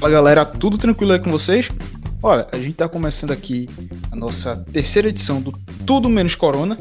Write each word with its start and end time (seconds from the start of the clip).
Fala 0.00 0.14
galera, 0.14 0.46
tudo 0.46 0.78
tranquilo 0.78 1.12
aí 1.12 1.18
com 1.18 1.30
vocês? 1.30 1.70
Olha, 2.22 2.46
a 2.50 2.56
gente 2.56 2.70
está 2.70 2.88
começando 2.88 3.32
aqui 3.32 3.68
a 4.10 4.16
nossa 4.16 4.56
terceira 4.72 5.10
edição 5.10 5.42
do 5.42 5.52
Tudo 5.84 6.08
Menos 6.08 6.34
Corona, 6.34 6.78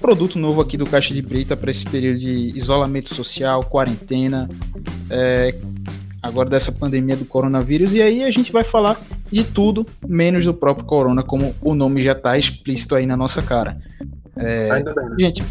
produto 0.00 0.40
novo 0.40 0.60
aqui 0.60 0.76
do 0.76 0.84
Caixa 0.84 1.14
de 1.14 1.22
Brita 1.22 1.56
para 1.56 1.70
esse 1.70 1.84
período 1.84 2.18
de 2.18 2.50
isolamento 2.56 3.14
social, 3.14 3.62
quarentena, 3.62 4.48
é, 5.08 5.54
agora 6.20 6.50
dessa 6.50 6.72
pandemia 6.72 7.16
do 7.16 7.24
coronavírus, 7.24 7.94
e 7.94 8.02
aí 8.02 8.24
a 8.24 8.30
gente 8.32 8.50
vai 8.50 8.64
falar 8.64 9.00
de 9.30 9.44
tudo 9.44 9.86
menos 10.04 10.44
do 10.44 10.52
próprio 10.52 10.84
corona, 10.84 11.22
como 11.22 11.54
o 11.62 11.76
nome 11.76 12.02
já 12.02 12.10
está 12.10 12.36
explícito 12.36 12.96
aí 12.96 13.06
na 13.06 13.16
nossa 13.16 13.40
cara. 13.40 13.80
É, 14.34 14.68
Ainda 14.72 14.92
bem. 14.92 15.08
Né? 15.10 15.16
Gente, 15.20 15.44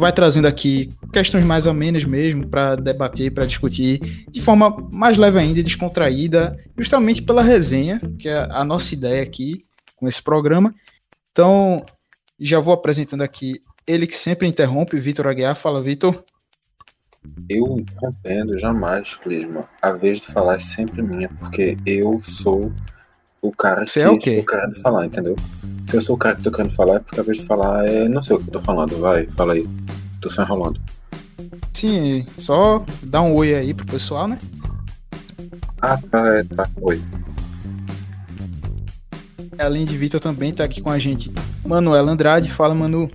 vai 0.00 0.12
trazendo 0.12 0.48
aqui 0.48 0.90
questões 1.12 1.44
mais 1.44 1.66
ou 1.66 1.74
menos 1.74 2.04
mesmo 2.04 2.46
para 2.46 2.74
debater, 2.74 3.32
para 3.32 3.46
discutir 3.46 4.00
de 4.28 4.40
forma 4.40 4.76
mais 4.90 5.16
leve 5.16 5.38
ainda 5.38 5.60
e 5.60 5.62
descontraída, 5.62 6.56
justamente 6.76 7.22
pela 7.22 7.42
resenha, 7.42 8.00
que 8.18 8.28
é 8.28 8.48
a 8.50 8.64
nossa 8.64 8.94
ideia 8.94 9.22
aqui 9.22 9.60
com 9.96 10.08
esse 10.08 10.22
programa. 10.22 10.72
Então, 11.30 11.84
já 12.40 12.58
vou 12.58 12.74
apresentando 12.74 13.22
aqui 13.22 13.60
ele 13.86 14.06
que 14.06 14.16
sempre 14.16 14.48
interrompe, 14.48 14.98
Vitor 14.98 15.26
Aguiar. 15.26 15.54
Fala, 15.54 15.82
Vitor. 15.82 16.24
Eu 17.48 17.76
interrompendo 17.78 18.58
jamais, 18.58 19.14
Clisma. 19.14 19.64
A 19.82 19.90
vez 19.90 20.20
de 20.20 20.26
falar 20.26 20.56
é 20.56 20.60
sempre 20.60 21.02
minha, 21.02 21.28
porque 21.38 21.76
eu 21.84 22.20
sou 22.24 22.72
o 23.42 23.52
cara 23.52 23.86
Você 23.86 24.00
que 24.00 24.06
é 24.06 24.08
o 24.08 24.18
quê? 24.18 24.30
estou 24.30 24.56
querendo 24.56 24.80
falar, 24.80 25.06
entendeu? 25.06 25.36
Se 25.84 25.96
eu 25.96 26.00
sou 26.00 26.14
o 26.14 26.18
cara 26.18 26.36
que 26.36 26.42
tô 26.42 26.50
querendo 26.50 26.74
falar, 26.74 26.96
é 26.96 26.98
porque 27.00 27.20
a 27.20 27.22
vez 27.22 27.38
de 27.38 27.46
falar 27.46 27.86
é. 27.86 28.08
Não 28.08 28.22
sei 28.22 28.36
o 28.36 28.38
que 28.38 28.48
eu 28.48 28.52
tô 28.52 28.60
falando. 28.60 28.98
Vai, 28.98 29.26
fala 29.26 29.54
aí. 29.54 29.68
Tô 30.20 30.28
só 30.28 30.42
enrolando. 30.42 30.80
Sim, 31.72 32.26
só 32.36 32.84
dá 33.02 33.22
um 33.22 33.34
oi 33.34 33.54
aí 33.54 33.72
pro 33.72 33.86
pessoal, 33.86 34.28
né? 34.28 34.38
Ah, 35.80 35.96
tá, 35.96 36.26
é, 36.36 36.44
tá. 36.44 36.68
Oi. 36.80 37.00
Além 39.58 39.84
de 39.84 39.96
Vitor 39.96 40.20
também 40.20 40.52
tá 40.52 40.64
aqui 40.64 40.80
com 40.80 40.90
a 40.90 40.98
gente. 40.98 41.32
Manuel 41.64 42.08
Andrade, 42.08 42.50
fala, 42.50 42.74
Manu. 42.74 43.10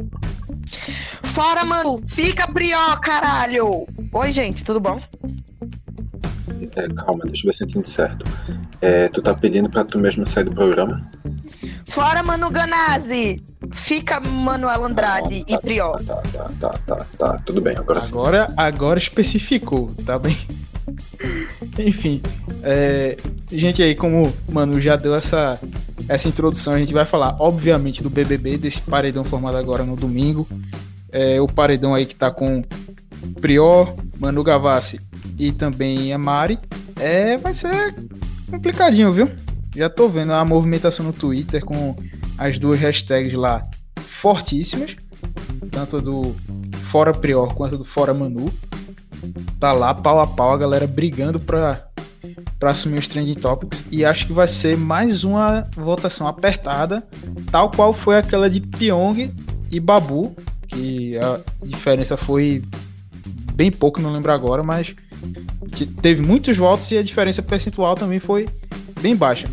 Fora, 1.23 1.65
Manu! 1.65 2.01
Fica 2.07 2.47
prió, 2.47 2.95
caralho! 2.97 3.87
Oi, 4.11 4.31
gente, 4.31 4.63
tudo 4.63 4.79
bom? 4.79 5.01
É, 6.75 6.87
calma, 6.89 7.25
deixa 7.25 7.45
eu 7.45 7.51
ver 7.51 7.53
se 7.53 7.63
eu 7.63 7.67
entendi 7.67 7.89
certo. 7.89 8.25
É, 8.81 9.07
tu 9.09 9.21
tá 9.21 9.33
pedindo 9.33 9.69
pra 9.69 9.83
tu 9.83 9.99
mesmo 9.99 10.25
sair 10.25 10.45
do 10.45 10.51
programa? 10.51 11.05
Fora 11.87 12.23
Manu 12.23 12.49
Ganazzi! 12.49 13.41
Fica 13.73 14.19
Manuel 14.19 14.85
Andrade 14.85 15.43
tá, 15.43 15.55
e 15.55 15.57
Prior. 15.59 16.03
Tá, 16.03 16.15
tá, 16.15 16.49
tá, 16.59 16.79
tá, 16.85 17.05
tá, 17.17 17.41
tudo 17.45 17.61
bem, 17.61 17.75
agora, 17.75 17.99
agora 17.99 18.47
sim. 18.47 18.53
Agora 18.57 18.99
especificou, 18.99 19.91
tá 20.05 20.19
bem? 20.19 20.37
Enfim, 21.79 22.21
é, 22.63 23.17
gente 23.51 23.81
aí, 23.81 23.95
como 23.95 24.33
o 24.47 24.51
Manu 24.51 24.79
já 24.79 24.95
deu 24.95 25.15
essa, 25.15 25.59
essa 26.07 26.27
introdução, 26.27 26.73
a 26.73 26.79
gente 26.79 26.93
vai 26.93 27.05
falar, 27.05 27.35
obviamente, 27.39 28.03
do 28.03 28.09
BBB, 28.09 28.57
desse 28.57 28.81
paredão 28.81 29.23
formado 29.23 29.57
agora 29.57 29.83
no 29.83 29.95
domingo. 29.95 30.47
É, 31.11 31.39
o 31.41 31.47
paredão 31.47 31.93
aí 31.93 32.05
que 32.05 32.15
tá 32.15 32.29
com 32.29 32.63
Prior, 33.41 33.95
Manu 34.19 34.43
Gavassi 34.43 34.99
e 35.37 35.51
também 35.51 36.13
a 36.13 36.17
Mari. 36.17 36.59
É, 36.97 37.37
vai 37.37 37.53
ser 37.53 37.95
complicadinho, 38.49 39.11
viu? 39.11 39.29
Já 39.75 39.89
tô 39.89 40.07
vendo 40.07 40.31
a 40.31 40.45
movimentação 40.45 41.05
no 41.05 41.11
Twitter 41.11 41.63
com 41.63 41.95
as 42.37 42.57
duas 42.57 42.79
hashtags 42.79 43.33
lá 43.33 43.67
fortíssimas, 43.99 44.95
tanto 45.69 46.01
do 46.01 46.33
Fora 46.83 47.13
Prior 47.13 47.53
quanto 47.53 47.77
do 47.77 47.83
Fora 47.83 48.13
Manu. 48.13 48.51
Tá 49.59 49.73
lá 49.73 49.93
pau 49.93 50.19
a 50.19 50.27
pau 50.27 50.53
a 50.53 50.57
galera 50.57 50.87
brigando 50.87 51.39
pra, 51.39 51.87
pra 52.57 52.71
assumir 52.71 52.99
os 52.99 53.07
trending 53.07 53.33
topics 53.33 53.83
e 53.91 54.05
acho 54.05 54.27
que 54.27 54.33
vai 54.33 54.47
ser 54.47 54.77
mais 54.77 55.23
uma 55.23 55.67
votação 55.75 56.27
apertada, 56.27 57.05
tal 57.51 57.69
qual 57.71 57.91
foi 57.91 58.17
aquela 58.17 58.49
de 58.49 58.61
Pyong 58.61 59.33
e 59.71 59.79
Babu, 59.79 60.35
que 60.67 61.17
a 61.17 61.41
diferença 61.65 62.15
foi 62.15 62.63
bem 63.53 63.71
pouco, 63.71 63.99
não 63.99 64.13
lembro 64.13 64.31
agora, 64.31 64.63
mas 64.63 64.95
teve 66.01 66.21
muitos 66.21 66.55
votos 66.55 66.91
e 66.91 66.97
a 66.97 67.03
diferença 67.03 67.41
percentual 67.41 67.95
também 67.95 68.19
foi 68.19 68.47
bem 69.01 69.15
baixa. 69.15 69.47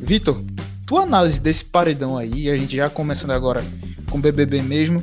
Vitor, 0.00 0.42
tua 0.86 1.02
análise 1.02 1.40
desse 1.40 1.64
paredão 1.64 2.16
aí, 2.16 2.50
a 2.50 2.56
gente 2.56 2.74
já 2.74 2.90
começando 2.90 3.30
agora 3.30 3.62
com 4.10 4.18
o 4.18 4.20
BBB 4.20 4.62
mesmo, 4.62 5.02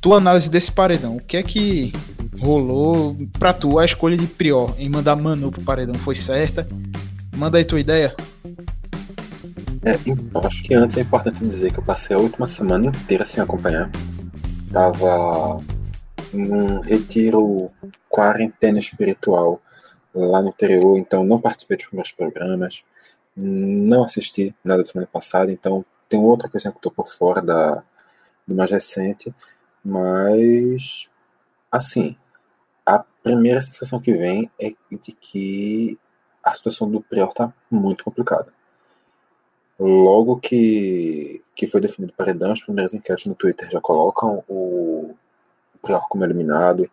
tua 0.00 0.18
análise 0.18 0.48
desse 0.48 0.70
paredão, 0.70 1.16
o 1.16 1.20
que 1.20 1.36
é 1.36 1.42
que 1.42 1.92
rolou 2.40 3.16
pra 3.38 3.52
tu? 3.52 3.78
A 3.78 3.84
escolha 3.84 4.16
de 4.16 4.26
Prior 4.26 4.74
em 4.78 4.88
mandar 4.88 5.16
Manu 5.16 5.50
pro 5.50 5.62
paredão 5.62 5.94
foi 5.94 6.14
certa? 6.14 6.66
Manda 7.36 7.58
aí 7.58 7.64
tua 7.64 7.80
ideia. 7.80 8.14
É, 9.82 10.46
acho 10.46 10.62
que 10.62 10.74
antes 10.74 10.96
é 10.96 11.00
importante 11.00 11.46
dizer 11.46 11.72
que 11.72 11.78
eu 11.78 11.84
passei 11.84 12.16
a 12.16 12.18
última 12.18 12.48
semana 12.48 12.86
inteira 12.86 13.24
sem 13.24 13.42
acompanhar. 13.42 13.90
Tava 14.72 15.60
num 16.32 16.80
retiro 16.80 17.70
quarentena 18.08 18.78
espiritual 18.78 19.60
lá 20.14 20.42
no 20.42 20.48
interior, 20.48 20.96
então 20.98 21.24
não 21.24 21.40
participei 21.40 21.76
dos 21.76 21.88
meus 21.92 22.10
programas, 22.10 22.82
não 23.36 24.04
assisti 24.04 24.54
nada 24.64 24.82
da 24.82 24.88
semana 24.88 25.08
passada, 25.12 25.52
então 25.52 25.84
tem 26.08 26.18
outra 26.18 26.48
coisa 26.48 26.70
que 26.70 26.76
eu 26.76 26.80
tô 26.80 26.90
por 26.90 27.08
fora 27.08 27.42
da, 27.42 27.84
do 28.46 28.54
mais 28.54 28.70
recente, 28.70 29.34
mas 29.84 31.10
assim, 31.70 32.16
a 32.84 33.04
primeira 33.22 33.60
sensação 33.60 34.00
que 34.00 34.12
vem 34.12 34.50
é 34.60 34.70
de 34.90 35.12
que 35.12 35.98
a 36.42 36.54
situação 36.54 36.88
do 36.88 37.00
Prior 37.00 37.32
tá 37.34 37.52
muito 37.70 38.04
complicada. 38.04 38.54
Logo 39.78 40.38
que, 40.38 41.42
que 41.54 41.66
foi 41.66 41.80
definido 41.80 42.12
o 42.12 42.16
paredão, 42.16 42.52
as 42.52 42.62
primeiras 42.62 42.94
enquetes 42.94 43.26
no 43.26 43.34
Twitter 43.34 43.68
já 43.70 43.80
colocam 43.80 44.42
o, 44.48 45.14
o 45.74 45.78
Prior 45.82 46.08
como 46.08 46.24
eliminado, 46.24 46.88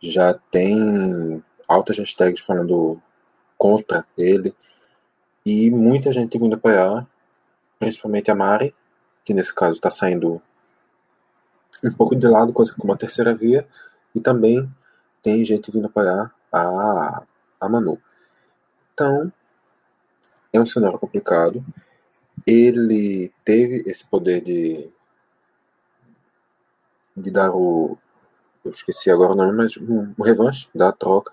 já 0.00 0.34
tem 0.34 1.42
altas 1.68 1.98
hashtags 1.98 2.40
falando 2.40 3.00
contra 3.58 4.04
ele, 4.16 4.54
e 5.46 5.70
muita 5.70 6.12
gente 6.12 6.36
vindo 6.36 6.56
apoiar, 6.56 7.06
principalmente 7.78 8.32
a 8.32 8.34
Mari, 8.34 8.74
que 9.24 9.32
nesse 9.32 9.54
caso 9.54 9.76
está 9.76 9.92
saindo 9.92 10.42
um 11.84 11.92
pouco 11.92 12.16
de 12.16 12.26
lado, 12.26 12.52
coisa 12.52 12.74
como 12.76 12.92
a 12.92 12.96
terceira 12.96 13.32
via, 13.32 13.64
e 14.12 14.20
também 14.20 14.68
tem 15.22 15.44
gente 15.44 15.70
vindo 15.70 15.86
apoiar 15.86 16.34
a, 16.52 17.22
a 17.60 17.68
Manu. 17.68 17.96
Então, 18.92 19.32
é 20.52 20.60
um 20.60 20.66
cenário 20.66 20.98
complicado. 20.98 21.64
Ele 22.44 23.32
teve 23.44 23.84
esse 23.86 24.04
poder 24.08 24.40
de, 24.40 24.90
de 27.16 27.30
dar 27.30 27.52
o. 27.52 27.96
Eu 28.64 28.72
esqueci 28.72 29.12
agora 29.12 29.32
o 29.32 29.36
nome, 29.36 29.52
mas 29.52 29.76
um, 29.76 30.12
um 30.18 30.22
revanche 30.24 30.68
da 30.74 30.90
troca. 30.90 31.32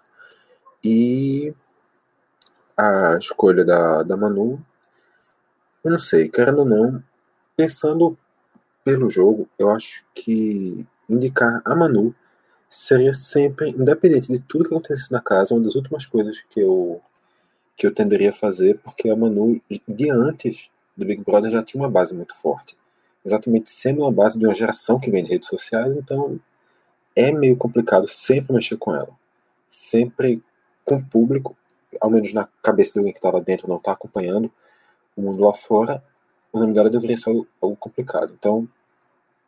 E 0.83 1.53
a 2.77 3.17
escolha 3.17 3.63
da, 3.63 4.03
da 4.03 4.17
Manu, 4.17 4.63
eu 5.83 5.91
não 5.91 5.99
sei, 5.99 6.29
querendo 6.29 6.59
ou 6.59 6.65
não, 6.65 7.03
pensando 7.55 8.17
pelo 8.83 9.09
jogo, 9.09 9.47
eu 9.57 9.69
acho 9.69 10.05
que 10.13 10.85
indicar 11.09 11.61
a 11.65 11.75
Manu 11.75 12.15
seria 12.69 13.13
sempre, 13.13 13.69
independente 13.69 14.31
de 14.31 14.39
tudo 14.39 14.63
que 14.63 14.73
acontecesse 14.73 15.11
na 15.11 15.21
casa, 15.21 15.53
uma 15.53 15.63
das 15.63 15.75
últimas 15.75 16.05
coisas 16.05 16.41
que 16.49 16.59
eu, 16.59 16.99
que 17.77 17.85
eu 17.85 17.93
tenderia 17.93 18.29
a 18.29 18.33
fazer, 18.33 18.79
porque 18.79 19.09
a 19.09 19.15
Manu, 19.15 19.61
de 19.87 20.09
antes 20.09 20.71
do 20.97 21.05
Big 21.05 21.23
Brother, 21.23 21.51
já 21.51 21.63
tinha 21.63 21.83
uma 21.83 21.89
base 21.89 22.15
muito 22.15 22.35
forte. 22.35 22.75
Exatamente 23.25 23.71
sendo 23.71 24.01
uma 24.01 24.11
base 24.11 24.39
de 24.39 24.45
uma 24.45 24.55
geração 24.55 24.99
que 24.99 25.11
vem 25.11 25.23
de 25.23 25.31
redes 25.31 25.47
sociais, 25.47 25.95
então 25.95 26.39
é 27.15 27.31
meio 27.31 27.55
complicado 27.55 28.07
sempre 28.07 28.53
mexer 28.53 28.77
com 28.77 28.95
ela. 28.95 29.09
Sempre 29.67 30.43
com 30.83 30.95
o 30.95 31.05
público 31.05 31.55
ao 31.99 32.09
menos 32.09 32.33
na 32.33 32.47
cabeça 32.61 32.93
de 32.93 32.99
alguém 32.99 33.13
que 33.13 33.19
está 33.19 33.31
lá 33.31 33.39
dentro, 33.39 33.67
não 33.67 33.77
está 33.77 33.93
acompanhando 33.93 34.51
o 35.15 35.21
mundo 35.21 35.43
lá 35.43 35.53
fora, 35.53 36.03
o 36.51 36.59
nome 36.59 36.73
dela 36.73 36.89
deveria 36.89 37.17
ser 37.17 37.29
algo, 37.29 37.75
complicado. 37.77 38.33
Então, 38.37 38.67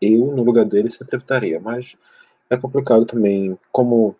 eu, 0.01 0.27
no 0.27 0.44
lugar 0.44 0.65
dele, 0.65 0.89
sempre 0.89 1.15
evitaria. 1.15 1.59
Mas 1.59 1.95
é 2.50 2.57
complicado 2.57 3.06
também, 3.06 3.57
como 3.71 4.15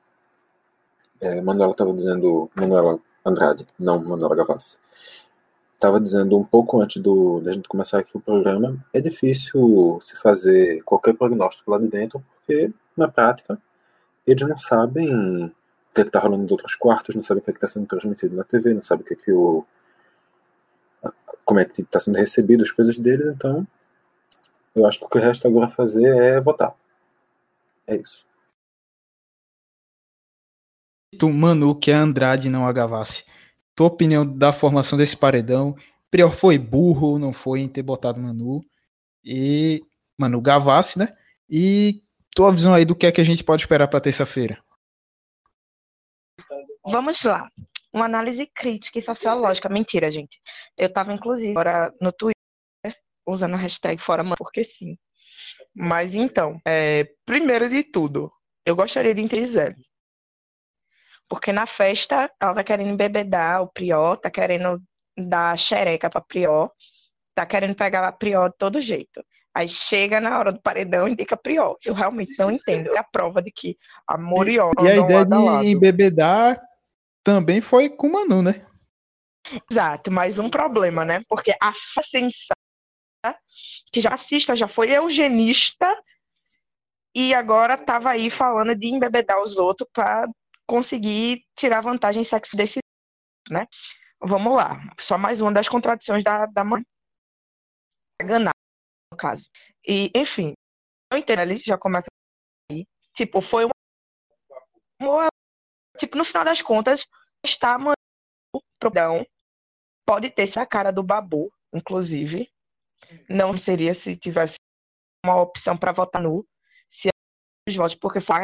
é, 1.22 1.42
Manuela 1.42 1.72
estava 1.72 1.94
dizendo, 1.94 2.50
Manuela 2.56 3.00
Andrade, 3.26 3.66
não 3.80 4.04
Manuela 4.04 4.36
Gavassi, 4.36 4.80
estava 5.74 6.00
dizendo 6.00 6.38
um 6.38 6.44
pouco 6.44 6.82
antes 6.82 7.02
do, 7.02 7.42
da 7.42 7.52
gente 7.52 7.68
começar 7.68 8.00
aqui 8.00 8.16
o 8.16 8.22
programa, 8.22 8.78
é 8.94 9.02
difícil 9.02 9.98
se 10.02 10.22
fazer 10.22 10.82
qualquer 10.84 11.16
prognóstico 11.16 11.72
lá 11.72 11.80
de 11.80 11.88
dentro, 11.88 12.24
porque 12.34 12.72
na 12.96 13.08
prática 13.08 13.60
eles 14.26 14.48
não 14.48 14.58
sabem 14.58 15.52
que 15.96 16.04
que 16.04 16.10
está 16.10 16.20
rolando 16.20 16.44
nos 16.44 16.52
outros 16.52 16.76
quartos, 16.76 17.16
não 17.16 17.24
sabe 17.24 17.40
o 17.40 17.44
que 17.44 17.52
é 17.52 17.54
está 17.54 17.68
sendo 17.68 17.88
transmitido 17.88 18.36
na 18.36 18.44
TV, 18.44 18.74
não 18.74 18.84
sabe 18.84 19.02
o 19.02 19.06
que 19.06 19.14
é 19.14 19.18
que 19.18 19.32
o. 19.32 19.66
como 21.46 21.60
é 21.60 21.66
que 21.66 21.82
está 21.82 22.00
sendo 22.00 22.18
recebido 22.18 22.64
as 22.64 22.72
coisas 22.72 23.00
deles, 23.00 23.28
então 23.28 23.66
eu 24.76 24.86
acho 24.86 25.00
que 25.00 25.06
o 25.06 25.10
que 25.10 25.20
resta 25.20 25.48
agora 25.48 25.70
fazer 25.70 26.16
é 26.18 26.42
votar. 26.42 26.76
É 27.88 27.96
isso. 27.96 28.26
Manu, 31.24 31.74
que 31.74 31.92
é 31.92 31.94
Andrade, 31.94 32.50
não 32.50 32.68
a 32.68 32.74
Gavassi. 32.74 33.24
tua 33.74 33.88
opinião 33.88 34.26
da 34.26 34.52
formação 34.52 34.98
desse 34.98 35.16
paredão. 35.16 35.76
Prior 36.12 36.32
foi 36.34 36.58
burro 36.58 37.18
não 37.18 37.32
foi 37.32 37.62
em 37.62 37.70
ter 37.70 37.84
botado 37.84 38.20
Manu? 38.20 38.62
E. 39.24 39.82
Manu 40.18 40.42
Gavassi, 40.42 41.00
né? 41.00 41.16
E 41.50 42.04
tua 42.36 42.52
visão 42.52 42.74
aí 42.74 42.84
do 42.84 42.96
que 42.96 43.06
é 43.06 43.12
que 43.12 43.22
a 43.22 43.24
gente 43.24 43.44
pode 43.44 43.62
esperar 43.62 43.88
para 43.88 44.02
terça-feira. 44.02 44.60
Vamos 46.86 47.24
lá. 47.24 47.50
Uma 47.94 48.06
análise 48.06 48.46
crítica 48.48 49.00
e 49.00 49.02
sociológica. 49.02 49.70
Mentira, 49.70 50.12
gente. 50.12 50.40
Eu 50.78 50.88
estava, 50.88 51.14
inclusive, 51.14 51.52
agora 51.52 51.94
no 52.02 52.12
Twitter, 52.12 52.36
usando 53.26 53.56
a 53.56 53.58
hashtag 53.58 54.02
Fora 54.02 54.24
Manu, 54.24 54.36
porque 54.38 54.64
sim. 54.64 54.98
Mas 55.74 56.16
então, 56.16 56.60
é, 56.66 57.08
primeiro 57.26 57.70
de 57.70 57.84
tudo, 57.84 58.32
eu 58.66 58.76
gostaria 58.76 59.14
de 59.14 59.22
entender 59.22 59.76
porque 61.28 61.52
na 61.52 61.66
festa 61.66 62.32
ela 62.40 62.54
tá 62.54 62.64
querendo 62.64 62.90
embebedar 62.90 63.62
o 63.62 63.68
Prió, 63.68 64.16
tá 64.16 64.30
querendo 64.30 64.82
dar 65.18 65.58
xereca 65.58 66.10
pra 66.10 66.22
Prió, 66.22 66.70
tá 67.34 67.46
querendo 67.46 67.76
pegar 67.76 68.08
a 68.08 68.12
Prió 68.12 68.48
de 68.48 68.56
todo 68.58 68.82
jeito. 68.82 69.24
Aí 69.54 69.70
chega 69.70 70.20
na 70.20 70.38
hora 70.38 70.52
do 70.52 70.62
paredão 70.62 71.08
e 71.08 71.14
indica 71.14 71.38
Prió. 71.38 71.76
Eu 71.84 71.94
realmente 71.94 72.38
não 72.38 72.52
entendo. 72.52 72.94
É 72.94 73.00
a 73.00 73.04
prova 73.04 73.42
de 73.42 73.52
que 73.52 73.78
a 74.06 74.18
Morió. 74.18 74.72
E, 74.80 74.84
e 74.84 74.90
a 74.90 74.98
ideia 74.98 75.26
de 75.26 75.68
embebedar 75.68 76.62
também 77.26 77.60
foi 77.60 77.90
com 77.90 78.06
o 78.06 78.12
Manu, 78.14 78.44
né? 78.44 78.64
Exato, 79.70 80.12
mas 80.12 80.38
um 80.38 80.48
problema, 80.48 81.04
né? 81.04 81.24
Porque 81.28 81.56
a 81.60 81.74
sensata, 82.04 82.56
que 83.92 84.00
já 84.00 84.14
assista, 84.14 84.56
já 84.56 84.68
foi 84.68 84.92
eugenista, 84.92 85.92
e 87.16 87.34
agora 87.34 87.78
tava 87.78 88.12
aí 88.12 88.30
falando 88.30 88.76
de 88.76 88.88
embebedar 88.88 89.42
os 89.42 89.58
outros 89.58 89.90
para 89.92 90.28
conseguir 90.68 91.44
tirar 91.56 91.82
vantagem 91.82 92.24
sexo 92.24 92.56
desse, 92.56 92.80
né? 93.50 93.66
Vamos 94.20 94.56
lá, 94.56 94.80
só 95.00 95.18
mais 95.18 95.42
uma 95.42 95.52
das 95.52 95.68
contradições 95.68 96.24
da, 96.24 96.46
da 96.46 96.64
mãe. 96.64 96.84
Ganar, 98.22 98.54
no 99.12 99.18
caso. 99.18 99.50
E, 99.88 100.12
enfim, 100.16 100.54
eu 101.12 101.18
entendo 101.18 101.40
ali, 101.40 101.58
já 101.58 101.78
começa 101.78 102.08
aí. 102.72 102.86
Tipo, 103.16 103.42
foi 103.42 103.66
uma. 105.02 105.28
Tipo, 105.98 106.18
no 106.18 106.26
final 106.26 106.44
das 106.44 106.62
contas, 106.62 107.06
está 107.44 107.78
mandando 107.78 107.96
perdão. 108.80 109.26
Pode 110.06 110.30
ter 110.30 110.44
essa 110.44 110.66
cara 110.66 110.92
do 110.92 111.04
babu, 111.04 111.52
inclusive. 111.74 112.50
Não 113.30 113.58
seria 113.58 113.94
se 113.94 114.16
tivesse 114.16 114.56
uma 115.26 115.42
opção 115.42 115.78
para 115.78 115.92
votar 115.92 116.22
no. 116.22 116.46
Se 116.90 117.10
os 117.68 117.76
votos, 117.76 117.96
porque 117.96 118.20
foi 118.20 118.36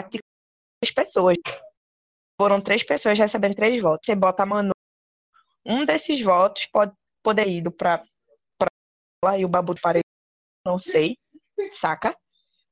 as 0.84 0.92
pessoas 0.92 1.38
foram 2.40 2.60
três 2.60 2.82
pessoas 2.82 3.20
recebendo 3.20 3.56
três 3.56 3.80
votos. 3.82 4.06
Você 4.06 4.16
bota 4.16 4.42
a 4.42 4.46
Manu. 4.48 4.72
Um 5.64 5.86
desses 5.86 6.20
votos 6.24 6.66
pode 6.66 6.92
poder 7.24 7.48
ir 7.48 7.70
para 7.72 8.04
lá 9.24 9.38
e 9.38 9.46
o 9.46 9.48
Babu 9.48 9.80
Parede, 9.80 10.08
não 10.66 10.80
sei, 10.80 11.16
saca? 11.72 12.18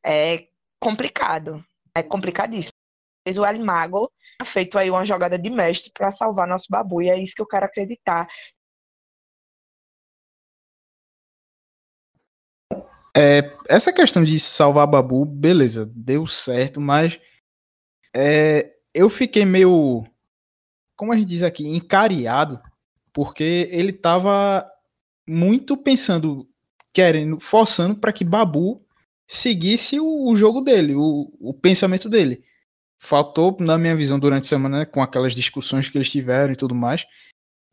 É 0.04 0.48
complicado. 0.82 1.64
É 1.94 2.02
complicadíssimo. 2.02 2.79
O 3.28 3.46
El 3.46 3.64
Mago 3.64 4.12
feito 4.46 4.78
aí 4.78 4.90
uma 4.90 5.06
jogada 5.06 5.38
de 5.38 5.50
mestre 5.50 5.92
para 5.94 6.12
salvar 6.12 6.48
nosso 6.48 6.68
Babu, 6.70 7.02
e 7.02 7.10
é 7.10 7.22
isso 7.22 7.36
que 7.36 7.42
eu 7.42 7.48
quero 7.48 7.66
acreditar. 7.66 8.28
É, 13.16 13.56
essa 13.68 13.92
questão 13.92 14.24
de 14.24 14.40
salvar 14.40 14.88
Babu, 14.88 15.26
beleza, 15.26 15.92
deu 15.94 16.26
certo, 16.26 16.80
mas 16.80 17.20
é, 18.16 18.74
eu 18.94 19.10
fiquei 19.10 19.46
meio, 19.46 20.06
como 20.96 21.12
a 21.12 21.16
gente 21.16 21.28
diz 21.28 21.44
aqui, 21.44 21.68
encariado, 21.68 22.62
porque 23.14 23.68
ele 23.72 23.92
tava 23.92 24.66
muito 25.28 25.76
pensando, 25.76 26.48
querendo, 26.94 27.40
forçando 27.40 27.96
para 27.96 28.14
que 28.14 28.24
Babu 28.24 28.86
seguisse 29.28 30.00
o, 30.00 30.30
o 30.32 30.36
jogo 30.36 30.62
dele, 30.62 30.96
o, 30.96 31.32
o, 31.40 31.54
pensamento 31.54 32.10
dele. 32.10 32.44
Faltou, 33.02 33.56
na 33.62 33.78
minha 33.78 33.96
visão, 33.96 34.20
durante 34.20 34.44
a 34.44 34.50
semana, 34.50 34.80
né, 34.80 34.86
com 34.86 35.02
aquelas 35.02 35.34
discussões 35.34 35.88
que 35.88 35.98
eles 35.98 36.12
tiveram 36.12 36.52
e 36.52 36.56
tudo 36.56 36.76
mais, 36.76 37.06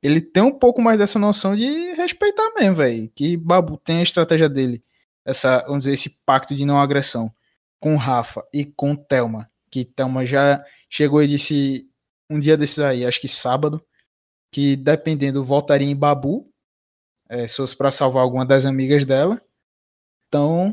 ele 0.03 0.21
tem 0.21 0.43
um 0.43 0.57
pouco 0.57 0.81
mais 0.81 0.99
dessa 0.99 1.19
noção 1.19 1.57
de 1.57 1.93
respeitar 1.95 2.49
mesmo, 2.55 2.77
velho. 2.77 3.11
Que 3.15 3.37
Babu 3.37 3.77
tem 3.77 3.99
a 3.99 4.03
estratégia 4.03 4.49
dele, 4.49 4.85
essa, 5.25 5.63
vamos 5.67 5.81
dizer, 5.81 5.95
esse 5.95 6.23
pacto 6.25 6.55
de 6.55 6.65
não 6.65 6.79
agressão 6.79 7.33
com 7.81 7.97
Rafa 7.97 8.47
e 8.53 8.65
com 8.65 8.95
Thelma, 8.95 9.51
que 9.71 9.85
Thelma 9.85 10.25
já 10.25 10.65
chegou 10.89 11.23
e 11.23 11.29
disse 11.29 11.91
um 12.31 12.39
dia 12.39 12.57
desses 12.57 12.79
aí, 12.79 13.05
acho 13.05 13.21
que 13.21 13.29
sábado, 13.29 13.85
que 14.53 14.77
dependendo 14.77 15.45
voltaria 15.45 15.89
em 15.89 15.97
Babu, 15.97 16.49
é, 17.29 17.47
se 17.47 17.57
fosse 17.57 17.77
para 17.77 17.91
salvar 17.91 18.23
alguma 18.23 18.47
das 18.47 18.65
amigas 18.65 19.05
dela. 19.05 19.41
Então 20.29 20.73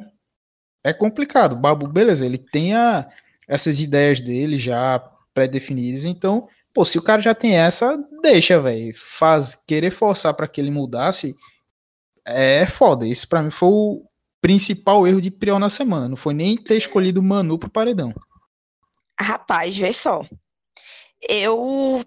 é 0.83 0.93
complicado. 0.93 1.55
Babu, 1.55 1.87
beleza, 1.87 2.25
ele 2.25 2.37
tem 2.37 2.75
a, 2.75 3.09
essas 3.47 3.79
ideias 3.79 4.21
dele 4.21 4.57
já 4.57 4.99
pré-definidas, 5.33 6.05
então, 6.05 6.47
pô, 6.73 6.85
se 6.85 6.97
o 6.97 7.01
cara 7.01 7.21
já 7.21 7.33
tem 7.33 7.57
essa, 7.57 7.97
deixa, 8.21 8.59
velho. 8.59 8.93
Faz 8.95 9.55
querer 9.55 9.91
forçar 9.91 10.33
para 10.33 10.47
que 10.47 10.61
ele 10.61 10.71
mudasse 10.71 11.35
é 12.25 12.65
foda. 12.65 13.07
Isso 13.07 13.27
para 13.27 13.41
mim 13.41 13.49
foi 13.49 13.69
o 13.69 14.05
principal 14.41 15.07
erro 15.07 15.21
de 15.21 15.31
Priol 15.31 15.59
na 15.59 15.69
semana. 15.69 16.07
Não 16.07 16.15
foi 16.15 16.33
nem 16.33 16.57
ter 16.57 16.77
escolhido 16.77 17.19
o 17.19 17.23
Manu 17.23 17.57
pro 17.57 17.69
paredão. 17.69 18.13
Rapaz, 19.19 19.77
vê 19.77 19.93
só. 19.93 20.25
Eu 21.21 22.03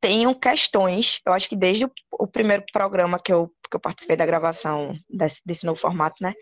tenho 0.00 0.34
questões, 0.34 1.20
eu 1.26 1.32
acho 1.32 1.48
que 1.48 1.56
desde 1.56 1.84
o, 1.84 1.90
o 2.12 2.26
primeiro 2.26 2.64
programa 2.72 3.18
que 3.18 3.32
eu, 3.32 3.52
que 3.68 3.76
eu 3.76 3.80
participei 3.80 4.16
da 4.16 4.24
gravação 4.24 4.96
desse, 5.08 5.42
desse 5.44 5.66
novo 5.66 5.80
formato, 5.80 6.22
né? 6.22 6.32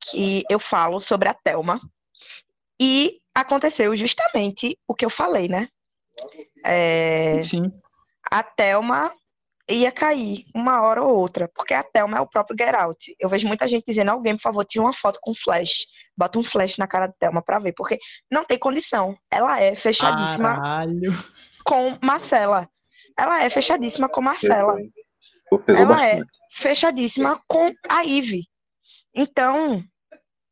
Que 0.00 0.42
eu 0.50 0.58
falo 0.58 1.00
sobre 1.00 1.28
a 1.28 1.34
Thelma. 1.34 1.80
E 2.80 3.20
aconteceu 3.40 3.94
justamente 3.94 4.76
o 4.86 4.94
que 4.94 5.04
eu 5.04 5.10
falei, 5.10 5.48
né? 5.48 5.68
É, 6.64 7.40
Sim. 7.42 7.72
A 8.30 8.42
Thelma 8.42 9.14
ia 9.70 9.92
cair 9.92 10.46
uma 10.54 10.82
hora 10.82 11.02
ou 11.02 11.16
outra, 11.16 11.48
porque 11.54 11.74
a 11.74 11.82
Thelma 11.82 12.18
é 12.18 12.20
o 12.20 12.26
próprio 12.26 12.56
Geralt. 12.58 13.08
Eu 13.18 13.28
vejo 13.28 13.46
muita 13.46 13.68
gente 13.68 13.84
dizendo, 13.86 14.10
alguém, 14.10 14.34
por 14.34 14.42
favor, 14.42 14.64
tira 14.64 14.84
uma 14.84 14.92
foto 14.92 15.18
com 15.22 15.34
flash. 15.34 15.86
Bota 16.16 16.38
um 16.38 16.42
flash 16.42 16.76
na 16.78 16.86
cara 16.86 17.06
da 17.06 17.12
Thelma 17.12 17.42
pra 17.42 17.58
ver, 17.58 17.72
porque 17.74 17.98
não 18.30 18.44
tem 18.44 18.58
condição. 18.58 19.16
Ela 19.30 19.60
é 19.60 19.74
fechadíssima 19.74 20.54
Caralho. 20.54 21.12
com 21.64 21.98
Marcela. 22.02 22.68
Ela 23.16 23.44
é 23.44 23.50
fechadíssima 23.50 24.08
com 24.08 24.20
Marcela. 24.20 24.76
Ela 25.66 25.86
bastante. 25.86 26.22
é 26.22 26.24
fechadíssima 26.52 27.40
com 27.46 27.72
a 27.88 28.04
Ive. 28.04 28.44
Então, 29.14 29.82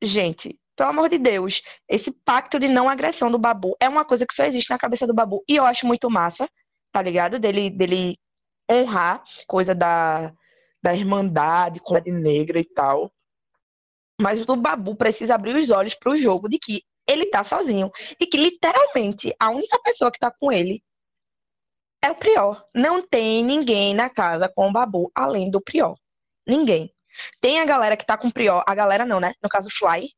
gente, 0.02 0.58
pelo 0.76 0.90
amor 0.90 1.08
de 1.08 1.18
Deus, 1.18 1.62
esse 1.88 2.10
pacto 2.10 2.58
de 2.60 2.68
não 2.68 2.88
agressão 2.88 3.30
do 3.30 3.38
Babu 3.38 3.74
é 3.80 3.88
uma 3.88 4.04
coisa 4.04 4.26
que 4.26 4.34
só 4.34 4.44
existe 4.44 4.70
na 4.70 4.78
cabeça 4.78 5.06
do 5.06 5.14
Babu. 5.14 5.42
E 5.48 5.56
eu 5.56 5.64
acho 5.64 5.86
muito 5.86 6.10
massa, 6.10 6.48
tá 6.92 7.00
ligado? 7.00 7.38
Dele, 7.38 7.70
dele 7.70 8.18
honrar 8.70 9.24
coisa 9.46 9.74
da, 9.74 10.32
da 10.82 10.94
irmandade, 10.94 11.80
comunidade 11.80 12.16
negra 12.16 12.60
e 12.60 12.64
tal. 12.64 13.10
Mas 14.20 14.46
o 14.46 14.56
Babu 14.56 14.94
precisa 14.94 15.34
abrir 15.34 15.56
os 15.56 15.70
olhos 15.70 15.94
para 15.94 16.12
o 16.12 16.16
jogo 16.16 16.48
de 16.48 16.58
que 16.58 16.82
ele 17.06 17.26
tá 17.26 17.42
sozinho 17.42 17.90
e 18.20 18.26
que 18.26 18.36
literalmente 18.36 19.34
a 19.40 19.50
única 19.50 19.78
pessoa 19.82 20.10
que 20.10 20.18
tá 20.18 20.30
com 20.30 20.52
ele 20.52 20.82
é 22.02 22.10
o 22.10 22.14
Prior. 22.14 22.62
Não 22.74 23.06
tem 23.06 23.42
ninguém 23.42 23.94
na 23.94 24.10
casa 24.10 24.48
com 24.48 24.68
o 24.68 24.72
Babu 24.72 25.10
além 25.14 25.50
do 25.50 25.60
Prior. 25.60 25.96
Ninguém. 26.46 26.92
Tem 27.40 27.60
a 27.60 27.64
galera 27.64 27.96
que 27.96 28.04
tá 28.04 28.16
com 28.18 28.28
o 28.28 28.32
Prior, 28.32 28.62
a 28.66 28.74
galera 28.74 29.06
não, 29.06 29.18
né? 29.20 29.32
No 29.42 29.48
caso 29.48 29.70
Fly, 29.70 30.10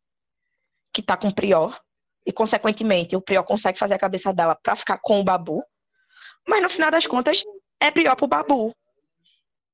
que 0.93 1.03
tá 1.03 1.17
com 1.17 1.29
o 1.29 1.35
Prior 1.35 1.79
e 2.27 2.33
consequentemente 2.33 3.17
o 3.17 3.21
Prior 3.21 3.43
consegue 3.43 3.79
fazer 3.79 3.95
a 3.95 3.99
cabeça 3.99 4.33
dela 4.33 4.57
para 4.63 4.77
ficar 4.77 4.99
com 4.99 5.21
o 5.21 5.25
Babu. 5.25 5.65
Mas 6.47 6.63
no 6.63 6.69
final 6.69 6.91
das 6.91 7.07
contas, 7.07 7.43
é 7.81 7.91
pior 7.91 8.17
pro 8.17 8.27
Babu. 8.27 8.75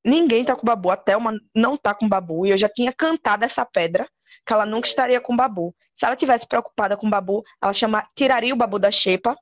Ninguém 0.04 0.44
tá 0.44 0.54
com 0.54 0.62
o 0.62 0.66
Babu. 0.66 0.90
A 0.90 0.96
Thelma 0.96 1.38
não 1.54 1.76
tá 1.76 1.94
com 1.94 2.06
o 2.06 2.08
Babu. 2.08 2.46
E 2.46 2.50
eu 2.50 2.56
já 2.56 2.68
tinha 2.68 2.92
cantado 2.92 3.44
essa 3.44 3.64
pedra 3.64 4.08
que 4.46 4.52
ela 4.52 4.66
nunca 4.66 4.86
estaria 4.86 5.20
com 5.20 5.32
o 5.32 5.36
Babu. 5.36 5.74
Se 5.94 6.04
ela 6.04 6.16
tivesse 6.16 6.46
preocupada 6.46 6.96
com 6.96 7.06
o 7.06 7.10
Babu, 7.10 7.42
ela 7.62 7.72
chama, 7.72 8.06
tiraria 8.14 8.52
o 8.52 8.56
Babu 8.56 8.78
da 8.78 8.90
xepa, 8.90 9.36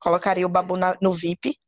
colocaria 0.00 0.46
o 0.46 0.48
Babu 0.48 0.76
na, 0.76 0.96
no 1.00 1.12
VIP, 1.12 1.58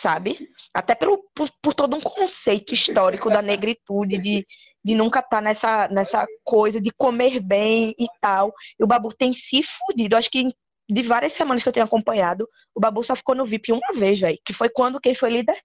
sabe? 0.00 0.48
Até 0.74 0.94
pelo, 0.94 1.22
por, 1.34 1.50
por, 1.62 1.74
todo 1.74 1.96
um 1.96 2.00
conceito 2.00 2.74
histórico 2.74 3.30
da 3.30 3.40
negritude, 3.40 4.18
de, 4.18 4.46
de 4.84 4.94
nunca 4.94 5.20
estar 5.20 5.38
tá 5.38 5.40
nessa, 5.40 5.88
nessa 5.88 6.26
coisa 6.44 6.80
de 6.80 6.90
comer 6.90 7.40
bem 7.40 7.94
e 7.98 8.06
tal. 8.20 8.52
E 8.78 8.84
o 8.84 8.86
Babu 8.86 9.12
tem 9.14 9.32
se 9.32 9.62
fudido. 9.62 10.16
Acho 10.16 10.30
que 10.30 10.54
de 10.88 11.02
várias 11.02 11.32
semanas 11.32 11.62
que 11.62 11.68
eu 11.68 11.72
tenho 11.72 11.86
acompanhado, 11.86 12.48
o 12.74 12.80
Babu 12.80 13.02
só 13.02 13.16
ficou 13.16 13.34
no 13.34 13.44
VIP 13.44 13.72
uma 13.72 13.92
vez, 13.94 14.20
velho. 14.20 14.38
Que 14.44 14.52
foi 14.52 14.68
quando 14.68 15.00
quem 15.00 15.14
foi 15.14 15.30
líder? 15.30 15.58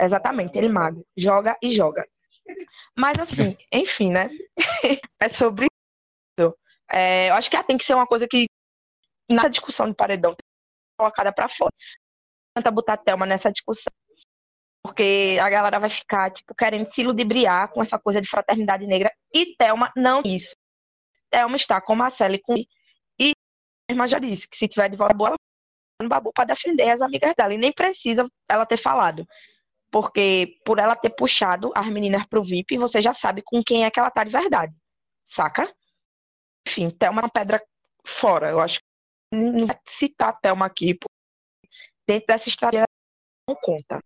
Exatamente, 0.00 0.58
ele 0.58 0.68
mago. 0.68 1.06
Joga 1.16 1.56
e 1.62 1.70
joga. 1.70 2.06
Mas 2.96 3.18
assim, 3.18 3.56
enfim, 3.72 4.10
né? 4.10 4.28
é 5.20 5.28
sobre 5.28 5.66
isso. 6.38 6.54
É, 6.90 7.30
eu 7.30 7.34
acho 7.34 7.50
que 7.50 7.62
tem 7.64 7.78
que 7.78 7.84
ser 7.84 7.94
uma 7.94 8.06
coisa 8.06 8.26
que, 8.28 8.46
na 9.30 9.48
discussão 9.48 9.88
de 9.88 9.94
paredão, 9.94 10.36
colocada 10.98 11.32
para 11.32 11.48
fora. 11.48 11.72
Tenta 12.56 12.70
botar 12.70 12.94
a 12.94 12.96
Thelma 12.96 13.26
nessa 13.26 13.52
discussão. 13.52 13.92
Porque 14.82 15.36
a 15.42 15.50
galera 15.50 15.78
vai 15.78 15.90
ficar, 15.90 16.30
tipo, 16.30 16.54
querendo 16.54 16.88
se 16.88 17.02
ludibriar 17.02 17.68
com 17.70 17.82
essa 17.82 17.98
coisa 17.98 18.18
de 18.18 18.28
fraternidade 18.28 18.86
negra. 18.86 19.12
E 19.34 19.54
Thelma 19.56 19.92
não 19.94 20.22
isso. 20.24 20.56
Thelma 21.30 21.56
está 21.56 21.80
com 21.82 21.94
Marcela 21.94 22.34
e 22.34 22.40
com. 22.40 22.54
E 23.18 23.34
a 23.90 24.06
já 24.06 24.18
disse 24.18 24.48
que 24.48 24.56
se 24.56 24.66
tiver 24.66 24.88
de 24.88 24.96
volta 24.96 25.14
boa, 25.14 25.28
ela 25.28 25.36
no 26.00 26.08
Babu 26.08 26.32
para 26.32 26.46
defender 26.46 26.88
as 26.88 27.02
amigas 27.02 27.34
dela. 27.36 27.52
E 27.52 27.58
nem 27.58 27.72
precisa 27.72 28.26
ela 28.48 28.64
ter 28.64 28.78
falado. 28.78 29.26
Porque 29.90 30.58
por 30.64 30.78
ela 30.78 30.96
ter 30.96 31.10
puxado 31.10 31.72
as 31.74 31.86
meninas 31.88 32.24
pro 32.26 32.42
VIP, 32.42 32.78
você 32.78 33.02
já 33.02 33.12
sabe 33.12 33.42
com 33.42 33.62
quem 33.62 33.84
é 33.84 33.90
que 33.90 34.00
ela 34.00 34.10
tá 34.10 34.24
de 34.24 34.30
verdade. 34.30 34.74
Saca? 35.24 35.70
Enfim, 36.66 36.88
Thelma 36.88 37.20
é 37.20 37.24
uma 37.24 37.30
pedra 37.30 37.62
fora. 38.02 38.48
Eu 38.48 38.60
acho 38.60 38.78
que 38.78 39.36
não 39.36 39.66
vai 39.66 39.78
citar 39.86 40.38
Thelma 40.40 40.64
aqui. 40.64 40.98
Dentro 42.06 42.26
dessa 42.26 42.48
estratégia, 42.48 42.86
não 43.48 43.56
conta. 43.56 44.00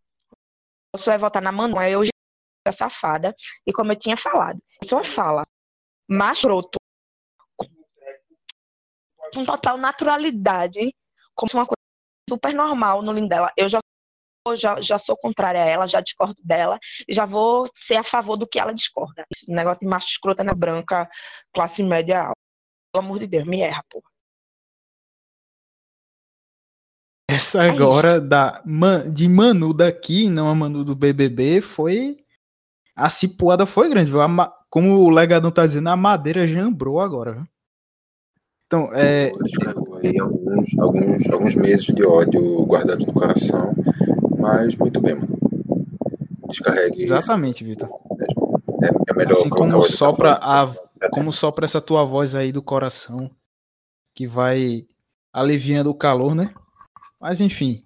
Você 0.94 1.10
vai 1.10 1.18
votar 1.18 1.42
na 1.42 1.52
Manu, 1.52 1.80
eu 1.82 2.04
já 2.04 2.10
safada. 2.72 3.34
E 3.66 3.72
como 3.72 3.92
eu 3.92 3.96
tinha 3.96 4.16
falado, 4.16 4.60
pessoa 4.80 5.04
fala 5.04 5.46
machoto 6.08 6.78
com 9.32 9.44
total 9.44 9.78
naturalidade, 9.78 10.92
como 11.34 11.52
uma 11.54 11.66
coisa 11.66 11.76
super 12.28 12.52
normal 12.52 13.02
no 13.02 13.12
Lindela. 13.12 13.52
Eu 13.56 13.68
já, 13.68 13.80
já, 14.56 14.80
já 14.80 14.98
sou 14.98 15.16
contrária 15.16 15.62
a 15.62 15.66
ela, 15.66 15.86
já 15.86 16.00
discordo 16.00 16.40
dela, 16.42 16.78
já 17.08 17.24
vou 17.26 17.68
ser 17.72 17.96
a 17.96 18.02
favor 18.02 18.36
do 18.36 18.46
que 18.46 18.58
ela 18.58 18.74
discorda. 18.74 19.24
Esse 19.32 19.50
negócio 19.50 19.80
de 19.80 19.86
macho 19.86 20.08
escrota 20.08 20.42
na 20.42 20.54
branca, 20.54 21.08
classe 21.52 21.82
média 21.82 22.22
alta. 22.22 22.34
Pelo 22.92 23.04
amor 23.04 23.20
de 23.20 23.28
Deus, 23.28 23.46
me 23.46 23.60
erra, 23.60 23.84
porra. 23.88 24.09
Essa 27.40 27.64
é 27.64 27.70
agora 27.70 28.16
é 28.16 28.20
da, 28.20 28.62
de 29.10 29.26
Manu 29.26 29.72
daqui, 29.72 30.28
não 30.28 30.46
a 30.46 30.54
Manu 30.54 30.84
do 30.84 30.94
BBB, 30.94 31.62
foi. 31.62 32.18
A 32.94 33.08
cipuada 33.08 33.64
foi 33.64 33.88
grande, 33.88 34.10
viu? 34.10 34.20
Como 34.68 34.98
o 34.98 35.08
Legadão 35.08 35.50
tá 35.50 35.66
dizendo, 35.66 35.88
a 35.88 35.96
madeira 35.96 36.46
jambrou 36.46 37.00
agora, 37.00 37.32
viu? 37.32 37.46
Então, 38.66 38.90
é. 38.92 39.32
Aí 40.04 40.18
alguns, 40.20 40.78
alguns, 40.78 41.30
alguns 41.30 41.56
meses 41.56 41.86
de 41.86 42.04
ódio 42.04 42.62
guardados 42.66 43.06
no 43.06 43.12
coração, 43.14 43.74
mas 44.38 44.76
muito 44.76 45.00
bem, 45.00 45.14
mano. 45.14 45.38
Descarregue. 46.46 47.04
Exatamente, 47.04 47.64
Vitor. 47.64 47.88
É, 48.82 48.86
é, 49.12 49.16
melhor 49.16 49.32
assim 49.32 49.48
como 49.48 49.82
sopra, 49.82 50.38
a, 50.42 50.70
como 51.10 51.32
sopra 51.32 51.64
essa 51.64 51.80
tua 51.80 52.04
voz 52.04 52.34
aí 52.34 52.52
do 52.52 52.62
coração, 52.62 53.30
que 54.14 54.26
vai 54.26 54.84
aliviando 55.32 55.88
o 55.88 55.94
calor, 55.94 56.34
né? 56.34 56.52
Mas 57.20 57.40
enfim, 57.40 57.84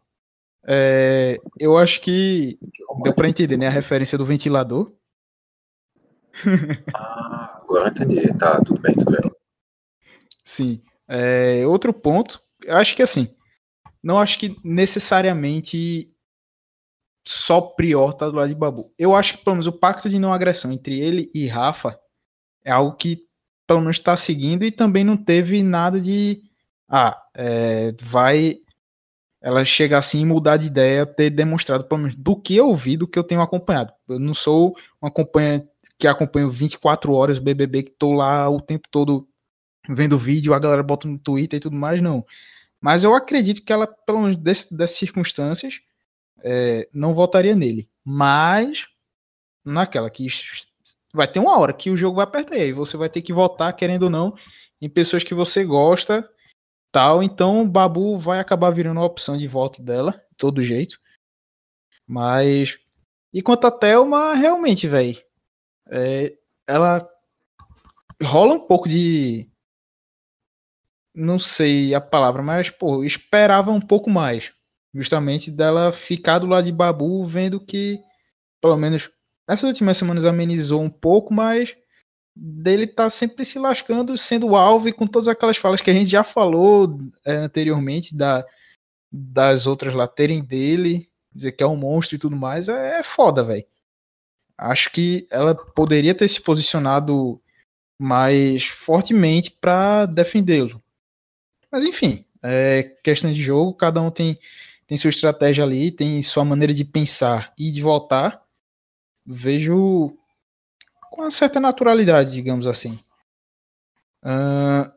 é, 0.66 1.40
eu 1.58 1.76
acho 1.76 2.00
que 2.00 2.58
deu 3.02 3.14
para 3.14 3.28
entender, 3.28 3.56
né? 3.56 3.66
A 3.66 3.70
referência 3.70 4.16
do 4.16 4.24
ventilador. 4.24 4.92
ah, 6.94 7.60
agora 7.62 7.90
entendi. 7.90 8.32
Tá, 8.38 8.60
tudo 8.62 8.80
bem, 8.80 8.94
tudo 8.94 9.10
bem. 9.10 9.30
Sim. 10.44 10.82
É, 11.08 11.66
outro 11.66 11.92
ponto, 11.92 12.40
eu 12.64 12.76
acho 12.76 12.96
que 12.96 13.02
assim, 13.02 13.34
não 14.02 14.18
acho 14.18 14.38
que 14.38 14.56
necessariamente 14.64 16.10
só 17.26 17.60
Prior 17.60 18.14
tá 18.14 18.28
do 18.28 18.36
lado 18.36 18.48
de 18.48 18.54
Babu. 18.54 18.92
Eu 18.98 19.14
acho 19.14 19.36
que 19.36 19.44
pelo 19.44 19.56
menos 19.56 19.66
o 19.66 19.72
pacto 19.72 20.08
de 20.08 20.18
não 20.18 20.32
agressão 20.32 20.70
entre 20.72 21.00
ele 21.00 21.30
e 21.34 21.46
Rafa 21.46 21.98
é 22.62 22.70
algo 22.70 22.96
que 22.96 23.26
pelo 23.66 23.80
menos 23.80 23.96
está 23.96 24.16
seguindo 24.16 24.64
e 24.64 24.70
também 24.70 25.04
não 25.04 25.16
teve 25.16 25.62
nada 25.62 26.00
de 26.00 26.42
ah, 26.88 27.18
é, 27.34 27.94
vai 28.00 28.58
ela 29.44 29.62
chegar 29.62 29.98
assim 29.98 30.22
e 30.22 30.24
mudar 30.24 30.56
de 30.56 30.68
ideia, 30.68 31.04
ter 31.04 31.28
demonstrado, 31.28 31.84
pelo 31.84 32.00
menos 32.00 32.16
do 32.16 32.34
que 32.34 32.56
eu 32.56 32.74
vi, 32.74 32.96
do 32.96 33.06
que 33.06 33.18
eu 33.18 33.22
tenho 33.22 33.42
acompanhado. 33.42 33.92
Eu 34.08 34.18
não 34.18 34.32
sou 34.32 34.74
um 35.02 35.06
acompanhante 35.06 35.68
que 35.98 36.08
acompanho 36.08 36.48
24 36.48 37.12
horas 37.12 37.38
BBB, 37.38 37.82
que 37.82 37.90
tô 37.90 38.14
lá 38.14 38.48
o 38.48 38.58
tempo 38.58 38.88
todo 38.90 39.28
vendo 39.86 40.16
vídeo, 40.16 40.54
a 40.54 40.58
galera 40.58 40.82
bota 40.82 41.06
no 41.06 41.18
Twitter 41.18 41.58
e 41.58 41.60
tudo 41.60 41.76
mais, 41.76 42.00
não. 42.00 42.24
Mas 42.80 43.04
eu 43.04 43.14
acredito 43.14 43.62
que 43.62 43.70
ela, 43.70 43.86
pelo 43.86 44.22
menos 44.22 44.36
desse, 44.36 44.74
dessas 44.74 44.96
circunstâncias, 44.96 45.80
é, 46.42 46.88
não 46.90 47.12
votaria 47.12 47.54
nele. 47.54 47.86
Mas, 48.02 48.88
naquela 49.62 50.08
que 50.08 50.26
vai 51.12 51.28
ter 51.28 51.38
uma 51.38 51.58
hora 51.58 51.74
que 51.74 51.90
o 51.90 51.96
jogo 51.98 52.16
vai 52.16 52.24
apertar 52.24 52.56
e 52.56 52.72
você 52.72 52.96
vai 52.96 53.10
ter 53.10 53.20
que 53.20 53.32
votar, 53.32 53.76
querendo 53.76 54.04
ou 54.04 54.10
não, 54.10 54.34
em 54.80 54.88
pessoas 54.88 55.22
que 55.22 55.34
você 55.34 55.64
gosta 55.64 56.26
tal. 56.94 57.22
Então 57.24 57.68
Babu 57.68 58.16
vai 58.16 58.38
acabar 58.38 58.70
virando 58.70 59.00
a 59.00 59.04
opção 59.04 59.36
de 59.36 59.48
volta 59.48 59.82
dela, 59.82 60.12
de 60.12 60.36
todo 60.38 60.62
jeito. 60.62 60.96
Mas. 62.06 62.78
E 63.32 63.42
quanto 63.42 63.66
a 63.66 63.70
Thelma, 63.70 64.34
realmente, 64.34 64.86
velho. 64.86 65.20
É, 65.90 66.32
ela 66.68 67.06
rola 68.22 68.54
um 68.54 68.60
pouco 68.60 68.88
de. 68.88 69.50
Não 71.12 71.38
sei 71.38 71.94
a 71.94 72.00
palavra, 72.00 72.42
mas, 72.42 72.70
pô, 72.70 73.04
esperava 73.04 73.70
um 73.72 73.80
pouco 73.80 74.08
mais. 74.08 74.52
Justamente 74.92 75.50
dela 75.50 75.90
ficar 75.90 76.38
do 76.38 76.46
lado 76.46 76.64
de 76.64 76.72
Babu, 76.72 77.24
vendo 77.24 77.64
que, 77.64 78.00
pelo 78.60 78.76
menos, 78.76 79.10
nessas 79.48 79.68
últimas 79.68 79.96
semanas 79.96 80.24
amenizou 80.24 80.82
um 80.82 80.90
pouco, 80.90 81.34
mas 81.34 81.76
dele 82.34 82.86
tá 82.86 83.08
sempre 83.08 83.44
se 83.44 83.58
lascando, 83.58 84.16
sendo 84.18 84.56
alvo 84.56 84.88
e 84.88 84.92
com 84.92 85.06
todas 85.06 85.28
aquelas 85.28 85.56
falas 85.56 85.80
que 85.80 85.90
a 85.90 85.94
gente 85.94 86.10
já 86.10 86.24
falou 86.24 86.98
é, 87.24 87.32
anteriormente 87.32 88.16
da, 88.16 88.44
das 89.12 89.66
outras 89.66 89.94
lá 89.94 90.08
terem 90.08 90.42
dele, 90.42 91.08
dizer 91.32 91.52
que 91.52 91.62
é 91.62 91.66
um 91.66 91.76
monstro 91.76 92.16
e 92.16 92.18
tudo 92.18 92.34
mais, 92.34 92.68
é, 92.68 92.98
é 92.98 93.02
foda, 93.02 93.44
velho. 93.44 93.64
Acho 94.58 94.90
que 94.90 95.26
ela 95.30 95.54
poderia 95.54 96.14
ter 96.14 96.28
se 96.28 96.40
posicionado 96.40 97.40
mais 97.98 98.64
fortemente 98.66 99.50
para 99.50 100.06
defendê-lo. 100.06 100.82
Mas 101.70 101.84
enfim, 101.84 102.24
é 102.42 102.82
questão 103.02 103.32
de 103.32 103.42
jogo, 103.42 103.74
cada 103.74 104.00
um 104.00 104.10
tem, 104.10 104.38
tem 104.86 104.96
sua 104.96 105.10
estratégia 105.10 105.64
ali, 105.64 105.90
tem 105.90 106.20
sua 106.22 106.44
maneira 106.44 106.72
de 106.72 106.84
pensar 106.84 107.52
e 107.58 107.70
de 107.70 107.80
voltar. 107.80 108.42
Vejo 109.26 110.16
com 111.14 111.23
uma 111.23 111.30
certa 111.30 111.61
naturalidade, 111.61 112.33
digamos 112.33 112.66
assim. 112.66 112.99
Uh, 114.25 114.90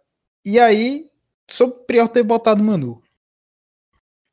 e 0.43 0.59
aí, 0.59 1.11
sobre 1.47 1.83
Prior 1.85 2.07
ter 2.07 2.23
botado 2.23 2.63
Manu. 2.63 3.03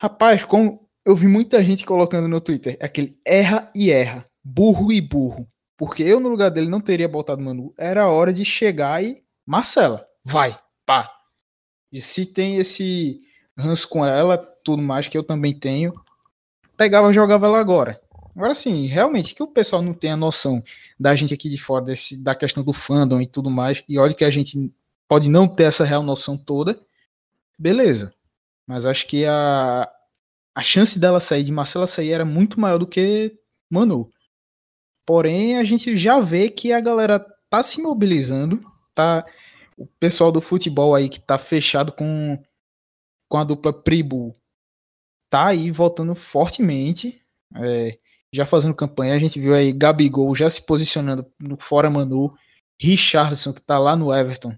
Rapaz, 0.00 0.44
como 0.44 0.88
eu 1.04 1.14
vi 1.14 1.28
muita 1.28 1.62
gente 1.62 1.84
colocando 1.84 2.26
no 2.26 2.40
Twitter, 2.40 2.78
é 2.80 2.86
aquele 2.86 3.20
erra 3.22 3.70
e 3.76 3.90
erra, 3.90 4.26
burro 4.42 4.90
e 4.90 5.00
burro. 5.00 5.46
Porque 5.76 6.02
eu, 6.02 6.20
no 6.20 6.30
lugar 6.30 6.50
dele, 6.50 6.68
não 6.68 6.80
teria 6.80 7.06
botado 7.06 7.42
Manu. 7.42 7.74
Era 7.76 8.08
hora 8.08 8.32
de 8.32 8.46
chegar 8.46 9.04
e. 9.04 9.22
Marcela, 9.44 10.06
vai, 10.24 10.58
pá. 10.86 11.10
E 11.92 12.00
se 12.00 12.24
tem 12.24 12.56
esse 12.56 13.20
ranço 13.58 13.86
com 13.90 14.06
ela, 14.06 14.38
tudo 14.38 14.82
mais 14.82 15.06
que 15.06 15.18
eu 15.18 15.22
também 15.22 15.58
tenho, 15.58 15.92
pegava 16.78 17.10
e 17.10 17.14
jogava 17.14 17.44
ela 17.44 17.60
agora. 17.60 18.00
Agora 18.34 18.54
sim, 18.54 18.86
realmente, 18.86 19.34
que 19.34 19.42
o 19.42 19.46
pessoal 19.46 19.80
não 19.80 19.94
tenha 19.94 20.16
noção 20.16 20.62
da 20.98 21.14
gente 21.14 21.32
aqui 21.32 21.48
de 21.48 21.56
fora, 21.56 21.84
desse, 21.84 22.22
da 22.22 22.34
questão 22.34 22.64
do 22.64 22.72
fandom 22.72 23.20
e 23.20 23.26
tudo 23.26 23.48
mais, 23.48 23.84
e 23.88 23.98
olha 23.98 24.14
que 24.14 24.24
a 24.24 24.30
gente 24.30 24.72
pode 25.06 25.28
não 25.28 25.46
ter 25.46 25.64
essa 25.64 25.84
real 25.84 26.02
noção 26.02 26.36
toda, 26.36 26.80
beleza. 27.58 28.12
Mas 28.66 28.86
acho 28.86 29.06
que 29.06 29.24
a, 29.24 29.88
a 30.54 30.62
chance 30.62 30.98
dela 30.98 31.20
sair, 31.20 31.44
de 31.44 31.52
Marcela 31.52 31.86
sair, 31.86 32.10
era 32.10 32.24
muito 32.24 32.58
maior 32.58 32.78
do 32.78 32.86
que 32.86 33.38
Manu. 33.70 34.10
Porém, 35.06 35.58
a 35.58 35.64
gente 35.64 35.96
já 35.96 36.18
vê 36.18 36.48
que 36.50 36.72
a 36.72 36.80
galera 36.80 37.20
tá 37.50 37.62
se 37.62 37.80
mobilizando, 37.80 38.60
tá? 38.94 39.24
O 39.76 39.86
pessoal 39.86 40.32
do 40.32 40.40
futebol 40.40 40.94
aí 40.94 41.08
que 41.08 41.20
tá 41.20 41.36
fechado 41.38 41.92
com, 41.92 42.42
com 43.28 43.36
a 43.36 43.44
dupla 43.44 43.72
Pribu 43.72 44.34
tá 45.28 45.48
aí 45.48 45.70
voltando 45.70 46.14
fortemente. 46.14 47.20
É, 47.56 47.98
já 48.34 48.44
fazendo 48.44 48.74
campanha. 48.74 49.14
A 49.14 49.18
gente 49.18 49.38
viu 49.38 49.54
aí 49.54 49.72
Gabigol 49.72 50.34
já 50.34 50.50
se 50.50 50.64
posicionando 50.64 51.24
no 51.40 51.56
fora 51.56 51.88
Manu, 51.88 52.34
Richardson 52.80 53.52
que 53.52 53.60
está 53.60 53.78
lá 53.78 53.96
no 53.96 54.12
Everton 54.12 54.54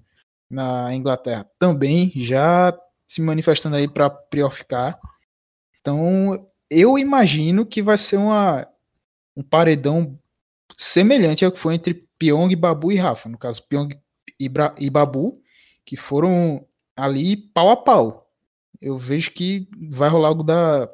na 0.49 0.95
Inglaterra 0.95 1.49
também 1.59 2.13
já 2.15 2.77
se 3.07 3.21
manifestando 3.21 3.77
aí 3.77 3.89
para 3.89 4.09
priorificar. 4.09 4.99
Então, 5.81 6.49
eu 6.71 6.99
imagino 6.99 7.67
que 7.67 7.83
vai 7.83 7.99
ser 7.99 8.17
uma, 8.17 8.67
um 9.37 9.43
paredão 9.43 10.19
semelhante 10.77 11.45
ao 11.45 11.53
que 11.53 11.59
foi 11.59 11.75
entre 11.75 12.07
Pyong, 12.19 12.55
Babu 12.57 12.91
e 12.91 12.97
Rafa. 12.97 13.29
No 13.29 13.39
caso, 13.39 13.63
Pyong 13.69 13.91
e, 14.41 14.51
e 14.79 14.91
Babu, 14.91 15.41
que 15.85 15.97
foram 15.97 16.67
ali 16.97 17.37
pau 17.37 17.71
a 17.71 17.77
pau. 17.77 18.29
Eu 18.81 18.99
vejo 18.99 19.31
que 19.31 19.69
vai 19.91 20.09
rolar 20.09 20.29
algo 20.29 20.43
da, 20.43 20.91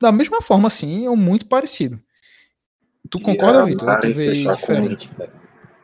da 0.00 0.10
mesma 0.10 0.42
forma, 0.42 0.68
assim, 0.68 1.06
ou 1.06 1.16
muito 1.16 1.46
parecido. 1.46 2.02
Tu 3.10 3.20
concorda, 3.20 3.64
Vitor? 3.64 4.00
Tu 4.00 4.12
vê 4.12 4.32
diferente? 4.32 5.08
Com... 5.08 5.26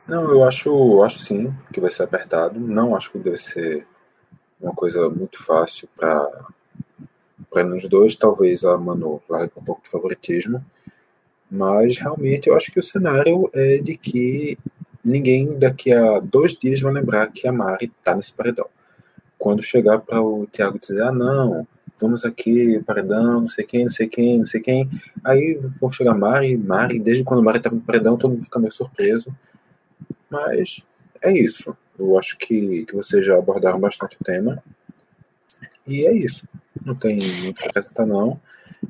Não, 0.08 0.30
eu 0.30 0.44
acho, 0.44 1.02
acho 1.02 1.18
sim 1.18 1.54
que 1.72 1.80
vai 1.80 1.90
ser 1.90 2.04
apertado. 2.04 2.58
Não 2.58 2.96
acho 2.96 3.12
que 3.12 3.18
deve 3.18 3.38
ser 3.38 3.86
uma 4.60 4.74
coisa 4.74 5.08
muito 5.08 5.42
fácil 5.42 5.88
para 5.96 6.28
para 7.50 7.64
nos 7.64 7.88
dois. 7.88 8.16
Talvez 8.16 8.64
a 8.64 8.78
Manu 8.78 9.20
largue 9.28 9.52
um 9.56 9.64
pouco 9.64 9.82
de 9.82 9.90
favoritismo, 9.90 10.64
Mas 11.50 11.98
realmente 11.98 12.48
eu 12.48 12.56
acho 12.56 12.72
que 12.72 12.78
o 12.78 12.82
cenário 12.82 13.50
é 13.52 13.78
de 13.78 13.96
que 13.96 14.56
ninguém 15.04 15.58
daqui 15.58 15.92
a 15.92 16.20
dois 16.20 16.56
dias 16.56 16.80
vai 16.80 16.92
lembrar 16.92 17.26
que 17.32 17.48
a 17.48 17.52
Mari 17.52 17.92
tá 18.04 18.14
nesse 18.14 18.32
paredão. 18.32 18.66
Quando 19.38 19.62
chegar 19.62 20.00
para 20.00 20.22
o 20.22 20.46
Thiago 20.46 20.78
dizer, 20.78 21.02
ah, 21.02 21.12
não, 21.12 21.66
vamos 22.00 22.24
aqui, 22.24 22.82
paredão, 22.86 23.42
não 23.42 23.48
sei 23.48 23.64
quem, 23.64 23.84
não 23.84 23.90
sei 23.90 24.08
quem, 24.08 24.38
não 24.38 24.46
sei 24.46 24.60
quem. 24.60 24.88
Aí 25.24 25.60
vão 25.80 25.90
chegar 25.90 26.14
Mari, 26.14 26.56
Mari, 26.56 26.98
desde 26.98 27.24
quando 27.24 27.42
Mari 27.42 27.58
estava 27.58 27.76
no 27.76 27.82
paredão, 27.82 28.16
todo 28.16 28.30
mundo 28.32 28.42
fica 28.42 28.58
meio 28.58 28.72
surpreso. 28.72 29.34
Mas 30.30 30.86
é 31.22 31.32
isso. 31.32 31.76
Eu 31.98 32.18
acho 32.18 32.38
que, 32.38 32.84
que 32.86 32.94
vocês 32.94 33.24
já 33.24 33.36
abordaram 33.36 33.78
bastante 33.78 34.16
o 34.20 34.24
tema. 34.24 34.62
E 35.86 36.06
é 36.06 36.12
isso. 36.12 36.48
Não 36.84 36.94
tem 36.94 37.16
muito 37.42 37.58
o 37.58 37.62
que 37.62 37.68
acrescentar, 37.68 38.06
não. 38.06 38.40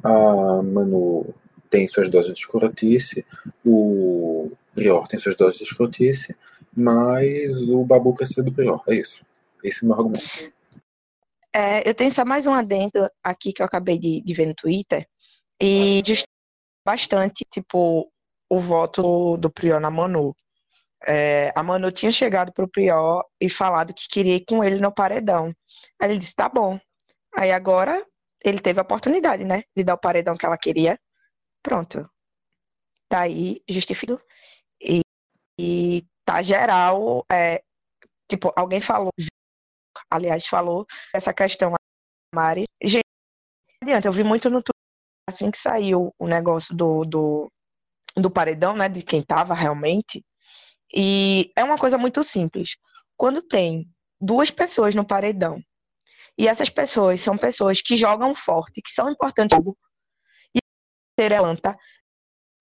A 0.02 0.62
Manu 0.62 1.34
tem 1.68 1.88
suas 1.88 2.08
doses 2.08 2.34
de 2.34 2.40
escrotice, 2.40 3.24
o 3.64 4.50
Prior 4.74 5.06
tem 5.08 5.18
suas 5.18 5.36
doses 5.36 5.58
de 5.58 5.64
escrotice, 5.64 6.36
mas 6.74 7.68
o 7.68 7.84
Babu 7.84 8.14
precisa 8.14 8.42
do 8.42 8.52
Prior. 8.52 8.82
É 8.88 8.94
isso. 8.94 9.24
Esse 9.64 9.84
é 9.84 9.86
o 9.86 9.88
meu 9.88 9.96
argumento. 9.98 10.52
É, 11.52 11.88
eu 11.88 11.94
tenho 11.94 12.12
só 12.12 12.24
mais 12.24 12.46
um 12.46 12.52
adendo 12.52 13.08
aqui 13.22 13.52
que 13.52 13.60
eu 13.62 13.66
acabei 13.66 13.98
de, 13.98 14.22
de 14.22 14.34
ver 14.34 14.46
no 14.46 14.54
Twitter. 14.54 15.06
E 15.60 16.02
bastante, 16.84 17.44
tipo, 17.50 18.10
o 18.48 18.60
voto 18.60 19.36
do 19.36 19.50
Prior 19.50 19.80
na 19.80 19.90
Manu. 19.90 20.34
É, 21.06 21.52
a 21.56 21.62
Manu 21.62 21.90
tinha 21.90 22.12
chegado 22.12 22.52
pro 22.52 22.68
Prior 22.68 23.24
e 23.40 23.48
falado 23.48 23.94
que 23.94 24.08
queria 24.08 24.36
ir 24.36 24.44
com 24.44 24.62
ele 24.64 24.80
no 24.80 24.92
paredão. 24.92 25.54
Aí 26.00 26.10
ele 26.10 26.18
disse, 26.18 26.34
tá 26.34 26.48
bom. 26.48 26.78
Aí 27.36 27.52
agora 27.52 28.04
ele 28.44 28.60
teve 28.60 28.80
a 28.80 28.82
oportunidade, 28.82 29.44
né? 29.44 29.62
De 29.76 29.84
dar 29.84 29.94
o 29.94 29.98
paredão 29.98 30.36
que 30.36 30.46
ela 30.46 30.58
queria. 30.58 30.98
Pronto. 31.62 32.08
Tá 33.08 33.20
aí, 33.22 33.62
justificado. 33.68 34.20
E, 34.80 35.00
e 35.58 36.06
tá 36.24 36.42
geral. 36.42 37.24
É, 37.30 37.62
tipo, 38.28 38.52
alguém 38.56 38.80
falou, 38.80 39.10
aliás, 40.10 40.46
falou 40.46 40.86
essa 41.14 41.32
questão, 41.32 41.72
Mari. 42.34 42.64
Gente, 42.82 43.04
adianta, 43.82 44.08
eu 44.08 44.12
vi 44.12 44.24
muito 44.24 44.50
no 44.50 44.62
Twitter, 44.62 44.74
assim 45.28 45.50
que 45.50 45.58
saiu 45.58 46.12
o 46.18 46.26
negócio 46.26 46.74
do, 46.74 47.04
do, 47.04 47.52
do 48.16 48.30
paredão, 48.30 48.74
né? 48.76 48.88
De 48.88 49.02
quem 49.02 49.22
tava 49.22 49.54
realmente. 49.54 50.24
E 50.94 51.52
é 51.56 51.62
uma 51.62 51.78
coisa 51.78 51.96
muito 51.96 52.22
simples. 52.22 52.76
Quando 53.16 53.42
tem 53.42 53.88
duas 54.20 54.50
pessoas 54.50 54.94
no 54.94 55.06
paredão 55.06 55.62
e 56.36 56.48
essas 56.48 56.68
pessoas 56.68 57.20
são 57.20 57.36
pessoas 57.38 57.80
que 57.80 57.96
jogam 57.96 58.34
forte, 58.34 58.82
que 58.82 58.90
são 58.90 59.10
importantes 59.10 59.56
e 60.54 60.58
ter 61.16 61.36
planta, 61.36 61.76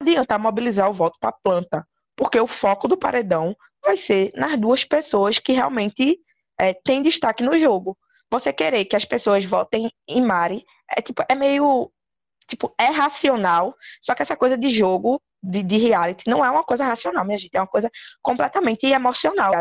não 0.01 0.07
adianta 0.07 0.37
mobilizar 0.37 0.89
o 0.89 0.93
voto 0.93 1.17
para 1.19 1.31
planta, 1.31 1.87
porque 2.15 2.39
o 2.39 2.47
foco 2.47 2.87
do 2.87 2.97
paredão 2.97 3.55
vai 3.81 3.97
ser 3.97 4.31
nas 4.35 4.59
duas 4.59 4.83
pessoas 4.83 5.39
que 5.39 5.53
realmente 5.53 6.19
é, 6.59 6.73
têm 6.73 7.01
destaque 7.01 7.43
no 7.43 7.57
jogo. 7.57 7.97
Você 8.31 8.53
querer 8.53 8.85
que 8.85 8.95
as 8.95 9.05
pessoas 9.05 9.43
votem 9.45 9.91
em 10.07 10.21
Mari 10.21 10.65
é 10.89 11.01
tipo 11.01 11.23
é 11.27 11.35
meio 11.35 11.91
tipo 12.47 12.73
é 12.79 12.85
racional, 12.85 13.75
só 14.01 14.13
que 14.13 14.21
essa 14.21 14.35
coisa 14.35 14.57
de 14.57 14.69
jogo 14.69 15.21
de, 15.41 15.63
de 15.63 15.77
reality 15.77 16.29
não 16.29 16.43
é 16.43 16.49
uma 16.49 16.63
coisa 16.63 16.85
racional, 16.85 17.25
minha 17.25 17.37
gente, 17.37 17.55
é 17.55 17.61
uma 17.61 17.67
coisa 17.67 17.89
completamente 18.21 18.85
emocional. 18.85 19.51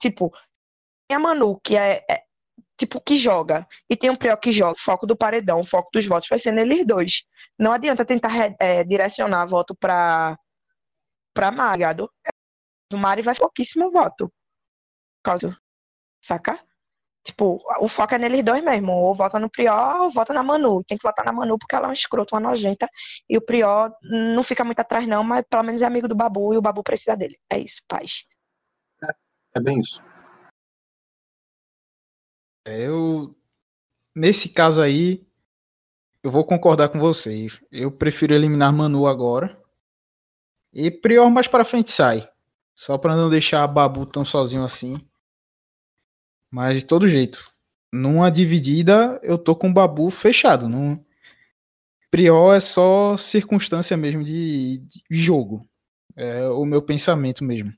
Tipo, 0.00 0.32
a 1.10 1.18
Manu, 1.18 1.60
que 1.60 1.76
é, 1.76 2.04
é, 2.10 2.22
tipo, 2.76 3.00
que 3.00 3.16
joga, 3.16 3.66
e 3.88 3.96
tem 3.96 4.10
um 4.10 4.16
Prior 4.16 4.36
que 4.38 4.52
joga, 4.52 4.72
o 4.72 4.80
foco 4.80 5.06
do 5.06 5.16
paredão, 5.16 5.60
o 5.60 5.66
foco 5.66 5.90
dos 5.92 6.06
votos 6.06 6.28
vai 6.28 6.38
ser 6.38 6.52
neles 6.52 6.86
dois. 6.86 7.22
Não 7.58 7.72
adianta 7.72 8.04
tentar 8.04 8.32
é, 8.58 8.82
direcionar 8.84 9.46
voto 9.46 9.74
pra, 9.76 10.36
pra 11.34 11.50
Mariado. 11.50 12.10
O 12.92 12.96
Mari 12.96 13.22
vai 13.22 13.34
pouquíssimo 13.34 13.90
voto. 13.90 14.32
Causa, 15.22 15.56
saca? 16.22 16.58
Tipo, 17.24 17.62
o 17.78 17.88
foco 17.88 18.14
é 18.14 18.18
neles 18.18 18.44
dois 18.44 18.62
mesmo. 18.64 18.92
Ou 18.92 19.14
vota 19.14 19.38
no 19.38 19.48
Prior 19.48 20.02
ou 20.02 20.10
vota 20.10 20.32
na 20.32 20.42
Manu. 20.42 20.82
Tem 20.84 20.98
que 20.98 21.06
votar 21.06 21.24
na 21.24 21.32
Manu 21.32 21.58
porque 21.58 21.74
ela 21.74 21.86
é 21.86 21.90
um 21.90 21.92
escroto, 21.92 22.34
uma 22.34 22.40
nojenta. 22.40 22.88
E 23.28 23.36
o 23.36 23.40
Prior 23.40 23.94
não 24.02 24.42
fica 24.42 24.64
muito 24.64 24.80
atrás, 24.80 25.06
não, 25.06 25.22
mas 25.22 25.44
pelo 25.48 25.62
menos 25.62 25.82
é 25.82 25.86
amigo 25.86 26.08
do 26.08 26.16
Babu 26.16 26.52
e 26.52 26.56
o 26.56 26.62
Babu 26.62 26.82
precisa 26.82 27.16
dele. 27.16 27.38
É 27.48 27.58
isso, 27.58 27.80
paz. 27.86 28.24
É, 29.04 29.14
é 29.58 29.60
bem 29.60 29.80
isso. 29.80 30.02
É, 32.64 32.80
eu, 32.88 33.36
nesse 34.14 34.48
caso 34.48 34.80
aí, 34.80 35.24
eu 36.24 36.30
vou 36.30 36.44
concordar 36.44 36.88
com 36.88 36.98
vocês. 36.98 37.60
Eu 37.70 37.92
prefiro 37.92 38.34
eliminar 38.34 38.72
Manu 38.72 39.06
agora. 39.06 39.60
E 40.72 40.90
Prior 40.90 41.30
mais 41.30 41.46
para 41.46 41.64
frente 41.64 41.90
sai. 41.90 42.28
Só 42.74 42.98
para 42.98 43.14
não 43.14 43.30
deixar 43.30 43.66
Babu 43.68 44.06
tão 44.06 44.24
sozinho 44.24 44.64
assim. 44.64 44.96
Mas 46.52 46.80
de 46.80 46.86
todo 46.86 47.08
jeito, 47.08 47.50
numa 47.90 48.30
dividida 48.30 49.18
eu 49.22 49.38
tô 49.38 49.56
com 49.56 49.70
o 49.70 49.72
Babu 49.72 50.10
fechado. 50.10 50.68
Num... 50.68 51.02
Prior 52.10 52.52
é 52.52 52.60
só 52.60 53.16
circunstância 53.16 53.96
mesmo 53.96 54.22
de, 54.22 54.78
de 54.80 55.02
jogo. 55.10 55.66
É 56.14 56.46
o 56.48 56.66
meu 56.66 56.82
pensamento 56.82 57.42
mesmo. 57.42 57.72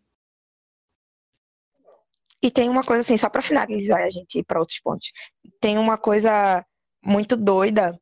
E 2.42 2.50
tem 2.50 2.68
uma 2.68 2.84
coisa 2.84 3.02
assim, 3.02 3.16
só 3.16 3.30
para 3.30 3.40
finalizar 3.40 4.02
a 4.02 4.10
gente 4.10 4.40
ir 4.40 4.44
para 4.44 4.58
outros 4.58 4.80
pontos. 4.80 5.12
Tem 5.60 5.78
uma 5.78 5.96
coisa 5.96 6.66
muito 7.00 7.37
doida 7.37 7.98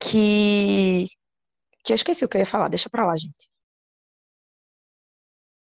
que 0.00 1.08
que 1.84 1.92
eu 1.92 1.96
esqueci 1.96 2.24
o 2.24 2.28
que 2.28 2.38
eu 2.38 2.40
ia 2.40 2.46
falar, 2.46 2.68
deixa 2.68 2.88
para 2.88 3.04
lá, 3.04 3.14
gente. 3.14 3.50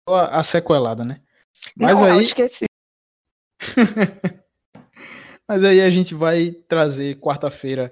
A, 0.07 0.39
a 0.39 0.43
sequelada, 0.43 1.03
né? 1.03 1.21
Mas 1.75 1.99
Não, 1.99 2.07
aí 2.07 2.13
eu 2.13 2.21
esqueci. 2.21 2.65
Mas 5.47 5.63
aí 5.63 5.81
a 5.81 5.89
gente 5.89 6.15
vai 6.15 6.51
trazer 6.67 7.19
quarta-feira 7.19 7.91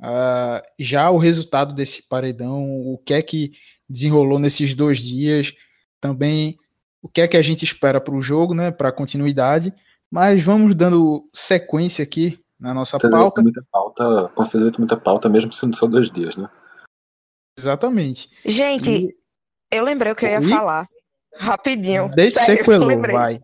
uh, 0.00 0.62
já 0.78 1.10
o 1.10 1.18
resultado 1.18 1.74
desse 1.74 2.08
paredão, 2.08 2.62
o 2.86 2.98
que 2.98 3.14
é 3.14 3.22
que 3.22 3.52
desenrolou 3.88 4.38
nesses 4.38 4.74
dois 4.74 4.98
dias, 4.98 5.54
também 6.00 6.58
o 7.02 7.08
que 7.08 7.20
é 7.20 7.28
que 7.28 7.36
a 7.36 7.42
gente 7.42 7.64
espera 7.64 8.00
para 8.00 8.14
o 8.14 8.22
jogo, 8.22 8.54
né, 8.54 8.70
para 8.70 8.88
a 8.88 8.92
continuidade. 8.92 9.72
Mas 10.10 10.42
vamos 10.42 10.74
dando 10.74 11.28
sequência 11.32 12.02
aqui 12.02 12.42
na 12.58 12.74
nossa 12.74 12.98
pauta. 12.98 13.42
Muita 13.42 13.62
pauta. 13.70 14.28
Com 14.34 14.44
certeza 14.44 14.72
muita 14.78 14.96
pauta, 14.96 15.28
mesmo 15.28 15.52
sendo 15.52 15.76
só 15.76 15.86
dois 15.86 16.10
dias, 16.10 16.36
né? 16.36 16.48
Exatamente. 17.56 18.30
Gente, 18.44 18.90
e... 18.90 19.16
eu 19.70 19.84
lembrei 19.84 20.12
o 20.12 20.16
que 20.16 20.24
eu 20.24 20.30
ia 20.30 20.42
falar. 20.42 20.88
Rapidinho. 21.36 22.10
Deixa 22.14 22.40
sequelou, 22.40 23.00
vai. 23.02 23.40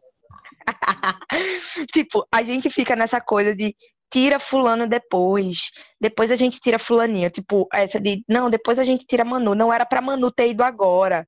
tipo, 1.93 2.27
a 2.33 2.43
gente 2.43 2.71
fica 2.71 2.97
nessa 2.97 3.21
coisa 3.21 3.55
de 3.55 3.75
tira 4.11 4.39
fulano 4.39 4.87
depois, 4.87 5.71
depois 6.01 6.31
a 6.31 6.37
gente 6.37 6.61
tira 6.61 6.79
fulaninha, 6.79 7.31
tipo, 7.31 7.67
essa 7.73 7.99
de, 7.99 8.23
não, 8.29 8.49
depois 8.49 8.79
a 8.79 8.85
gente 8.85 9.05
tira 9.05 9.25
Manu, 9.25 9.55
não 9.55 9.73
era 9.73 9.85
pra 9.85 10.01
Manu 10.01 10.31
ter 10.31 10.51
ido 10.51 10.63
agora. 10.63 11.27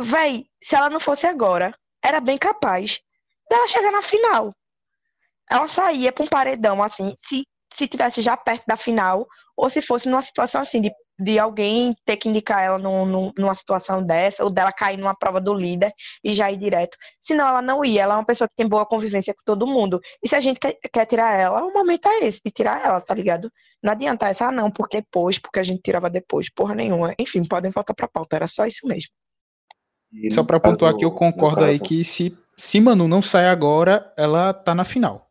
Véi, 0.00 0.46
se 0.62 0.74
ela 0.74 0.88
não 0.88 1.00
fosse 1.00 1.26
agora, 1.26 1.74
era 2.02 2.20
bem 2.20 2.38
capaz 2.38 2.98
dela 3.50 3.66
chegar 3.66 3.90
na 3.90 4.02
final. 4.02 4.54
Ela 5.50 5.68
saía 5.68 6.12
pra 6.12 6.24
um 6.24 6.28
paredão, 6.28 6.82
assim, 6.82 7.12
se, 7.16 7.44
se 7.72 7.86
tivesse 7.86 8.20
já 8.22 8.36
perto 8.36 8.64
da 8.66 8.76
final, 8.76 9.26
ou 9.56 9.68
se 9.68 9.82
fosse 9.82 10.08
numa 10.08 10.22
situação 10.22 10.60
assim, 10.60 10.80
de, 10.80 10.90
de 11.18 11.38
alguém 11.38 11.96
ter 12.04 12.16
que 12.16 12.28
indicar 12.28 12.62
ela 12.62 12.78
num, 12.78 13.04
num, 13.04 13.32
numa 13.36 13.54
situação 13.54 14.02
dessa, 14.02 14.44
ou 14.44 14.50
dela 14.50 14.72
cair 14.72 14.96
numa 14.96 15.14
prova 15.16 15.40
do 15.40 15.52
líder 15.52 15.92
e 16.22 16.32
já 16.32 16.50
ir 16.50 16.58
direto. 16.58 16.96
Senão 17.20 17.48
ela 17.48 17.60
não 17.60 17.84
ia, 17.84 18.02
ela 18.02 18.14
é 18.14 18.16
uma 18.16 18.24
pessoa 18.24 18.46
que 18.48 18.54
tem 18.56 18.68
boa 18.68 18.86
convivência 18.86 19.34
com 19.34 19.42
todo 19.44 19.66
mundo. 19.66 20.00
E 20.22 20.28
se 20.28 20.36
a 20.36 20.40
gente 20.40 20.60
quer, 20.60 20.78
quer 20.92 21.06
tirar 21.06 21.36
ela, 21.36 21.64
o 21.64 21.72
momento 21.72 22.06
é 22.06 22.20
esse, 22.24 22.40
de 22.44 22.50
tirar 22.52 22.84
ela, 22.84 23.00
tá 23.00 23.14
ligado? 23.14 23.50
Não 23.82 23.92
adianta 23.92 24.28
essa, 24.28 24.46
ah, 24.46 24.52
não, 24.52 24.70
porque 24.70 24.98
depois, 24.98 25.38
porque 25.38 25.58
a 25.58 25.62
gente 25.62 25.82
tirava 25.82 26.08
depois, 26.08 26.48
porra 26.52 26.74
nenhuma. 26.74 27.14
Enfim, 27.18 27.44
podem 27.44 27.70
voltar 27.70 27.94
pra 27.94 28.08
pauta, 28.08 28.36
era 28.36 28.46
só 28.46 28.66
isso 28.66 28.86
mesmo. 28.86 29.10
E 30.12 30.32
Só 30.32 30.42
para 30.42 30.58
pontuar 30.58 30.96
que 30.96 31.04
eu 31.04 31.10
concordo 31.10 31.64
aí 31.64 31.78
que 31.78 32.02
se, 32.02 32.36
se 32.56 32.80
Manu 32.80 33.06
não 33.06 33.20
sai 33.20 33.46
agora, 33.46 34.12
ela 34.16 34.54
tá 34.54 34.74
na 34.74 34.84
final. 34.84 35.28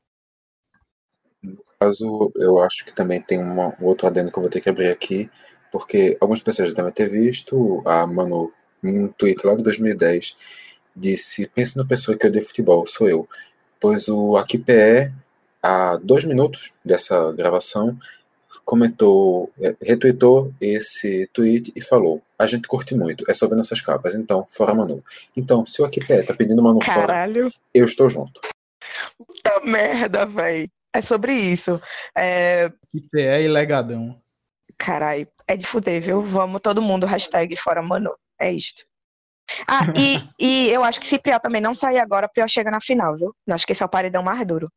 No 1.42 1.58
caso, 1.80 2.32
eu 2.36 2.60
acho 2.60 2.86
que 2.86 2.94
também 2.94 3.22
tem 3.22 3.40
uma, 3.40 3.76
um 3.82 3.86
outro 3.86 4.08
adendo 4.08 4.32
que 4.32 4.38
eu 4.38 4.42
vou 4.42 4.50
ter 4.52 4.62
que 4.62 4.70
abrir 4.70 4.90
aqui, 4.90 5.30
porque 5.72 6.18
algumas 6.20 6.42
pessoas 6.42 6.70
já 6.70 6.76
devem 6.76 6.92
ter 6.92 7.10
visto 7.10 7.82
a 7.86 8.06
Manu 8.08 8.52
em 8.84 9.04
um 9.04 9.08
tweet 9.08 9.46
lá 9.46 9.56
de 9.56 9.64
2010 9.64 10.78
disse: 10.98 11.48
Pense 11.48 11.78
na 11.78 11.86
pessoa 11.86 12.18
que 12.18 12.28
odeia 12.28 12.44
futebol, 12.44 12.86
sou 12.86 13.08
eu. 13.08 13.28
Pois 13.80 14.08
o 14.08 14.36
AQPE, 14.38 15.14
há 15.62 15.98
dois 15.98 16.26
minutos 16.26 16.80
dessa 16.84 17.32
gravação, 17.34 17.98
comentou, 18.66 19.52
é, 19.62 19.76
retweetou 19.82 20.54
esse 20.60 21.30
tweet 21.32 21.72
e 21.76 21.82
falou: 21.82 22.22
A 22.38 22.48
gente 22.48 22.68
curte 22.68 22.96
muito, 22.96 23.24
é 23.30 23.34
só 23.34 23.48
ver 23.48 23.56
nossas 23.56 23.82
capas, 23.82 24.16
então, 24.16 24.46
fora 24.50 24.74
Manu. 24.74 25.04
Então, 25.36 25.66
se 25.66 25.82
o 25.82 25.86
Akipé 25.86 26.24
tá 26.24 26.34
pedindo 26.34 26.64
Manu 26.64 26.80
Caralho. 26.80 27.52
fora, 27.52 27.64
eu 27.74 27.86
estou 27.86 28.10
junto. 28.10 28.42
Puta 29.18 29.62
merda, 29.64 30.26
velho. 30.26 30.70
É 30.94 31.02
sobre 31.02 31.34
isso. 31.34 31.80
É... 32.18 32.72
Akipé 32.96 33.38
é 33.38 33.44
ilegadão. 33.44 34.20
Caralho, 34.78 35.28
é 35.48 35.56
de 35.56 35.66
fuder, 35.66 36.02
viu? 36.02 36.22
Vamos 36.24 36.62
todo 36.62 36.82
mundo, 36.82 37.06
hashtag 37.06 37.56
fora 37.58 37.82
Manu. 37.82 38.14
É 38.40 38.52
isto. 38.52 38.86
Ah, 39.68 39.94
e, 39.98 40.22
e 40.40 40.70
eu 40.70 40.84
acho 40.84 41.00
que 41.00 41.08
se 41.08 41.18
Priol 41.18 41.40
também 41.40 41.62
não 41.62 41.74
sair 41.74 42.00
agora, 42.00 42.28
Priol 42.28 42.48
chega 42.48 42.70
na 42.70 42.82
final, 42.82 43.16
viu? 43.18 43.36
Eu 43.46 43.56
acho 43.56 43.66
que 43.66 43.72
esse 43.72 43.82
é 43.82 43.86
o 43.86 43.90
paredão 43.90 44.22
mais 44.22 44.46
duro. 44.46 44.72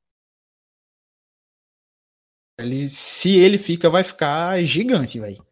Ele, 2.58 2.88
se 2.88 3.38
ele 3.38 3.58
fica, 3.58 3.88
vai 3.88 4.04
ficar 4.04 4.62
gigante, 4.64 5.18
velho. 5.18 5.44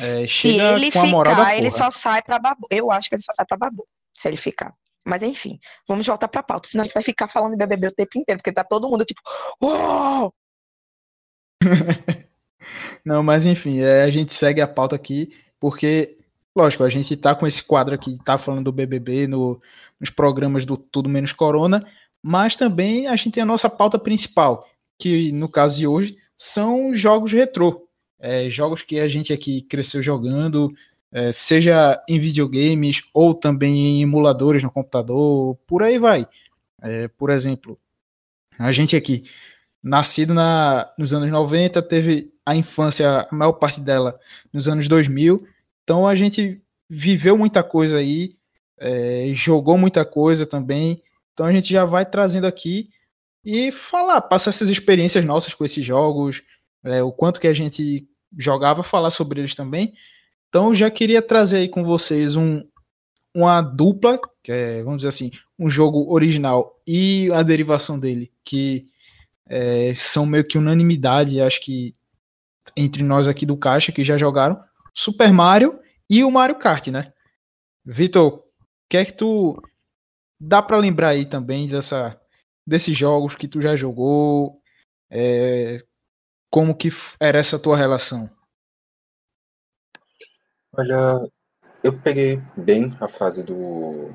É, 0.00 0.26
se 0.26 0.56
ele 0.56 0.90
ficar, 0.90 1.56
ele 1.56 1.70
só 1.70 1.90
sai 1.90 2.22
pra 2.22 2.38
babu. 2.38 2.66
Eu 2.70 2.90
acho 2.90 3.08
que 3.08 3.16
ele 3.16 3.22
só 3.22 3.32
sai 3.32 3.44
pra 3.44 3.56
babu, 3.56 3.86
se 4.16 4.28
ele 4.28 4.36
ficar. 4.36 4.72
Mas 5.04 5.22
enfim, 5.22 5.58
vamos 5.88 6.06
voltar 6.06 6.28
pra 6.28 6.42
pauta, 6.42 6.68
senão 6.68 6.82
a 6.82 6.84
gente 6.84 6.94
vai 6.94 7.02
ficar 7.02 7.26
falando 7.26 7.56
de 7.56 7.66
BBB 7.66 7.88
o 7.88 7.92
tempo 7.92 8.18
inteiro, 8.18 8.38
porque 8.38 8.52
tá 8.52 8.62
todo 8.62 8.88
mundo 8.88 9.04
tipo, 9.04 9.20
uau! 9.62 10.32
Não, 13.04 13.22
mas 13.22 13.46
enfim, 13.46 13.80
é, 13.80 14.02
a 14.02 14.10
gente 14.10 14.32
segue 14.32 14.60
a 14.60 14.68
pauta 14.68 14.96
aqui, 14.96 15.32
porque, 15.58 16.16
lógico, 16.54 16.84
a 16.84 16.88
gente 16.88 17.16
tá 17.16 17.34
com 17.34 17.46
esse 17.46 17.62
quadro 17.62 17.94
aqui, 17.94 18.18
tá 18.24 18.36
falando 18.36 18.64
do 18.64 18.72
BBB 18.72 19.26
no, 19.26 19.60
nos 19.98 20.10
programas 20.10 20.64
do 20.64 20.76
Tudo 20.76 21.08
Menos 21.08 21.32
Corona, 21.32 21.84
mas 22.22 22.56
também 22.56 23.06
a 23.06 23.16
gente 23.16 23.32
tem 23.32 23.42
a 23.42 23.46
nossa 23.46 23.68
pauta 23.68 23.98
principal, 23.98 24.68
que 24.98 25.32
no 25.32 25.48
caso 25.48 25.78
de 25.78 25.86
hoje 25.86 26.16
são 26.36 26.94
jogos 26.94 27.32
retrô. 27.32 27.86
É, 28.18 28.50
jogos 28.50 28.82
que 28.82 29.00
a 29.00 29.08
gente 29.08 29.32
aqui 29.32 29.62
cresceu 29.62 30.02
jogando, 30.02 30.70
é, 31.10 31.32
seja 31.32 32.02
em 32.08 32.18
videogames 32.18 33.02
ou 33.14 33.34
também 33.34 33.98
em 33.98 34.02
emuladores 34.02 34.62
no 34.62 34.70
computador, 34.70 35.56
por 35.66 35.82
aí 35.82 35.98
vai. 35.98 36.26
É, 36.82 37.08
por 37.08 37.30
exemplo, 37.30 37.78
a 38.58 38.72
gente 38.72 38.94
aqui, 38.94 39.24
nascido 39.82 40.34
na, 40.34 40.90
nos 40.98 41.14
anos 41.14 41.30
90, 41.30 41.80
teve 41.82 42.32
a 42.44 42.54
infância, 42.54 43.26
a 43.30 43.34
maior 43.34 43.52
parte 43.52 43.80
dela 43.80 44.18
nos 44.52 44.68
anos 44.68 44.88
2000, 44.88 45.46
então 45.82 46.06
a 46.06 46.14
gente 46.14 46.60
viveu 46.88 47.36
muita 47.36 47.62
coisa 47.62 47.98
aí, 47.98 48.36
é, 48.78 49.30
jogou 49.32 49.78
muita 49.78 50.04
coisa 50.04 50.46
também, 50.46 51.02
então 51.32 51.46
a 51.46 51.52
gente 51.52 51.70
já 51.70 51.84
vai 51.84 52.04
trazendo 52.04 52.46
aqui 52.46 52.90
e 53.44 53.72
falar, 53.72 54.20
passar 54.22 54.50
essas 54.50 54.68
experiências 54.68 55.24
nossas 55.24 55.54
com 55.54 55.64
esses 55.64 55.84
jogos, 55.84 56.42
é, 56.84 57.02
o 57.02 57.12
quanto 57.12 57.40
que 57.40 57.46
a 57.46 57.54
gente 57.54 58.06
jogava, 58.36 58.82
falar 58.82 59.10
sobre 59.10 59.40
eles 59.40 59.54
também. 59.54 59.94
Então 60.48 60.74
já 60.74 60.90
queria 60.90 61.22
trazer 61.22 61.58
aí 61.58 61.68
com 61.68 61.84
vocês 61.84 62.36
um, 62.36 62.62
uma 63.34 63.62
dupla, 63.62 64.18
que 64.42 64.52
é, 64.52 64.82
vamos 64.82 64.98
dizer 64.98 65.08
assim, 65.08 65.30
um 65.58 65.70
jogo 65.70 66.12
original 66.12 66.78
e 66.86 67.30
a 67.32 67.42
derivação 67.42 67.98
dele, 67.98 68.30
que 68.44 68.89
é, 69.50 69.92
são 69.94 70.24
meio 70.24 70.46
que 70.46 70.56
unanimidade, 70.56 71.40
acho 71.40 71.60
que 71.60 71.92
entre 72.76 73.02
nós 73.02 73.26
aqui 73.26 73.44
do 73.44 73.56
Caixa 73.56 73.90
que 73.90 74.04
já 74.04 74.16
jogaram, 74.16 74.62
Super 74.94 75.32
Mario 75.32 75.80
e 76.08 76.22
o 76.22 76.30
Mario 76.30 76.56
Kart, 76.58 76.86
né? 76.86 77.12
Vitor, 77.84 78.44
que 78.88 78.96
é 78.96 79.04
que 79.04 79.12
tu 79.12 79.60
dá 80.38 80.62
para 80.62 80.78
lembrar 80.78 81.08
aí 81.08 81.26
também 81.26 81.66
dessa 81.66 82.18
desses 82.64 82.96
jogos 82.96 83.34
que 83.34 83.48
tu 83.48 83.60
já 83.60 83.74
jogou? 83.74 84.60
É, 85.10 85.84
como 86.48 86.76
que 86.76 86.90
era 87.18 87.38
essa 87.38 87.58
tua 87.58 87.76
relação? 87.76 88.30
Olha, 90.76 91.28
eu 91.82 91.98
peguei 92.00 92.40
bem 92.56 92.92
a 93.00 93.08
fase 93.08 93.44
do 93.44 94.14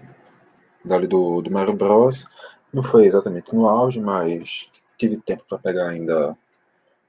do, 0.86 1.42
do 1.42 1.52
Mario 1.52 1.76
Bros. 1.76 2.26
Não 2.72 2.84
foi 2.84 3.06
exatamente 3.06 3.54
no 3.54 3.68
auge, 3.68 4.00
mas 4.00 4.72
tive 4.98 5.18
tempo 5.18 5.44
para 5.48 5.58
pegar 5.60 5.90
ainda 5.90 6.38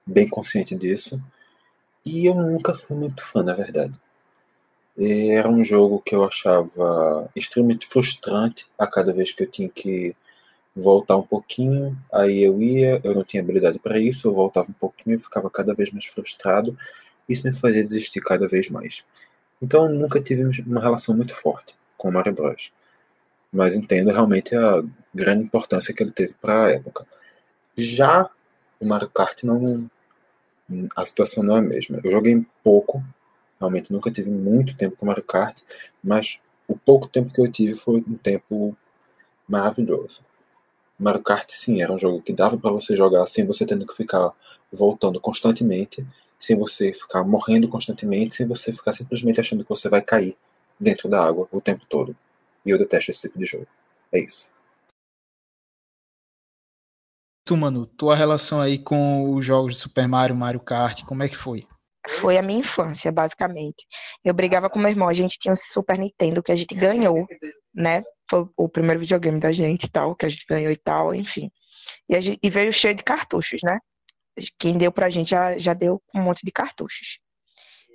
bem 0.06 0.28
consciente 0.28 0.74
disso. 0.74 1.22
E 2.04 2.26
eu 2.26 2.34
nunca 2.34 2.74
fui 2.74 2.96
muito 2.96 3.22
fã, 3.24 3.42
na 3.42 3.54
verdade. 3.54 3.98
Era 4.98 5.48
um 5.50 5.62
jogo 5.62 6.00
que 6.00 6.14
eu 6.14 6.24
achava 6.24 7.28
extremamente 7.36 7.86
frustrante 7.86 8.66
a 8.78 8.86
cada 8.86 9.12
vez 9.12 9.32
que 9.32 9.42
eu 9.42 9.50
tinha 9.50 9.68
que 9.68 10.16
voltar 10.74 11.16
um 11.16 11.22
pouquinho, 11.22 11.96
aí 12.12 12.42
eu 12.42 12.60
ia, 12.62 13.00
eu 13.02 13.14
não 13.14 13.24
tinha 13.24 13.42
habilidade 13.42 13.78
para 13.78 13.98
isso, 13.98 14.28
eu 14.28 14.34
voltava 14.34 14.70
um 14.70 14.74
pouquinho 14.74 15.16
e 15.16 15.18
ficava 15.18 15.50
cada 15.50 15.74
vez 15.74 15.90
mais 15.90 16.04
frustrado. 16.04 16.76
Isso 17.28 17.46
me 17.46 17.52
fazia 17.52 17.82
desistir 17.84 18.20
cada 18.20 18.46
vez 18.46 18.70
mais. 18.70 19.04
Então 19.60 19.88
nunca 19.88 20.20
tive 20.20 20.44
uma 20.62 20.80
relação 20.80 21.16
muito 21.16 21.34
forte 21.34 21.74
com 21.96 22.08
o 22.08 22.12
Mario 22.12 22.34
Bros. 22.34 22.72
Mas 23.52 23.74
entendo 23.74 24.12
realmente 24.12 24.54
a 24.54 24.82
grande 25.14 25.44
importância 25.44 25.94
que 25.94 26.02
ele 26.02 26.12
teve 26.12 26.34
para 26.34 26.64
a 26.64 26.70
época. 26.72 27.06
Já 27.76 28.30
o 28.80 28.86
Mario 28.86 29.10
Kart 29.10 29.42
não. 29.44 29.90
A 30.96 31.06
situação 31.06 31.44
não 31.44 31.56
é 31.56 31.58
a 31.58 31.62
mesma. 31.62 32.00
Eu 32.02 32.10
joguei 32.10 32.44
pouco, 32.64 33.04
realmente 33.58 33.92
nunca 33.92 34.10
tive 34.10 34.30
muito 34.30 34.76
tempo 34.76 34.96
com 34.96 35.06
Mario 35.06 35.24
Kart, 35.24 35.60
mas 36.02 36.40
o 36.66 36.76
pouco 36.76 37.06
tempo 37.06 37.32
que 37.32 37.40
eu 37.40 37.50
tive 37.50 37.74
foi 37.74 37.98
um 37.98 38.16
tempo 38.16 38.76
maravilhoso. 39.46 40.22
Mario 40.98 41.22
Kart 41.22 41.48
sim, 41.50 41.82
era 41.82 41.92
um 41.92 41.98
jogo 41.98 42.22
que 42.22 42.32
dava 42.32 42.58
para 42.58 42.72
você 42.72 42.96
jogar 42.96 43.26
sem 43.26 43.46
você 43.46 43.66
tendo 43.66 43.86
que 43.86 43.94
ficar 43.94 44.32
voltando 44.72 45.20
constantemente, 45.20 46.04
sem 46.38 46.56
você 46.58 46.92
ficar 46.92 47.22
morrendo 47.22 47.68
constantemente, 47.68 48.34
sem 48.34 48.46
você 48.46 48.72
ficar 48.72 48.92
simplesmente 48.92 49.40
achando 49.40 49.62
que 49.62 49.70
você 49.70 49.88
vai 49.88 50.02
cair 50.02 50.36
dentro 50.80 51.08
da 51.08 51.22
água 51.22 51.48
o 51.52 51.60
tempo 51.60 51.86
todo. 51.88 52.16
E 52.64 52.70
eu 52.70 52.78
detesto 52.78 53.10
esse 53.10 53.28
tipo 53.28 53.38
de 53.38 53.46
jogo. 53.46 53.66
É 54.12 54.18
isso. 54.18 54.50
Tu, 57.46 57.56
mano, 57.56 57.86
tua 57.86 58.16
relação 58.16 58.60
aí 58.60 58.76
com 58.76 59.32
os 59.32 59.46
jogos 59.46 59.74
de 59.74 59.78
Super 59.78 60.08
Mario, 60.08 60.34
Mario 60.34 60.58
Kart, 60.58 61.04
como 61.04 61.22
é 61.22 61.28
que 61.28 61.36
foi? 61.36 61.64
Foi 62.18 62.36
a 62.36 62.42
minha 62.42 62.58
infância, 62.58 63.12
basicamente. 63.12 63.86
Eu 64.24 64.34
brigava 64.34 64.68
com 64.68 64.80
meu 64.80 64.90
irmão, 64.90 65.08
a 65.08 65.12
gente 65.12 65.38
tinha 65.38 65.52
um 65.52 65.56
Super 65.56 65.96
Nintendo 65.96 66.42
que 66.42 66.50
a 66.50 66.56
gente 66.56 66.74
ganhou, 66.74 67.24
né? 67.72 68.02
Foi 68.28 68.48
o 68.56 68.68
primeiro 68.68 68.98
videogame 68.98 69.38
da 69.38 69.52
gente 69.52 69.84
e 69.84 69.88
tal, 69.88 70.16
que 70.16 70.26
a 70.26 70.28
gente 70.28 70.44
ganhou 70.48 70.72
e 70.72 70.76
tal, 70.76 71.14
enfim. 71.14 71.48
E, 72.08 72.20
gente, 72.20 72.40
e 72.42 72.50
veio 72.50 72.72
cheio 72.72 72.96
de 72.96 73.04
cartuchos, 73.04 73.60
né? 73.62 73.78
Quem 74.58 74.76
deu 74.76 74.90
pra 74.90 75.08
gente 75.08 75.30
já, 75.30 75.56
já 75.56 75.72
deu 75.72 76.02
um 76.12 76.22
monte 76.22 76.44
de 76.44 76.50
cartuchos. 76.50 77.20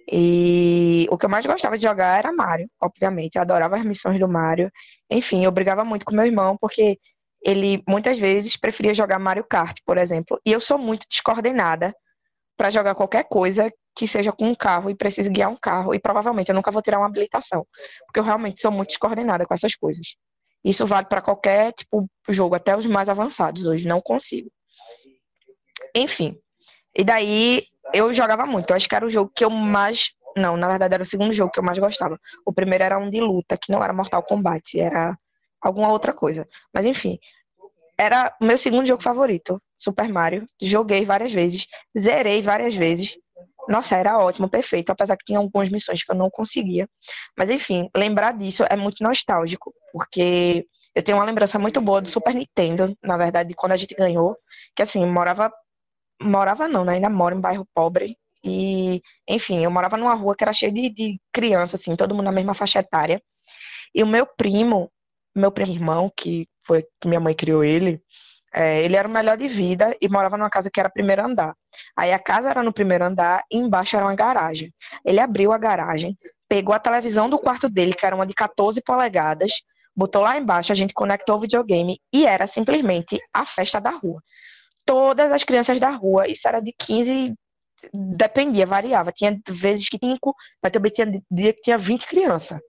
E 0.09 1.07
o 1.11 1.17
que 1.17 1.25
eu 1.25 1.29
mais 1.29 1.45
gostava 1.45 1.77
de 1.77 1.85
jogar 1.85 2.17
era 2.17 2.31
Mario, 2.31 2.69
obviamente. 2.81 3.35
Eu 3.35 3.41
adorava 3.41 3.75
as 3.75 3.83
missões 3.83 4.17
do 4.17 4.29
Mario. 4.29 4.71
Enfim, 5.09 5.43
eu 5.43 5.51
brigava 5.51 5.83
muito 5.83 6.05
com 6.05 6.15
meu 6.15 6.25
irmão, 6.25 6.57
porque 6.59 6.97
ele 7.43 7.83
muitas 7.87 8.19
vezes 8.19 8.55
preferia 8.55 8.93
jogar 8.93 9.19
Mario 9.19 9.43
Kart, 9.43 9.77
por 9.85 9.97
exemplo. 9.97 10.39
E 10.45 10.51
eu 10.51 10.61
sou 10.61 10.77
muito 10.77 11.05
descoordenada 11.09 11.93
para 12.55 12.69
jogar 12.69 12.95
qualquer 12.95 13.23
coisa 13.23 13.71
que 13.95 14.07
seja 14.07 14.31
com 14.31 14.47
um 14.47 14.55
carro 14.55 14.89
e 14.89 14.95
precise 14.95 15.29
guiar 15.29 15.49
um 15.49 15.57
carro. 15.57 15.93
E 15.93 15.99
provavelmente 15.99 16.49
eu 16.49 16.55
nunca 16.55 16.71
vou 16.71 16.81
tirar 16.81 16.99
uma 16.99 17.07
habilitação, 17.07 17.65
porque 18.05 18.19
eu 18.19 18.23
realmente 18.23 18.61
sou 18.61 18.71
muito 18.71 18.89
descoordenada 18.89 19.45
com 19.45 19.53
essas 19.53 19.75
coisas. 19.75 20.15
Isso 20.63 20.85
vale 20.85 21.07
para 21.07 21.21
qualquer 21.21 21.73
tipo 21.73 22.07
jogo, 22.29 22.55
até 22.55 22.77
os 22.77 22.85
mais 22.85 23.09
avançados. 23.09 23.65
Hoje 23.65 23.87
não 23.87 23.99
consigo. 23.99 24.51
Enfim. 25.95 26.37
E 26.95 27.03
daí 27.03 27.65
eu 27.93 28.13
jogava 28.13 28.45
muito. 28.45 28.69
Eu 28.69 28.75
acho 28.75 28.87
que 28.87 28.95
era 28.95 29.05
o 29.05 29.09
jogo 29.09 29.31
que 29.35 29.43
eu 29.43 29.49
mais. 29.49 30.11
Não, 30.37 30.55
na 30.55 30.67
verdade 30.67 30.93
era 30.93 31.03
o 31.03 31.05
segundo 31.05 31.33
jogo 31.33 31.51
que 31.51 31.59
eu 31.59 31.63
mais 31.63 31.79
gostava. 31.79 32.19
O 32.45 32.53
primeiro 32.53 32.83
era 32.83 32.97
um 32.97 33.09
de 33.09 33.19
luta, 33.19 33.57
que 33.57 33.71
não 33.71 33.83
era 33.83 33.91
Mortal 33.91 34.23
Kombat, 34.23 34.79
era 34.79 35.17
alguma 35.61 35.91
outra 35.91 36.13
coisa. 36.13 36.47
Mas 36.73 36.85
enfim, 36.85 37.19
era 37.97 38.35
o 38.41 38.45
meu 38.45 38.57
segundo 38.57 38.85
jogo 38.87 39.03
favorito, 39.03 39.61
Super 39.77 40.09
Mario. 40.09 40.45
Joguei 40.61 41.05
várias 41.05 41.31
vezes, 41.31 41.67
zerei 41.97 42.41
várias 42.41 42.75
vezes. 42.75 43.15
Nossa, 43.69 43.95
era 43.95 44.17
ótimo, 44.17 44.49
perfeito, 44.49 44.89
apesar 44.91 45.15
que 45.17 45.25
tinha 45.25 45.39
algumas 45.39 45.69
missões 45.69 46.03
que 46.03 46.11
eu 46.11 46.15
não 46.15 46.29
conseguia. 46.29 46.89
Mas 47.37 47.49
enfim, 47.49 47.89
lembrar 47.95 48.33
disso 48.33 48.63
é 48.69 48.75
muito 48.75 49.03
nostálgico, 49.03 49.73
porque 49.93 50.65
eu 50.95 51.03
tenho 51.03 51.17
uma 51.17 51.23
lembrança 51.25 51.59
muito 51.59 51.79
boa 51.79 52.01
do 52.01 52.09
Super 52.09 52.33
Nintendo, 52.33 52.97
na 53.03 53.17
verdade, 53.17 53.53
quando 53.53 53.73
a 53.73 53.75
gente 53.77 53.95
ganhou, 53.95 54.35
que 54.75 54.81
assim, 54.81 55.05
morava 55.05 55.51
morava 56.21 56.67
não, 56.67 56.85
né? 56.85 56.93
Ainda 56.93 57.09
moro 57.09 57.35
em 57.35 57.41
bairro 57.41 57.67
pobre. 57.73 58.17
E, 58.43 59.01
enfim, 59.27 59.63
eu 59.63 59.71
morava 59.71 59.97
numa 59.97 60.13
rua 60.15 60.35
que 60.35 60.43
era 60.43 60.53
cheia 60.53 60.71
de, 60.71 60.89
de 60.89 61.21
criança, 61.31 61.75
assim, 61.75 61.95
todo 61.95 62.13
mundo 62.15 62.25
na 62.25 62.31
mesma 62.31 62.53
faixa 62.53 62.79
etária. 62.79 63.21
E 63.93 64.03
o 64.03 64.07
meu 64.07 64.25
primo, 64.25 64.91
meu 65.35 65.51
primo 65.51 65.71
irmão, 65.71 66.11
que 66.15 66.47
foi 66.65 66.83
que 66.99 67.07
minha 67.07 67.19
mãe 67.19 67.33
criou 67.33 67.63
ele, 67.63 68.01
é, 68.53 68.83
ele 68.83 68.95
era 68.95 69.07
o 69.07 69.11
melhor 69.11 69.37
de 69.37 69.47
vida 69.47 69.95
e 70.01 70.09
morava 70.09 70.37
numa 70.37 70.49
casa 70.49 70.69
que 70.69 70.79
era 70.79 70.89
primeiro 70.89 71.23
andar. 71.25 71.55
Aí 71.95 72.11
a 72.11 72.19
casa 72.19 72.49
era 72.49 72.61
no 72.61 72.73
primeiro 72.73 73.05
andar 73.05 73.43
e 73.49 73.57
embaixo 73.57 73.95
era 73.95 74.05
uma 74.05 74.15
garagem. 74.15 74.73
Ele 75.05 75.19
abriu 75.19 75.53
a 75.53 75.57
garagem, 75.57 76.17
pegou 76.49 76.75
a 76.75 76.79
televisão 76.79 77.29
do 77.29 77.39
quarto 77.39 77.69
dele, 77.69 77.93
que 77.93 78.05
era 78.05 78.15
uma 78.15 78.25
de 78.25 78.33
14 78.33 78.81
polegadas, 78.81 79.53
botou 79.95 80.21
lá 80.21 80.37
embaixo, 80.37 80.71
a 80.71 80.75
gente 80.75 80.93
conectou 80.93 81.37
o 81.37 81.39
videogame 81.39 81.99
e 82.13 82.25
era 82.25 82.45
simplesmente 82.45 83.17
a 83.33 83.45
festa 83.45 83.79
da 83.79 83.91
rua. 83.91 84.21
Todas 84.85 85.31
as 85.31 85.43
crianças 85.43 85.79
da 85.79 85.89
rua, 85.89 86.27
isso 86.27 86.47
era 86.47 86.59
de 86.59 86.73
15, 86.77 87.33
dependia, 87.93 88.65
variava. 88.65 89.13
Tinha 89.13 89.39
vezes 89.47 89.87
que 89.87 89.97
tinha, 89.97 90.17
mas 90.61 90.71
também 90.71 90.91
tinha 90.91 91.07
dia 91.31 91.53
que 91.53 91.61
tinha 91.61 91.77
20 91.77 92.05
crianças 92.05 92.59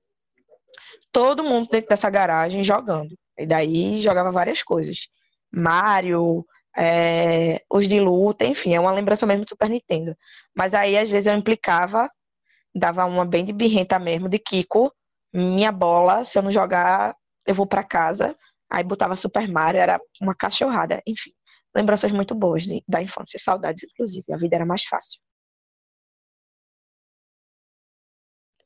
todo 1.12 1.44
mundo 1.44 1.68
dentro 1.70 1.88
dessa 1.88 2.10
garagem 2.10 2.64
jogando. 2.64 3.16
E 3.38 3.46
daí 3.46 4.00
jogava 4.00 4.32
várias 4.32 4.62
coisas. 4.62 5.08
Mario, 5.52 6.44
é, 6.76 7.62
os 7.70 7.86
de 7.86 8.00
luta, 8.00 8.44
enfim, 8.44 8.74
é 8.74 8.80
uma 8.80 8.92
lembrança 8.92 9.26
mesmo 9.26 9.44
do 9.44 9.48
Super 9.48 9.68
Nintendo. 9.68 10.16
Mas 10.54 10.74
aí, 10.74 10.96
às 10.96 11.08
vezes, 11.08 11.26
eu 11.26 11.36
implicava, 11.36 12.10
dava 12.74 13.04
uma 13.04 13.24
bem 13.24 13.44
de 13.44 13.52
birrenta 13.52 13.98
mesmo, 13.98 14.28
de 14.28 14.38
Kiko, 14.38 14.92
minha 15.32 15.72
bola, 15.72 16.24
se 16.24 16.38
eu 16.38 16.42
não 16.42 16.50
jogar, 16.50 17.14
eu 17.46 17.54
vou 17.54 17.66
para 17.66 17.84
casa. 17.84 18.36
Aí 18.70 18.82
botava 18.82 19.16
Super 19.16 19.46
Mario, 19.48 19.80
era 19.80 20.00
uma 20.20 20.34
cachorrada. 20.34 21.02
Enfim, 21.06 21.32
lembranças 21.74 22.10
muito 22.10 22.34
boas 22.34 22.62
de, 22.62 22.82
da 22.88 23.02
infância, 23.02 23.38
saudades, 23.38 23.84
inclusive. 23.84 24.24
A 24.32 24.36
vida 24.36 24.56
era 24.56 24.66
mais 24.66 24.82
fácil. 24.84 25.20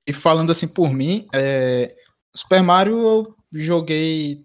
E 0.07 0.13
falando 0.13 0.53
assim 0.53 0.73
por 0.73 0.93
mim, 0.93 1.27
é, 1.35 1.97
Super 2.37 2.63
Mario 2.63 2.99
eu 3.03 3.37
joguei 3.53 4.45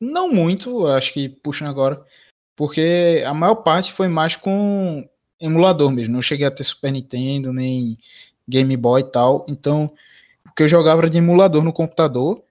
não 0.00 0.28
muito, 0.28 0.86
acho 0.88 1.12
que 1.12 1.28
puxando 1.28 1.68
agora, 1.68 2.04
porque 2.56 3.22
a 3.24 3.32
maior 3.32 3.54
parte 3.56 3.92
foi 3.92 4.08
mais 4.08 4.34
com 4.34 5.08
emulador 5.40 5.90
mesmo. 5.90 6.14
Não 6.14 6.22
cheguei 6.22 6.46
a 6.46 6.50
ter 6.50 6.64
Super 6.64 6.90
Nintendo, 6.90 7.52
nem 7.52 7.96
Game 8.48 8.76
Boy 8.76 9.02
e 9.02 9.10
tal. 9.10 9.46
Então, 9.48 9.92
o 10.46 10.52
que 10.52 10.64
eu 10.64 10.68
jogava 10.68 11.02
era 11.02 11.10
de 11.10 11.18
emulador 11.18 11.62
no 11.62 11.72
computador. 11.72 12.42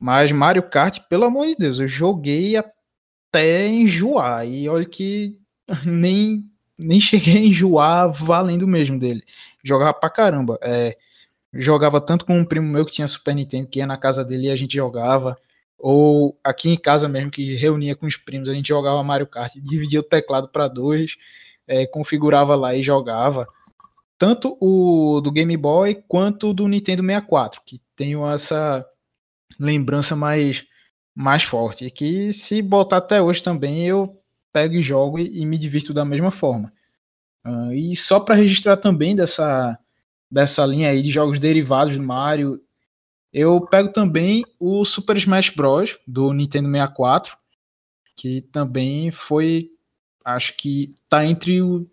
Mas 0.00 0.32
Mario 0.32 0.64
Kart, 0.64 0.98
pelo 1.08 1.24
amor 1.24 1.46
de 1.46 1.56
Deus, 1.56 1.78
eu 1.78 1.86
joguei 1.86 2.56
até 2.56 3.68
enjoar. 3.68 4.46
E 4.46 4.68
olha 4.68 4.84
que 4.84 5.36
nem, 5.86 6.44
nem 6.76 7.00
cheguei 7.00 7.36
a 7.36 7.46
enjoar 7.46 8.10
valendo 8.12 8.66
mesmo 8.66 8.98
dele. 8.98 9.22
Jogava 9.62 9.94
pra 9.94 10.10
caramba. 10.10 10.58
É, 10.60 10.98
jogava 11.52 12.00
tanto 12.00 12.24
com 12.24 12.38
um 12.38 12.44
primo 12.44 12.68
meu 12.68 12.84
que 12.84 12.92
tinha 12.92 13.08
Super 13.08 13.34
Nintendo, 13.34 13.68
que 13.68 13.78
ia 13.78 13.86
na 13.86 13.96
casa 13.96 14.24
dele 14.24 14.46
e 14.46 14.50
a 14.50 14.56
gente 14.56 14.74
jogava. 14.74 15.36
Ou 15.78 16.38
aqui 16.44 16.70
em 16.70 16.76
casa 16.76 17.08
mesmo, 17.08 17.30
que 17.30 17.56
reunia 17.56 17.96
com 17.96 18.06
os 18.06 18.16
primos, 18.16 18.48
a 18.48 18.54
gente 18.54 18.68
jogava 18.68 19.02
Mario 19.02 19.26
Kart, 19.26 19.52
dividia 19.56 20.00
o 20.00 20.04
teclado 20.04 20.48
para 20.48 20.68
dois, 20.68 21.16
é, 21.66 21.86
configurava 21.86 22.54
lá 22.54 22.74
e 22.74 22.82
jogava. 22.82 23.46
Tanto 24.16 24.56
o 24.60 25.20
do 25.20 25.32
Game 25.32 25.56
Boy 25.56 26.02
quanto 26.06 26.54
do 26.54 26.68
Nintendo 26.68 27.02
64, 27.02 27.60
que 27.66 27.80
tenho 27.96 28.30
essa 28.30 28.84
lembrança 29.58 30.14
mais, 30.14 30.64
mais 31.14 31.42
forte. 31.42 31.90
Que 31.90 32.32
se 32.32 32.62
botar 32.62 32.98
até 32.98 33.20
hoje 33.20 33.42
também, 33.42 33.84
eu 33.84 34.16
pego 34.52 34.74
e 34.74 34.82
jogo 34.82 35.18
e, 35.18 35.40
e 35.40 35.44
me 35.44 35.58
divirto 35.58 35.92
da 35.92 36.04
mesma 36.04 36.30
forma. 36.30 36.72
Uh, 37.44 37.72
e 37.72 37.96
só 37.96 38.20
para 38.20 38.36
registrar 38.36 38.76
também 38.76 39.16
dessa, 39.16 39.76
dessa 40.32 40.64
linha 40.64 40.88
aí 40.88 41.02
de 41.02 41.10
jogos 41.10 41.38
derivados 41.38 41.94
do 41.94 42.02
Mario, 42.02 42.58
eu 43.30 43.60
pego 43.60 43.92
também 43.92 44.42
o 44.58 44.82
Super 44.82 45.18
Smash 45.18 45.50
Bros. 45.50 45.98
do 46.06 46.32
Nintendo 46.32 46.70
64, 46.70 47.36
que 48.16 48.40
também 48.50 49.10
foi, 49.10 49.70
acho 50.24 50.56
que 50.56 50.96
tá 51.06 51.24
entre 51.26 51.60
o, 51.60 51.86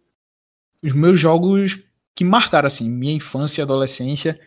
os 0.82 0.93
meus 0.93 1.19
jogos 1.19 1.84
que 2.15 2.23
marcaram 2.23 2.67
assim 2.67 2.89
minha 2.89 3.13
infância 3.13 3.62
e 3.62 3.63
adolescência, 3.63 4.39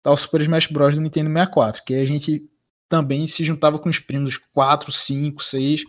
tá 0.00 0.12
o 0.12 0.16
Super 0.16 0.42
Smash 0.42 0.68
Bros. 0.68 0.94
do 0.94 1.00
Nintendo 1.00 1.28
64, 1.28 1.84
que 1.84 1.94
a 1.94 2.06
gente 2.06 2.48
também 2.88 3.26
se 3.26 3.44
juntava 3.44 3.80
com 3.80 3.88
os 3.88 3.98
primos 3.98 4.36
4, 4.36 4.92
5, 4.92 5.42
6 5.42 5.82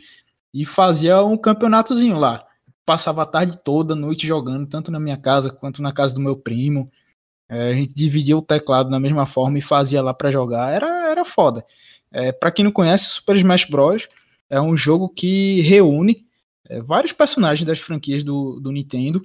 e 0.51 0.65
fazia 0.65 1.23
um 1.23 1.37
campeonatozinho 1.37 2.17
lá. 2.17 2.43
Passava 2.83 3.21
a 3.21 3.25
tarde 3.25 3.57
toda, 3.63 3.95
noite 3.95 4.25
jogando, 4.25 4.67
tanto 4.67 4.91
na 4.91 4.99
minha 4.99 5.17
casa 5.17 5.51
quanto 5.51 5.81
na 5.81 5.93
casa 5.93 6.15
do 6.15 6.21
meu 6.21 6.35
primo. 6.35 6.91
É, 7.51 7.71
a 7.71 7.75
gente 7.75 7.93
dividia 7.93 8.37
o 8.37 8.41
teclado 8.41 8.89
da 8.89 8.97
mesma 8.97 9.25
forma 9.25 9.57
e 9.57 9.61
fazia 9.61 10.01
lá 10.01 10.13
para 10.13 10.31
jogar. 10.31 10.71
Era, 10.71 11.09
era 11.11 11.25
foda. 11.25 11.65
É, 12.09 12.31
para 12.31 12.49
quem 12.49 12.63
não 12.63 12.71
conhece, 12.71 13.09
Super 13.09 13.35
Smash 13.35 13.65
Bros. 13.65 14.07
é 14.49 14.61
um 14.61 14.77
jogo 14.77 15.09
que 15.09 15.59
reúne 15.59 16.25
é, 16.69 16.81
vários 16.81 17.11
personagens 17.11 17.67
das 17.67 17.79
franquias 17.79 18.23
do, 18.23 18.57
do 18.61 18.71
Nintendo. 18.71 19.21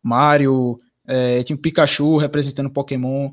Mario, 0.00 0.78
é, 1.04 1.42
tinha 1.42 1.56
o 1.56 1.60
Pikachu 1.60 2.16
representando 2.16 2.70
Pokémon, 2.70 3.32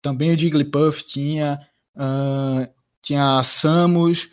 também 0.00 0.32
o 0.32 0.38
Jigglypuff 0.38 1.04
tinha, 1.04 1.60
uh, 1.96 2.68
tinha 3.00 3.38
a 3.38 3.42
Samus, 3.42 4.30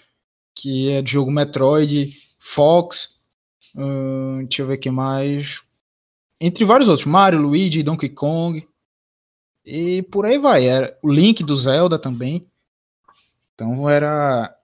que 0.56 0.92
é 0.92 1.02
de 1.02 1.12
jogo 1.12 1.32
Metroid, 1.32 2.12
Fox, 2.38 3.26
uh, 3.76 4.38
deixa 4.40 4.62
eu 4.62 4.68
ver 4.68 4.78
que 4.78 4.92
mais, 4.92 5.62
entre 6.40 6.66
vários 6.66 6.90
outros, 6.90 7.08
Mario, 7.08 7.42
Luigi, 7.42 7.84
Donkey 7.84 8.10
Kong, 8.10 8.68
e 9.66 10.02
por 10.04 10.26
aí 10.26 10.38
vai. 10.38 10.66
Era 10.68 10.98
o 11.02 11.12
Link 11.12 11.44
do 11.44 11.56
Zelda 11.56 12.00
também. 12.00 12.46
Então 13.54 13.90
era 13.90 14.56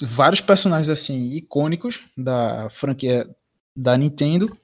vários 0.00 0.40
personagens 0.40 0.88
assim 0.88 1.34
icônicos 1.34 2.00
da 2.16 2.68
franquia 2.70 3.28
da 3.76 3.96
Nintendo 3.96 4.56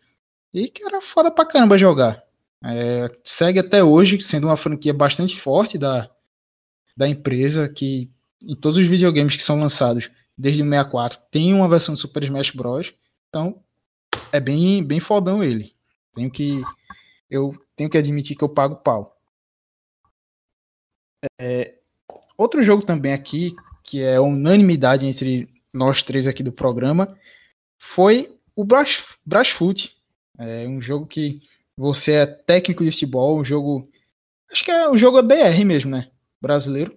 e 0.52 0.68
que 0.68 0.84
era 0.84 1.00
foda 1.00 1.30
pra 1.30 1.46
caramba 1.46 1.78
jogar. 1.78 2.22
É, 2.64 3.10
segue 3.24 3.58
até 3.58 3.82
hoje 3.82 4.20
sendo 4.20 4.46
uma 4.48 4.56
franquia 4.56 4.92
bastante 4.92 5.38
forte 5.38 5.78
da, 5.78 6.10
da 6.96 7.08
empresa 7.08 7.68
que 7.68 8.10
em 8.42 8.54
todos 8.54 8.76
os 8.76 8.86
videogames 8.86 9.36
que 9.36 9.42
são 9.42 9.58
lançados 9.58 10.10
desde 10.36 10.62
o 10.62 10.66
64 10.66 11.18
tem 11.30 11.54
uma 11.54 11.68
versão 11.68 11.94
do 11.94 12.00
Super 12.00 12.22
Smash 12.24 12.50
Bros. 12.50 12.92
Então 13.28 13.60
é 14.32 14.40
bem 14.40 14.84
bem 14.84 15.00
fodão 15.00 15.42
ele. 15.42 15.72
Tenho 16.14 16.30
que 16.30 16.62
eu 17.30 17.54
tenho 17.74 17.88
que 17.88 17.96
admitir 17.96 18.36
que 18.36 18.44
eu 18.44 18.48
pago 18.48 18.76
pau. 18.76 19.09
É, 21.40 21.74
outro 22.36 22.62
jogo 22.62 22.84
também 22.84 23.12
aqui, 23.12 23.54
que 23.84 24.02
é 24.02 24.20
unanimidade 24.20 25.06
entre 25.06 25.48
nós 25.72 26.02
três 26.02 26.26
aqui 26.26 26.42
do 26.42 26.52
programa, 26.52 27.16
foi 27.78 28.36
o 28.54 28.64
Brasfoot. 28.64 29.96
É 30.38 30.66
um 30.66 30.80
jogo 30.80 31.06
que 31.06 31.40
você 31.76 32.12
é 32.12 32.26
técnico 32.26 32.84
de 32.84 32.90
futebol, 32.90 33.38
um 33.38 33.44
jogo. 33.44 33.88
Acho 34.50 34.64
que 34.64 34.70
é 34.70 34.88
o 34.88 34.96
jogo 34.96 35.18
é 35.18 35.22
BR 35.22 35.64
mesmo, 35.64 35.90
né? 35.90 36.10
Brasileiro. 36.40 36.96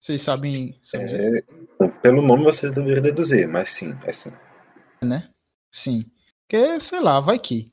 Vocês 0.00 0.22
sabem. 0.22 0.78
sabem 0.82 1.06
é, 1.14 1.88
pelo 2.02 2.22
nome 2.22 2.44
você 2.44 2.70
deveria 2.70 3.02
deduzir, 3.02 3.46
mas 3.48 3.70
sim, 3.70 3.94
é 4.04 4.12
sim. 4.12 4.32
Né? 5.02 5.28
Sim. 5.70 6.04
Porque, 6.42 6.80
sei 6.80 7.00
lá, 7.00 7.20
vai 7.20 7.38
que. 7.38 7.72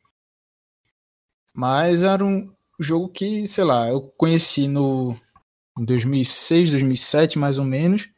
Mas 1.54 2.04
era 2.04 2.24
um 2.24 2.54
jogo 2.80 3.10
que, 3.10 3.48
sei 3.48 3.64
lá, 3.64 3.90
eu 3.90 4.02
conheci 4.18 4.68
no, 4.68 5.20
em 5.78 5.86
2006, 5.86 6.72
2007 6.72 7.38
mais 7.38 7.58
ou 7.58 7.66
menos. 7.66 8.10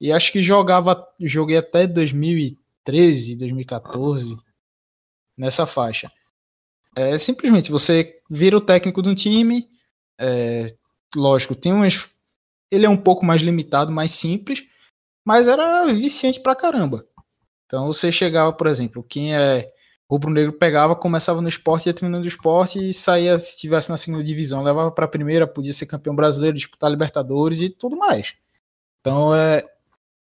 E 0.00 0.12
acho 0.12 0.32
que 0.32 0.42
jogava, 0.42 1.06
joguei 1.20 1.56
até 1.56 1.86
2013, 1.86 3.36
2014 3.36 4.36
nessa 5.36 5.66
faixa. 5.66 6.10
É 6.96 7.18
simplesmente 7.18 7.70
você 7.70 8.20
vira 8.30 8.56
o 8.56 8.60
técnico 8.60 9.02
de 9.02 9.08
um 9.08 9.14
time, 9.14 9.68
é, 10.18 10.66
lógico, 11.16 11.54
tem 11.54 11.72
umas 11.72 12.14
ele 12.70 12.86
é 12.86 12.88
um 12.88 12.96
pouco 12.96 13.24
mais 13.24 13.40
limitado, 13.40 13.92
mais 13.92 14.10
simples, 14.10 14.66
mas 15.24 15.46
era 15.46 15.86
viciante 15.92 16.40
pra 16.40 16.56
caramba. 16.56 17.04
Então 17.66 17.86
você 17.86 18.10
chegava, 18.10 18.52
por 18.52 18.66
exemplo, 18.66 19.02
quem 19.02 19.34
é 19.34 19.72
rubro-negro 20.10 20.52
pegava, 20.52 20.94
começava 20.94 21.40
no 21.40 21.48
esporte, 21.48 21.86
ia 21.86 21.94
treinando 21.94 22.24
o 22.24 22.28
esporte 22.28 22.90
e 22.90 22.94
saía, 22.94 23.38
se 23.38 23.54
estivesse 23.54 23.90
na 23.90 23.96
segunda 23.96 24.22
divisão, 24.22 24.62
levava 24.62 24.90
para 24.90 25.06
a 25.06 25.08
primeira, 25.08 25.46
podia 25.46 25.72
ser 25.72 25.86
campeão 25.86 26.14
brasileiro, 26.14 26.56
disputar 26.56 26.90
Libertadores 26.90 27.60
e 27.60 27.70
tudo 27.70 27.96
mais. 27.96 28.34
Então 29.00 29.34
é 29.34 29.64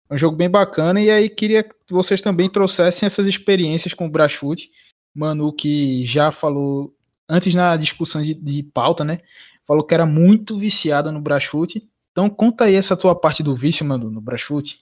um 0.10 0.18
jogo 0.18 0.36
bem 0.36 0.50
bacana 0.50 1.02
e 1.02 1.10
aí 1.10 1.30
queria 1.30 1.64
que 1.64 1.76
vocês 1.90 2.22
também 2.22 2.50
trouxessem 2.50 3.06
essas 3.06 3.28
experiências 3.28 3.94
com 3.94 4.06
o 4.06 4.10
Brasfoot. 4.10 4.72
Manu 5.14 5.54
que 5.54 6.06
já 6.06 6.32
falou 6.32 6.94
antes 7.28 7.54
na 7.56 7.76
discussão 7.78 8.22
de, 8.22 8.34
de 8.34 8.64
pauta, 8.64 9.04
né? 9.04 9.20
Falou 9.66 9.84
que 9.84 9.94
era 9.94 10.06
muito 10.06 10.58
viciada 10.58 11.12
no 11.12 11.22
Brasfoot. 11.22 11.82
Então 12.12 12.30
conta 12.30 12.66
aí 12.66 12.76
essa 12.76 12.96
tua 12.96 13.16
parte 13.16 13.42
do 13.42 13.56
vício, 13.56 13.86
Manu, 13.86 14.12
no 14.12 14.22
Brasfoot. 14.22 14.80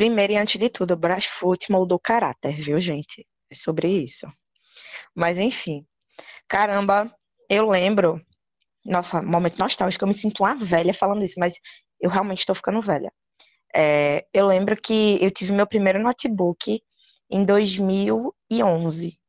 Primeiro 0.00 0.32
e 0.32 0.36
antes 0.38 0.58
de 0.58 0.70
tudo, 0.70 0.96
Brasfoot 0.96 1.70
moldou 1.70 1.98
caráter, 1.98 2.58
viu, 2.62 2.80
gente? 2.80 3.26
É 3.50 3.54
sobre 3.54 3.86
isso. 3.86 4.26
Mas 5.14 5.36
enfim, 5.36 5.84
caramba, 6.48 7.14
eu 7.50 7.68
lembro. 7.68 8.18
Nossa, 8.82 9.20
momento 9.20 9.58
nostálgico, 9.58 10.02
eu 10.02 10.08
me 10.08 10.14
sinto 10.14 10.42
uma 10.42 10.54
velha 10.54 10.94
falando 10.94 11.22
isso, 11.22 11.38
mas 11.38 11.52
eu 12.00 12.08
realmente 12.08 12.38
estou 12.38 12.54
ficando 12.54 12.80
velha. 12.80 13.12
É, 13.76 14.24
eu 14.32 14.46
lembro 14.46 14.74
que 14.74 15.18
eu 15.20 15.30
tive 15.30 15.52
meu 15.52 15.66
primeiro 15.66 16.02
notebook 16.02 16.80
em 17.30 17.44
2011. 17.44 19.20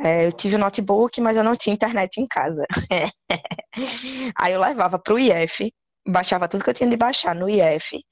É, 0.00 0.24
eu 0.24 0.32
tive 0.32 0.54
o 0.56 0.58
notebook, 0.58 1.20
mas 1.20 1.36
eu 1.36 1.44
não 1.44 1.54
tinha 1.54 1.74
internet 1.74 2.16
em 2.22 2.26
casa. 2.26 2.64
Aí 4.34 4.54
eu 4.54 4.60
levava 4.62 4.98
para 4.98 5.12
o 5.12 5.18
IF, 5.18 5.70
baixava 6.08 6.48
tudo 6.48 6.64
que 6.64 6.70
eu 6.70 6.74
tinha 6.74 6.88
de 6.88 6.96
baixar 6.96 7.34
no 7.34 7.50
IF. 7.50 8.02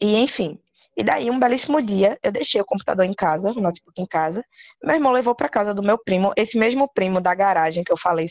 E, 0.00 0.16
enfim, 0.16 0.60
e 0.98 1.02
daí, 1.04 1.30
um 1.30 1.38
belíssimo 1.38 1.80
dia, 1.80 2.18
eu 2.24 2.32
deixei 2.32 2.60
o 2.60 2.64
computador 2.64 3.04
em 3.04 3.14
casa, 3.14 3.52
o 3.52 3.60
notebook 3.60 4.02
em 4.02 4.06
casa. 4.06 4.44
Meu 4.82 4.96
irmão 4.96 5.12
levou 5.12 5.32
para 5.32 5.48
casa 5.48 5.72
do 5.72 5.80
meu 5.80 5.96
primo, 5.96 6.32
esse 6.36 6.58
mesmo 6.58 6.88
primo 6.92 7.20
da 7.20 7.32
garagem 7.36 7.84
que 7.84 7.92
eu 7.92 7.96
falei, 7.96 8.26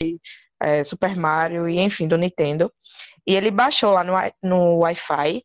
é, 0.60 0.84
Super 0.84 1.16
Mario 1.16 1.66
e 1.66 1.78
enfim, 1.78 2.06
do 2.06 2.18
Nintendo. 2.18 2.70
E 3.26 3.34
ele 3.34 3.50
baixou 3.50 3.92
lá 3.92 4.04
no, 4.04 4.12
no 4.42 4.80
Wi-Fi. 4.80 5.42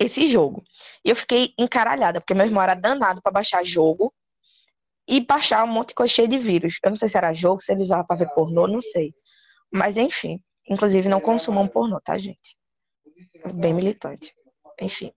esse 0.00 0.26
jogo. 0.26 0.64
E 1.04 1.10
eu 1.10 1.14
fiquei 1.14 1.54
encaralhada, 1.56 2.20
porque 2.20 2.34
meu 2.34 2.46
irmão 2.46 2.64
era 2.64 2.74
danado 2.74 3.22
para 3.22 3.30
baixar 3.30 3.64
jogo 3.64 4.12
e 5.06 5.20
baixar 5.20 5.62
um 5.62 5.68
monte 5.68 5.90
de 5.90 5.94
coisa 5.94 6.12
cheia 6.12 6.26
de 6.26 6.38
vírus. 6.38 6.80
Eu 6.82 6.90
não 6.90 6.96
sei 6.96 7.08
se 7.08 7.16
era 7.16 7.32
jogo, 7.32 7.60
se 7.62 7.70
ele 7.70 7.82
usava 7.82 8.02
para 8.02 8.16
ver 8.16 8.28
pornô, 8.34 8.66
não 8.66 8.80
sei. 8.80 9.14
Mas 9.72 9.96
enfim, 9.96 10.42
inclusive 10.68 11.08
não 11.08 11.20
consumam 11.20 11.68
pornô, 11.68 12.00
tá, 12.00 12.18
gente? 12.18 12.56
Bem 13.54 13.72
militante. 13.72 14.34
Enfim. 14.80 15.12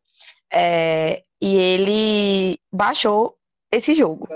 É, 0.52 1.24
e 1.42 1.56
ele 1.56 2.60
baixou 2.72 3.38
esse 3.72 3.94
jogo. 3.94 4.28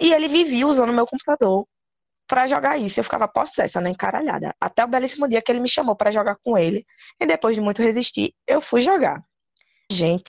E 0.00 0.12
ele 0.12 0.28
vivia 0.28 0.66
usando 0.66 0.92
meu 0.92 1.06
computador 1.06 1.66
para 2.26 2.46
jogar 2.46 2.76
isso. 2.78 3.00
Eu 3.00 3.04
ficava 3.04 3.26
possessa, 3.26 3.80
né, 3.80 3.90
encaralhada. 3.90 4.54
Até 4.60 4.84
o 4.84 4.88
belíssimo 4.88 5.28
dia 5.28 5.40
que 5.40 5.50
ele 5.50 5.60
me 5.60 5.68
chamou 5.68 5.96
para 5.96 6.10
jogar 6.10 6.36
com 6.36 6.58
ele. 6.58 6.86
E 7.20 7.26
depois 7.26 7.54
de 7.54 7.60
muito 7.60 7.82
resistir, 7.82 8.34
eu 8.46 8.60
fui 8.60 8.82
jogar. 8.82 9.24
Gente, 9.90 10.24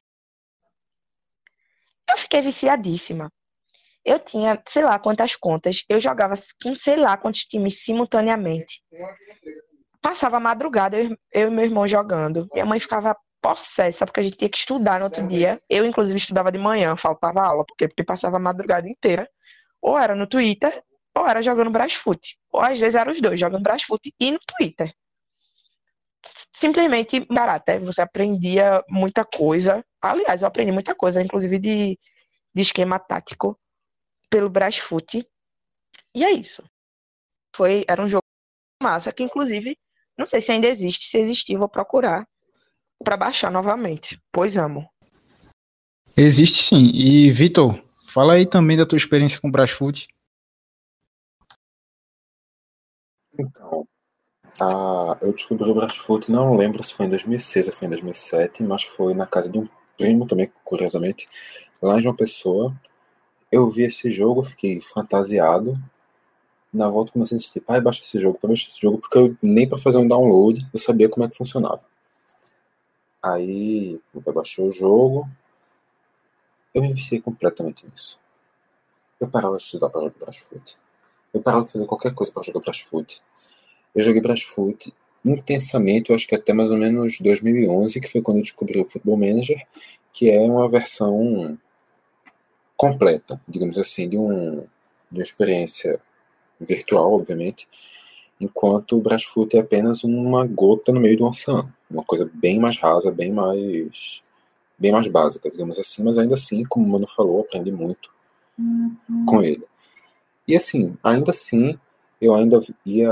eu 2.09 2.17
fiquei 2.17 2.41
viciadíssima. 2.41 3.31
Eu 4.05 4.19
tinha, 4.19 4.61
sei 4.69 4.83
lá 4.83 4.97
quantas 4.97 5.35
contas. 5.35 5.83
Eu 5.89 5.99
jogava 5.99 6.35
com 6.63 6.73
sei 6.73 6.95
lá 6.95 7.17
quantos 7.17 7.41
times 7.41 7.83
simultaneamente. 7.83 8.81
Passava 10.01 10.37
a 10.37 10.39
madrugada, 10.39 10.97
eu, 10.97 11.17
eu 11.33 11.47
e 11.49 11.51
meu 11.51 11.65
irmão 11.65 11.85
jogando. 11.85 12.47
Minha 12.53 12.65
mãe 12.65 12.79
ficava 12.79 13.17
possessa, 13.41 14.05
porque 14.05 14.19
a 14.19 14.23
gente 14.23 14.37
tinha 14.37 14.49
que 14.49 14.57
estudar 14.57 14.99
no 14.99 15.05
outro 15.05 15.25
dia. 15.27 15.61
Eu, 15.69 15.85
inclusive, 15.85 16.17
estudava 16.17 16.51
de 16.51 16.57
manhã, 16.57 16.95
faltava 16.95 17.41
aula, 17.41 17.65
porque, 17.65 17.87
porque 17.87 18.03
passava 18.03 18.37
a 18.37 18.39
madrugada 18.39 18.87
inteira. 18.87 19.29
Ou 19.81 19.97
era 19.97 20.15
no 20.15 20.27
Twitter, 20.27 20.83
ou 21.15 21.27
era 21.27 21.41
jogando 21.41 21.69
Brasfoot. 21.69 22.37
Ou 22.51 22.61
às 22.61 22.79
vezes 22.79 22.95
eram 22.95 23.11
os 23.11 23.21
dois, 23.21 23.39
jogando 23.39 23.63
Brasfoot 23.63 24.13
e 24.19 24.31
no 24.31 24.39
Twitter 24.39 24.93
simplesmente 26.53 27.19
barata. 27.25 27.79
Você 27.81 28.01
aprendia 28.01 28.83
muita 28.89 29.23
coisa. 29.25 29.85
Aliás, 30.01 30.41
eu 30.41 30.47
aprendi 30.47 30.71
muita 30.71 30.95
coisa, 30.95 31.21
inclusive 31.21 31.59
de, 31.59 31.99
de 32.53 32.61
esquema 32.61 32.99
tático 32.99 33.59
pelo 34.29 34.49
Brasfoot. 34.49 35.25
E 36.15 36.23
é 36.23 36.31
isso. 36.31 36.63
Foi, 37.55 37.85
era 37.87 38.01
um 38.01 38.09
jogo 38.09 38.23
massa 38.81 39.11
que, 39.11 39.23
inclusive, 39.23 39.77
não 40.17 40.25
sei 40.25 40.41
se 40.41 40.51
ainda 40.51 40.67
existe. 40.67 41.07
Se 41.07 41.17
existir, 41.17 41.57
vou 41.57 41.69
procurar 41.69 42.27
para 43.03 43.17
baixar 43.17 43.51
novamente. 43.51 44.19
Pois 44.31 44.57
amo. 44.57 44.89
Existe 46.15 46.63
sim. 46.63 46.91
E, 46.93 47.31
Vitor, 47.31 47.79
fala 48.05 48.33
aí 48.33 48.45
também 48.45 48.75
da 48.75 48.85
tua 48.85 48.97
experiência 48.97 49.39
com 49.39 49.49
o 49.49 49.51
Brasfoot. 49.51 50.07
Então, 53.39 53.87
ah, 54.59 55.15
eu 55.21 55.31
descobri 55.33 55.69
o 55.69 55.75
Brasfoot, 55.75 56.31
não 56.31 56.57
lembro 56.57 56.81
se 56.83 56.93
foi 56.93 57.05
em 57.05 57.09
2006 57.09 57.67
ou 57.67 57.73
foi 57.73 57.87
em 57.87 57.91
2007, 57.91 58.63
mas 58.63 58.83
foi 58.83 59.13
na 59.13 59.27
casa 59.27 59.51
de 59.51 59.59
um 59.59 59.69
primo 59.95 60.25
também, 60.25 60.51
curiosamente, 60.63 61.27
lá 61.81 61.99
em 61.99 62.05
uma 62.05 62.15
Pessoa. 62.15 62.75
Eu 63.51 63.69
vi 63.69 63.83
esse 63.83 64.09
jogo, 64.11 64.43
fiquei 64.43 64.81
fantasiado. 64.81 65.77
Na 66.73 66.89
volta 66.89 67.13
comecei 67.13 67.35
a 67.35 67.37
insistir, 67.37 67.61
pai, 67.61 67.79
baixa 67.79 68.01
esse 68.01 68.19
jogo, 68.19 68.39
baixa 68.41 68.67
esse 68.67 68.81
jogo, 68.81 68.97
porque 68.97 69.17
eu, 69.17 69.37
nem 69.41 69.69
para 69.69 69.77
fazer 69.77 69.99
um 69.99 70.07
download 70.07 70.67
eu 70.73 70.79
sabia 70.79 71.07
como 71.07 71.25
é 71.25 71.29
que 71.29 71.37
funcionava. 71.37 71.81
Aí, 73.21 73.99
eu 74.13 74.33
baixou 74.33 74.67
o 74.67 74.71
jogo, 74.71 75.27
eu 76.73 76.81
me 76.81 76.93
viciei 76.93 77.21
completamente 77.21 77.85
nisso. 77.87 78.19
Eu 79.19 79.27
parava 79.27 79.57
de 79.57 79.63
estudar 79.63 79.89
para 79.89 80.01
jogar 80.01 80.19
Brasfoot. 80.19 80.77
Eu 81.33 81.41
parava 81.41 81.65
de 81.65 81.71
fazer 81.71 81.85
qualquer 81.85 82.13
coisa 82.13 82.31
para 82.31 82.43
jogar 82.43 82.59
Brasfoot 82.61 83.21
eu 83.97 84.03
joguei 84.03 84.21
Brasfoot 84.21 84.93
intensamente, 85.25 86.11
eu 86.11 86.15
acho 86.15 86.27
que 86.27 86.35
até 86.35 86.53
mais 86.53 86.69
ou 86.69 86.77
menos 86.77 87.19
2011, 87.19 87.99
que 87.99 88.07
foi 88.07 88.21
quando 88.21 88.37
eu 88.37 88.43
descobri 88.43 88.79
o 88.79 88.87
Football 88.87 89.17
Manager, 89.17 89.59
que 90.13 90.29
é 90.29 90.39
uma 90.39 90.69
versão 90.69 91.57
completa, 92.77 93.41
digamos 93.47 93.79
assim, 93.79 94.07
de, 94.07 94.15
um, 94.15 94.61
de 95.11 95.19
uma 95.19 95.23
experiência 95.23 95.99
virtual, 96.61 97.13
obviamente, 97.13 97.67
enquanto 98.39 98.97
o 98.97 99.01
Brasfoot 99.01 99.55
é 99.57 99.61
apenas 99.61 100.03
uma 100.03 100.45
gota 100.45 100.91
no 100.91 100.99
meio 100.99 101.17
do 101.17 101.25
oceano, 101.25 101.73
uma 101.89 102.03
coisa 102.03 102.29
bem 102.33 102.59
mais 102.59 102.77
rasa, 102.77 103.11
bem 103.11 103.31
mais 103.31 104.23
bem 104.79 104.91
mais 104.91 105.07
básica, 105.07 105.49
digamos 105.49 105.79
assim, 105.79 106.03
mas 106.03 106.19
ainda 106.19 106.35
assim, 106.35 106.63
como 106.63 106.85
o 106.85 106.89
Mano 106.89 107.07
falou, 107.07 107.41
aprendi 107.41 107.71
muito 107.71 108.11
uhum. 108.59 109.25
com 109.25 109.41
ele. 109.41 109.65
E 110.47 110.55
assim, 110.55 110.95
ainda 111.03 111.31
assim, 111.31 111.77
eu 112.21 112.35
ainda 112.35 112.61
ia 112.85 113.09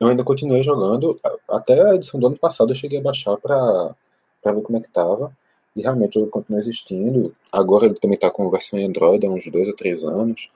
eu 0.00 0.08
ainda 0.08 0.24
continuei 0.24 0.62
jogando, 0.62 1.10
até 1.48 1.80
a 1.82 1.94
edição 1.94 2.18
do 2.20 2.26
ano 2.26 2.38
passado 2.38 2.70
eu 2.70 2.76
cheguei 2.76 2.98
a 2.98 3.02
baixar 3.02 3.36
pra, 3.36 3.94
pra 4.42 4.52
ver 4.52 4.62
como 4.62 4.78
é 4.78 4.80
que 4.80 4.90
tava. 4.90 5.32
E 5.76 5.82
realmente 5.82 6.18
o 6.18 6.20
jogo 6.20 6.32
continua 6.32 6.58
existindo. 6.58 7.32
Agora 7.52 7.86
ele 7.86 7.94
também 7.94 8.18
tá 8.18 8.30
com 8.30 8.50
versão 8.50 8.78
em 8.78 8.86
Android 8.86 9.24
há 9.24 9.30
uns 9.30 9.46
dois 9.46 9.68
ou 9.68 9.76
três 9.76 10.02
anos. 10.02 10.50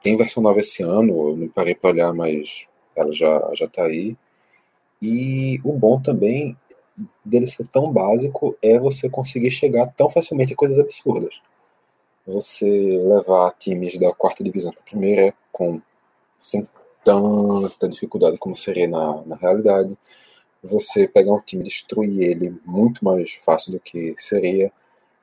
Tem 0.00 0.16
versão 0.16 0.42
nova 0.42 0.60
esse 0.60 0.82
ano, 0.82 1.30
eu 1.30 1.36
não 1.36 1.48
parei 1.48 1.74
pra 1.74 1.90
olhar, 1.90 2.12
mas 2.12 2.68
ela 2.94 3.12
já, 3.12 3.50
já 3.54 3.66
tá 3.66 3.84
aí. 3.84 4.16
E 5.00 5.58
o 5.64 5.72
bom 5.72 6.00
também 6.00 6.56
dele 7.24 7.46
ser 7.46 7.66
tão 7.68 7.84
básico 7.84 8.56
é 8.60 8.78
você 8.78 9.08
conseguir 9.08 9.50
chegar 9.50 9.86
tão 9.88 10.08
facilmente 10.08 10.52
a 10.52 10.56
coisas 10.56 10.78
absurdas. 10.78 11.40
Você 12.26 12.66
levar 12.66 13.52
times 13.52 13.98
da 13.98 14.12
quarta 14.12 14.44
divisão 14.44 14.72
para 14.72 14.82
a 14.82 14.86
primeira 14.86 15.34
com 15.52 15.80
tanta 17.02 17.88
dificuldade 17.88 18.36
como 18.38 18.56
seria 18.56 18.86
na, 18.86 19.22
na 19.24 19.36
realidade. 19.36 19.96
Você 20.62 21.08
pegar 21.08 21.32
um 21.32 21.40
time 21.40 21.62
e 21.62 21.64
destruir 21.64 22.22
ele 22.22 22.54
muito 22.64 23.04
mais 23.04 23.34
fácil 23.36 23.72
do 23.72 23.80
que 23.80 24.14
seria. 24.18 24.70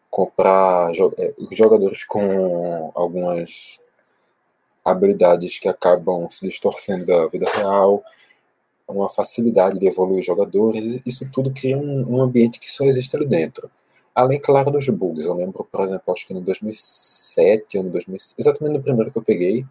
Comprar 0.09 0.91
é, 1.17 1.33
jogadores 1.51 2.03
com 2.05 2.91
algumas 2.95 3.84
habilidades 4.85 5.57
que 5.57 5.67
acabam 5.67 6.29
se 6.29 6.47
distorcendo 6.47 7.05
da 7.05 7.25
vida 7.27 7.49
real, 7.55 8.03
uma 8.87 9.09
facilidade 9.09 9.79
de 9.79 9.87
evoluir 9.87 10.23
jogadores, 10.23 11.01
isso 11.05 11.29
tudo 11.31 11.51
cria 11.51 11.75
um, 11.75 12.15
um, 12.15 12.21
ambiente 12.21 12.59
que 12.59 12.71
só 12.71 12.85
existe 12.85 13.15
ali 13.15 13.25
dentro. 13.25 13.69
Além, 14.13 14.39
claro, 14.39 14.69
dos 14.71 14.87
bugs. 14.89 15.25
Eu 15.25 15.33
lembro, 15.33 15.67
por 15.69 15.83
exemplo, 15.83 16.13
acho 16.13 16.27
que 16.27 16.33
no 16.33 16.39
2007 16.39 17.77
ou 17.79 17.83
no 17.83 17.89
2000, 17.89 18.17
exatamente 18.37 18.77
no 18.77 18.83
primeiro 18.83 19.11
que 19.11 19.17
eu 19.17 19.23
peguei, 19.23 19.65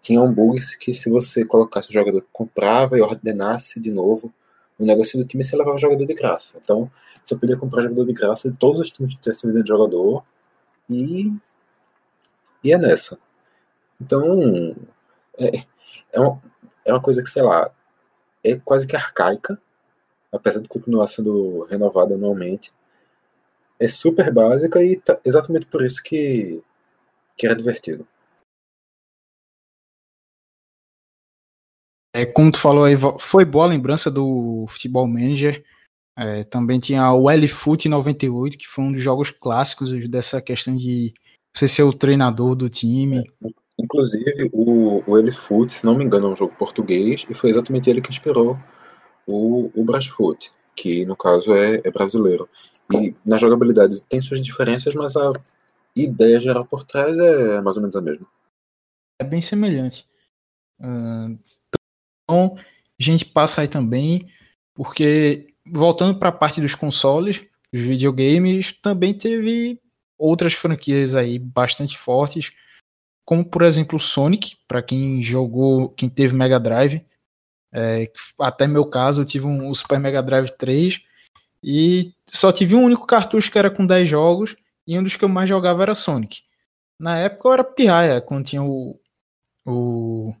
tinha 0.00 0.22
um 0.22 0.32
bug 0.32 0.60
que 0.78 0.94
se 0.94 1.10
você 1.10 1.44
colocasse 1.44 1.90
o 1.90 1.92
jogador 1.92 2.22
que 2.22 2.28
comprava 2.32 2.96
e 2.96 3.02
ordenasse 3.02 3.80
de 3.80 3.90
novo 3.90 4.32
o 4.78 4.84
negócio 4.84 5.18
do 5.18 5.24
time, 5.24 5.42
você 5.42 5.56
levava 5.56 5.76
o 5.76 5.80
jogador 5.80 6.06
de 6.06 6.14
graça. 6.14 6.58
Então, 6.62 6.90
você 7.24 7.34
podia 7.34 7.56
comprar 7.56 7.82
jogador 7.82 8.04
de 8.04 8.12
graça 8.12 8.50
de 8.50 8.56
todos 8.56 8.80
os 8.80 8.90
times 8.90 9.14
que 9.14 9.22
tivessem 9.22 9.52
de 9.52 9.66
jogador 9.66 10.22
e, 10.88 11.32
e 12.62 12.72
é 12.72 12.78
nessa. 12.78 13.18
Então, 14.00 14.76
é, 15.38 15.64
é, 16.12 16.20
uma, 16.20 16.42
é 16.84 16.92
uma 16.92 17.02
coisa 17.02 17.22
que, 17.22 17.28
sei 17.28 17.42
lá, 17.42 17.70
é 18.44 18.56
quase 18.56 18.86
que 18.86 18.96
arcaica, 18.96 19.60
apesar 20.32 20.60
de 20.60 20.68
continuar 20.68 21.08
sendo 21.08 21.64
renovada 21.64 22.14
anualmente. 22.14 22.72
É 23.78 23.88
super 23.88 24.32
básica 24.32 24.82
e 24.82 24.96
tá, 24.96 25.18
exatamente 25.24 25.66
por 25.66 25.84
isso 25.84 26.02
que, 26.02 26.62
que 27.36 27.46
era 27.46 27.54
divertido. 27.54 28.06
É, 32.14 32.24
como 32.24 32.50
tu 32.50 32.58
falou 32.58 32.84
aí, 32.84 32.94
foi 33.18 33.44
boa 33.44 33.66
a 33.66 33.68
lembrança 33.68 34.10
do 34.10 34.64
Futebol 34.68 35.06
Manager. 35.06 35.62
É, 36.18 36.44
também 36.44 36.80
tinha 36.80 37.12
o 37.12 37.28
L-Foot 37.28 37.90
98, 37.90 38.56
que 38.56 38.66
foi 38.66 38.84
um 38.84 38.92
dos 38.92 39.02
jogos 39.02 39.30
clássicos 39.30 39.90
dessa 40.08 40.40
questão 40.40 40.74
de 40.74 41.12
você 41.54 41.68
ser 41.68 41.82
o 41.82 41.92
treinador 41.92 42.54
do 42.54 42.70
time. 42.70 43.18
É, 43.18 43.48
inclusive, 43.78 44.50
o, 44.52 45.02
o 45.06 45.18
L-Foot, 45.18 45.72
se 45.72 45.84
não 45.84 45.96
me 45.96 46.04
engano, 46.04 46.28
é 46.28 46.30
um 46.30 46.36
jogo 46.36 46.54
português, 46.56 47.26
e 47.28 47.34
foi 47.34 47.50
exatamente 47.50 47.90
ele 47.90 48.00
que 48.00 48.10
inspirou 48.10 48.58
o, 49.26 49.70
o 49.74 49.84
Brasfoot, 49.84 50.50
que 50.74 51.04
no 51.04 51.16
caso 51.16 51.54
é, 51.54 51.80
é 51.84 51.90
brasileiro. 51.90 52.48
E 52.92 53.14
na 53.24 53.38
jogabilidade 53.38 54.02
tem 54.06 54.22
suas 54.22 54.40
diferenças, 54.40 54.94
mas 54.94 55.16
a 55.16 55.32
ideia 55.94 56.38
geral 56.38 56.64
por 56.64 56.84
trás 56.84 57.18
é 57.18 57.60
mais 57.60 57.76
ou 57.76 57.82
menos 57.82 57.96
a 57.96 58.00
mesma. 58.00 58.26
É 59.18 59.24
bem 59.24 59.40
semelhante. 59.40 60.06
Uh, 60.80 61.38
então, 62.22 62.56
a 62.56 63.02
gente 63.02 63.24
passa 63.24 63.62
aí 63.62 63.68
também, 63.68 64.30
porque 64.74 65.48
voltando 65.66 66.18
para 66.18 66.28
a 66.28 66.32
parte 66.32 66.60
dos 66.60 66.74
consoles, 66.74 67.42
os 67.72 67.80
videogames, 67.80 68.72
também 68.72 69.12
teve 69.12 69.80
outras 70.18 70.54
franquias 70.54 71.14
aí 71.14 71.38
bastante 71.38 71.96
fortes, 71.98 72.52
como 73.26 73.44
por 73.44 73.62
exemplo 73.62 73.96
o 73.96 74.00
Sonic, 74.00 74.56
para 74.66 74.82
quem 74.82 75.22
jogou, 75.22 75.90
quem 75.90 76.08
teve 76.08 76.34
Mega 76.34 76.58
Drive. 76.58 77.04
É, 77.72 78.10
até 78.40 78.66
meu 78.66 78.86
caso, 78.86 79.22
eu 79.22 79.26
tive 79.26 79.46
um, 79.46 79.68
o 79.68 79.74
Super 79.74 79.98
Mega 80.00 80.22
Drive 80.22 80.50
3 80.56 81.02
e 81.62 82.14
só 82.26 82.50
tive 82.52 82.74
um 82.74 82.84
único 82.84 83.06
cartucho 83.06 83.50
que 83.50 83.58
era 83.58 83.70
com 83.70 83.86
10 83.86 84.08
jogos 84.08 84.56
e 84.86 84.98
um 84.98 85.02
dos 85.02 85.16
que 85.16 85.24
eu 85.24 85.28
mais 85.28 85.48
jogava 85.48 85.82
era 85.82 85.94
Sonic. 85.94 86.42
Na 86.98 87.18
época 87.18 87.48
eu 87.48 87.52
era 87.52 87.64
pirraia, 87.64 88.20
quando 88.22 88.46
tinha 88.46 88.62
o, 88.62 88.98
o 89.66 90.32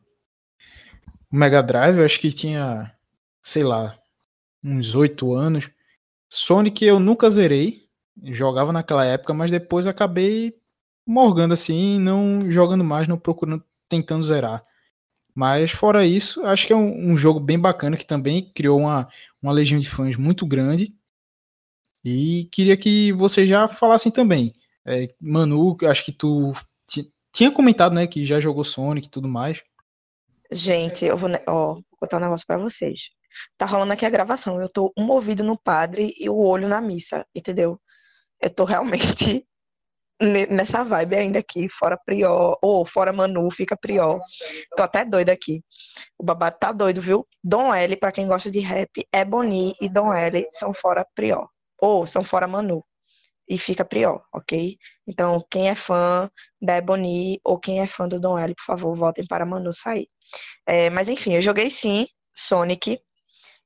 o 1.30 1.36
Mega 1.36 1.62
Drive, 1.62 1.98
eu 1.98 2.04
acho 2.04 2.20
que 2.20 2.32
tinha, 2.32 2.92
sei 3.42 3.62
lá, 3.62 3.98
uns 4.62 4.94
oito 4.94 5.34
anos. 5.34 5.70
Sonic 6.30 6.84
eu 6.84 6.98
nunca 6.98 7.30
zerei, 7.30 7.82
jogava 8.22 8.72
naquela 8.72 9.04
época, 9.04 9.34
mas 9.34 9.50
depois 9.50 9.86
acabei 9.86 10.54
morgando 11.06 11.54
assim, 11.54 11.98
não 11.98 12.50
jogando 12.50 12.82
mais, 12.82 13.06
não 13.06 13.18
procurando, 13.18 13.62
tentando 13.88 14.24
zerar. 14.24 14.64
Mas 15.34 15.70
fora 15.70 16.04
isso, 16.04 16.44
acho 16.46 16.66
que 16.66 16.72
é 16.72 16.76
um, 16.76 17.12
um, 17.12 17.16
jogo 17.16 17.38
bem 17.38 17.58
bacana 17.58 17.96
que 17.96 18.06
também 18.06 18.50
criou 18.54 18.80
uma, 18.80 19.08
uma 19.42 19.52
legião 19.52 19.78
de 19.78 19.88
fãs 19.88 20.16
muito 20.16 20.46
grande. 20.46 20.94
E 22.04 22.48
queria 22.50 22.76
que 22.76 23.12
você 23.12 23.46
já 23.46 23.68
falassem 23.68 24.10
também. 24.10 24.54
É, 24.86 25.08
Manu, 25.20 25.76
acho 25.84 26.04
que 26.04 26.12
tu 26.12 26.52
tinha 27.32 27.50
comentado, 27.50 27.94
né, 27.94 28.06
que 28.06 28.24
já 28.24 28.40
jogou 28.40 28.64
Sonic 28.64 29.08
e 29.08 29.10
tudo 29.10 29.28
mais. 29.28 29.62
Gente, 30.50 31.04
eu 31.04 31.16
vou, 31.16 31.28
ó, 31.46 31.74
vou 31.74 31.84
contar 31.98 32.16
um 32.16 32.20
negócio 32.20 32.46
para 32.46 32.56
vocês. 32.56 33.10
Tá 33.58 33.66
rolando 33.66 33.92
aqui 33.92 34.06
a 34.06 34.10
gravação. 34.10 34.60
Eu 34.60 34.68
tô 34.68 34.92
um 34.96 35.10
ouvido 35.10 35.44
no 35.44 35.58
padre 35.58 36.14
e 36.18 36.30
o 36.30 36.36
olho 36.38 36.68
na 36.68 36.80
missa, 36.80 37.26
entendeu? 37.34 37.78
Eu 38.40 38.48
tô 38.48 38.64
realmente 38.64 39.46
nessa 40.20 40.82
vibe 40.82 41.16
ainda 41.16 41.38
aqui, 41.38 41.68
fora 41.68 41.98
Prior, 42.04 42.58
ou 42.62 42.86
fora 42.86 43.12
Manu, 43.12 43.50
fica 43.50 43.76
Prior. 43.76 44.20
Tô 44.76 44.82
até 44.82 45.04
doida 45.04 45.32
aqui. 45.32 45.62
O 46.18 46.24
babado 46.24 46.56
tá 46.58 46.72
doido, 46.72 47.00
viu? 47.00 47.26
Dom 47.42 47.72
L, 47.74 47.96
para 47.96 48.12
quem 48.12 48.26
gosta 48.26 48.50
de 48.50 48.60
rap, 48.60 49.06
é 49.12 49.24
Boni 49.24 49.74
e 49.80 49.88
Dom 49.88 50.12
L 50.12 50.46
são 50.50 50.72
fora 50.72 51.06
Prior. 51.14 51.48
Ou 51.80 52.06
são 52.06 52.24
fora 52.24 52.46
Manu. 52.46 52.84
E 53.48 53.58
fica 53.58 53.84
Prior, 53.84 54.22
ok? 54.32 54.76
Então, 55.06 55.44
quem 55.50 55.68
é 55.68 55.74
fã 55.74 56.30
da 56.60 56.76
Ebony 56.76 57.40
ou 57.44 57.58
quem 57.58 57.80
é 57.80 57.86
fã 57.86 58.08
do 58.08 58.18
Dom 58.18 58.38
L, 58.38 58.54
por 58.54 58.64
favor, 58.64 58.96
voltem 58.96 59.26
para 59.26 59.46
Manu 59.46 59.72
sair. 59.72 60.08
É, 60.66 60.90
mas 60.90 61.08
enfim, 61.08 61.34
eu 61.34 61.42
joguei 61.42 61.70
sim 61.70 62.08
Sonic. 62.34 62.98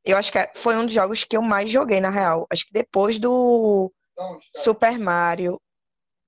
Eu 0.05 0.16
acho 0.16 0.30
que 0.32 0.38
é, 0.38 0.51
foi 0.55 0.76
um 0.76 0.84
dos 0.84 0.94
jogos 0.94 1.24
que 1.24 1.36
eu 1.36 1.42
mais 1.42 1.70
joguei, 1.70 2.01
na 2.01 2.11
real. 2.11 2.46
Acho 2.51 2.66
que 2.66 2.72
depois 2.72 3.18
do 3.18 3.92
Super 4.55 4.98
Mario 4.98 5.61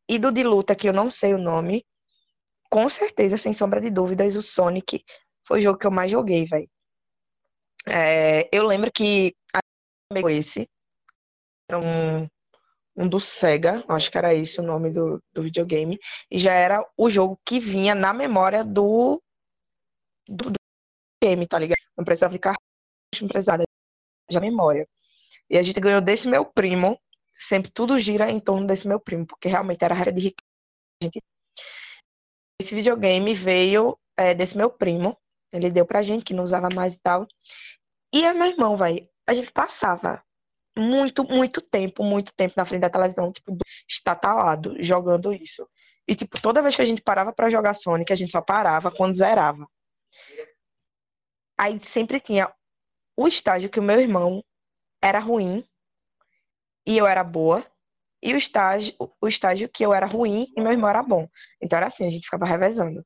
e 0.09 0.19
do 0.19 0.31
de 0.31 0.43
luta, 0.43 0.75
que 0.75 0.89
eu 0.89 0.93
não 0.93 1.11
sei 1.11 1.35
o 1.35 1.39
nome, 1.39 1.85
com 2.71 2.89
certeza, 2.89 3.37
sem 3.37 3.53
sombra 3.53 3.81
de 3.81 3.91
dúvidas, 3.91 4.37
o 4.37 4.43
Sonic 4.43 5.05
foi 5.47 5.61
o 5.61 5.63
jogo 5.63 5.79
que 5.79 5.87
eu 5.87 5.91
mais 5.91 6.11
joguei, 6.11 6.47
velho. 6.47 6.69
É, 7.87 8.49
eu 8.53 8.65
lembro 8.67 8.91
que 8.93 9.35
esse 10.29 10.69
era 11.69 11.79
um, 11.79 12.29
um 12.97 13.09
do 13.09 13.19
Sega, 13.19 13.85
acho 13.89 14.11
que 14.11 14.19
era 14.19 14.35
esse 14.35 14.61
o 14.61 14.63
nome 14.63 14.91
do, 14.91 15.23
do 15.33 15.43
videogame, 15.43 15.99
e 16.31 16.39
já 16.39 16.53
era 16.55 16.87
o 16.97 17.11
jogo 17.11 17.39
que 17.45 17.59
vinha 17.59 17.95
na 17.95 18.13
memória 18.13 18.65
do, 18.65 19.23
do, 20.29 20.51
do 20.51 20.59
game, 21.23 21.47
tá 21.47 21.59
ligado? 21.59 21.81
Não 21.97 22.05
precisava 22.05 22.33
ficar 22.33 22.57
não 23.21 23.29
precisava 23.29 23.65
já 24.31 24.41
memória. 24.41 24.89
E 25.51 25.59
a 25.59 25.63
gente 25.63 25.81
ganhou 25.81 26.01
desse 26.01 26.27
meu 26.27 26.45
primo, 26.45 26.99
sempre 27.43 27.71
tudo 27.71 27.99
gira 27.99 28.31
em 28.31 28.41
torno 28.41 28.67
desse 28.67 28.87
meu 28.87 29.01
primo, 29.01 29.27
porque 29.27 29.49
realmente 29.49 29.85
era 29.85 29.95
a 29.95 30.11
de 30.11 30.35
riqueza. 31.03 31.27
Esse 32.61 32.75
videogame 32.75 33.35
veio 33.35 33.99
é, 34.17 34.35
desse 34.35 34.57
meu 34.57 34.71
primo, 34.71 35.19
ele 35.53 35.71
deu 35.71 35.85
pra 35.85 36.03
gente, 36.03 36.25
que 36.25 36.35
não 36.35 36.45
usava 36.45 36.69
mais 36.73 36.95
e 36.95 37.01
tal. 37.01 37.27
E 38.15 38.25
é 38.25 38.33
meu 38.33 38.47
irmão, 38.47 38.77
vai, 38.77 39.09
a 39.27 39.35
gente 39.35 39.51
passava 39.53 40.23
muito, 40.77 41.25
muito 41.25 41.61
tempo, 41.61 42.03
muito 42.05 42.33
tempo 42.35 42.55
na 42.57 42.65
frente 42.65 42.83
da 42.83 42.91
televisão, 42.91 43.33
tipo, 43.33 43.57
estatalado, 43.89 44.77
jogando 44.83 45.33
isso. 45.33 45.69
E, 46.07 46.15
tipo, 46.15 46.41
toda 46.41 46.63
vez 46.63 46.75
que 46.75 46.83
a 46.83 46.85
gente 46.85 47.03
parava 47.03 47.33
para 47.33 47.51
jogar 47.51 47.75
Sonic, 47.75 48.13
a 48.13 48.17
gente 48.17 48.33
só 48.33 48.41
parava 48.41 48.91
quando 48.91 49.17
zerava. 49.17 49.67
Aí 51.59 51.79
sempre 51.85 52.21
tinha 52.21 52.53
o 53.17 53.29
estágio 53.29 53.71
que 53.71 53.79
o 53.79 53.83
meu 53.83 54.01
irmão 54.01 54.43
era 55.03 55.19
ruim 55.19 55.65
e 56.87 56.99
eu 56.99 57.07
era 57.07 57.25
boa, 57.25 57.65
e 58.23 58.33
o 58.33 58.37
estágio, 58.37 58.95
o 59.21 59.29
estágio 59.29 59.69
que 59.69 59.85
eu 59.85 59.93
era 59.93 60.07
ruim 60.07 60.47
e 60.57 60.61
meu 60.61 60.73
irmão 60.73 60.89
era 60.89 61.03
bom. 61.03 61.29
Então 61.61 61.77
era 61.77 61.89
assim, 61.89 62.07
a 62.07 62.11
gente 62.11 62.25
ficava 62.25 62.47
revezando. 62.47 63.05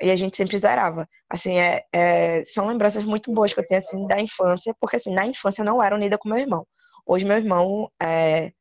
E 0.00 0.10
a 0.10 0.16
gente 0.16 0.36
sempre 0.36 0.58
zerava. 0.58 1.08
Assim, 1.28 1.58
é, 1.58 1.84
é, 1.92 2.44
são 2.46 2.66
lembranças 2.68 3.04
muito 3.04 3.32
boas 3.32 3.52
que 3.52 3.60
eu 3.60 3.66
tenho, 3.66 3.78
assim, 3.78 4.06
da 4.06 4.20
infância, 4.20 4.74
porque, 4.80 4.96
assim, 4.96 5.12
na 5.14 5.26
infância 5.26 5.62
eu 5.62 5.66
não 5.66 5.82
era 5.82 5.94
unida 5.94 6.18
com 6.18 6.28
meu 6.28 6.38
irmão. 6.38 6.66
Hoje, 7.06 7.24
meu 7.24 7.36
irmão, 7.36 7.90
é, 8.02 8.52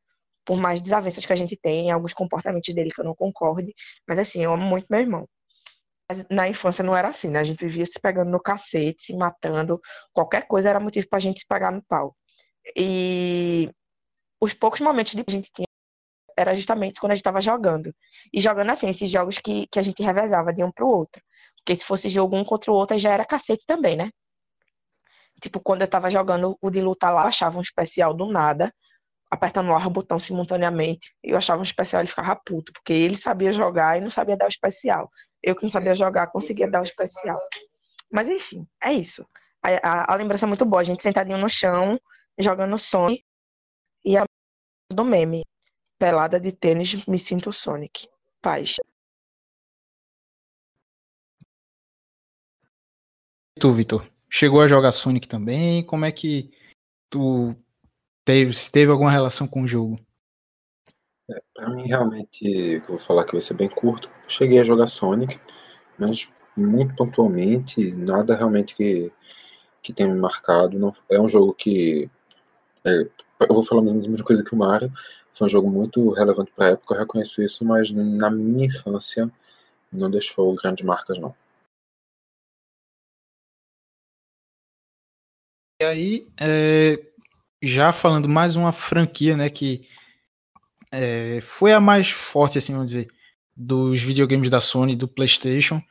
por 0.45 0.57
mais 0.57 0.81
desavenças 0.81 1.25
que 1.25 1.33
a 1.33 1.35
gente 1.35 1.57
tem, 1.57 1.91
alguns 1.91 2.13
comportamentos 2.13 2.73
dele 2.73 2.91
que 2.91 3.01
eu 3.01 3.05
não 3.05 3.15
concorde, 3.15 3.73
mas, 4.07 4.19
assim, 4.19 4.43
eu 4.43 4.53
amo 4.53 4.63
muito 4.65 4.87
meu 4.89 5.01
irmão. 5.01 5.27
Na 6.29 6.47
infância 6.47 6.83
não 6.83 6.95
era 6.95 7.09
assim, 7.09 7.29
né? 7.29 7.39
A 7.39 7.43
gente 7.43 7.65
vivia 7.65 7.85
se 7.85 7.99
pegando 7.99 8.29
no 8.31 8.39
cacete, 8.39 9.03
se 9.03 9.15
matando. 9.15 9.79
Qualquer 10.13 10.47
coisa 10.47 10.69
era 10.69 10.79
motivo 10.79 11.07
pra 11.09 11.19
gente 11.19 11.39
se 11.39 11.47
pegar 11.47 11.71
no 11.71 11.83
pau. 11.83 12.15
E 12.77 13.69
os 14.39 14.53
poucos 14.53 14.79
momentos 14.79 15.13
que 15.13 15.23
a 15.27 15.31
gente 15.31 15.51
tinha 15.53 15.67
era 16.37 16.53
justamente 16.53 16.99
quando 16.99 17.11
a 17.13 17.15
gente 17.15 17.21
estava 17.21 17.39
jogando. 17.39 17.93
E 18.33 18.41
jogando 18.41 18.71
assim, 18.71 18.89
esses 18.89 19.09
jogos 19.09 19.37
que, 19.37 19.67
que 19.67 19.79
a 19.79 19.81
gente 19.81 20.03
revezava 20.03 20.53
de 20.53 20.63
um 20.63 20.71
pro 20.71 20.87
outro. 20.87 21.21
Porque 21.57 21.75
se 21.75 21.85
fosse 21.85 22.09
jogo 22.09 22.35
um 22.35 22.43
contra 22.43 22.71
o 22.71 22.75
outro, 22.75 22.97
já 22.99 23.11
era 23.11 23.25
cacete 23.25 23.65
também, 23.65 23.95
né? 23.95 24.09
Tipo, 25.41 25.59
quando 25.59 25.81
eu 25.81 25.87
tava 25.87 26.09
jogando 26.09 26.57
o 26.61 26.69
de 26.69 26.81
luta 26.81 27.09
lá, 27.09 27.23
eu 27.23 27.27
achava 27.27 27.57
um 27.57 27.61
especial 27.61 28.13
do 28.13 28.25
nada, 28.25 28.73
apertando 29.29 29.71
o 29.71 29.89
botão 29.89 30.19
simultaneamente. 30.19 31.13
E 31.23 31.31
eu 31.31 31.37
achava 31.37 31.59
um 31.59 31.63
especial, 31.63 32.01
ele 32.01 32.09
ficava 32.09 32.35
puto, 32.35 32.71
porque 32.73 32.93
ele 32.93 33.17
sabia 33.17 33.51
jogar 33.51 33.97
e 33.97 34.01
não 34.01 34.09
sabia 34.09 34.37
dar 34.37 34.45
o 34.45 34.49
especial. 34.49 35.09
Eu 35.41 35.55
que 35.55 35.63
não 35.63 35.69
sabia 35.69 35.95
jogar, 35.95 36.27
conseguia 36.27 36.69
dar 36.69 36.81
o 36.81 36.83
especial. 36.83 37.39
Mas 38.11 38.29
enfim, 38.29 38.65
é 38.81 38.93
isso. 38.93 39.25
A, 39.61 39.69
a, 39.83 40.13
a 40.13 40.15
lembrança 40.15 40.45
é 40.45 40.47
muito 40.47 40.65
boa. 40.65 40.81
A 40.81 40.85
gente 40.85 41.03
sentadinho 41.03 41.37
no 41.37 41.49
chão, 41.49 41.99
jogando 42.37 42.77
Sonic. 42.77 43.23
Do 44.89 45.03
meme. 45.03 45.43
Pelada 45.97 46.39
de 46.39 46.51
tênis, 46.51 47.05
me 47.05 47.17
sinto 47.17 47.51
Sonic. 47.51 48.07
Paz. 48.41 48.75
Tu, 53.57 53.71
Vitor, 53.71 54.05
chegou 54.29 54.61
a 54.61 54.67
jogar 54.67 54.91
Sonic 54.91 55.27
também? 55.27 55.83
Como 55.85 56.05
é 56.05 56.11
que 56.11 56.51
tu 57.09 57.55
teve, 58.25 58.53
se 58.53 58.71
teve 58.71 58.91
alguma 58.91 59.09
relação 59.09 59.47
com 59.47 59.61
o 59.61 59.67
jogo? 59.67 59.97
É, 61.29 61.41
pra 61.53 61.69
mim, 61.69 61.87
realmente, 61.87 62.79
vou 62.79 62.99
falar 62.99 63.23
que 63.23 63.31
vai 63.31 63.41
ser 63.41 63.55
bem 63.55 63.69
curto. 63.69 64.11
Cheguei 64.27 64.59
a 64.59 64.63
jogar 64.63 64.87
Sonic, 64.87 65.39
mas 65.97 66.35
muito 66.55 66.93
pontualmente, 66.95 67.91
nada 67.91 68.35
realmente 68.35 68.75
que, 68.75 69.11
que 69.81 69.93
tenha 69.93 70.13
me 70.13 70.19
marcado. 70.19 70.77
Não, 70.77 70.93
é 71.09 71.19
um 71.19 71.29
jogo 71.29 71.53
que. 71.53 72.09
É, 72.85 73.09
eu 73.39 73.53
vou 73.53 73.63
falar 73.63 73.81
a 73.81 73.93
mesma 73.93 74.23
coisa 74.23 74.43
que 74.43 74.53
o 74.53 74.57
Mario. 74.57 74.91
Foi 75.33 75.47
um 75.47 75.49
jogo 75.49 75.69
muito 75.69 76.11
relevante 76.11 76.51
para 76.55 76.67
a 76.67 76.69
época, 76.69 76.93
eu 76.93 76.99
reconheço 76.99 77.43
isso, 77.43 77.65
mas 77.65 77.91
na 77.91 78.29
minha 78.31 78.67
infância 78.67 79.29
não 79.91 80.09
deixou 80.09 80.53
grandes 80.55 80.85
marcas, 80.85 81.19
não. 81.19 81.35
E 85.81 85.85
aí, 85.85 86.27
é, 86.39 87.03
já 87.61 87.91
falando 87.91 88.29
mais 88.29 88.55
uma 88.55 88.71
franquia, 88.71 89.35
né, 89.35 89.49
que 89.49 89.87
é, 90.89 91.41
foi 91.41 91.73
a 91.73 91.81
mais 91.81 92.09
forte, 92.09 92.57
assim, 92.57 92.71
vamos 92.71 92.91
dizer, 92.91 93.11
dos 93.55 94.01
videogames 94.01 94.49
da 94.49 94.61
Sony, 94.61 94.95
do 94.95 95.07
PlayStation, 95.07 95.81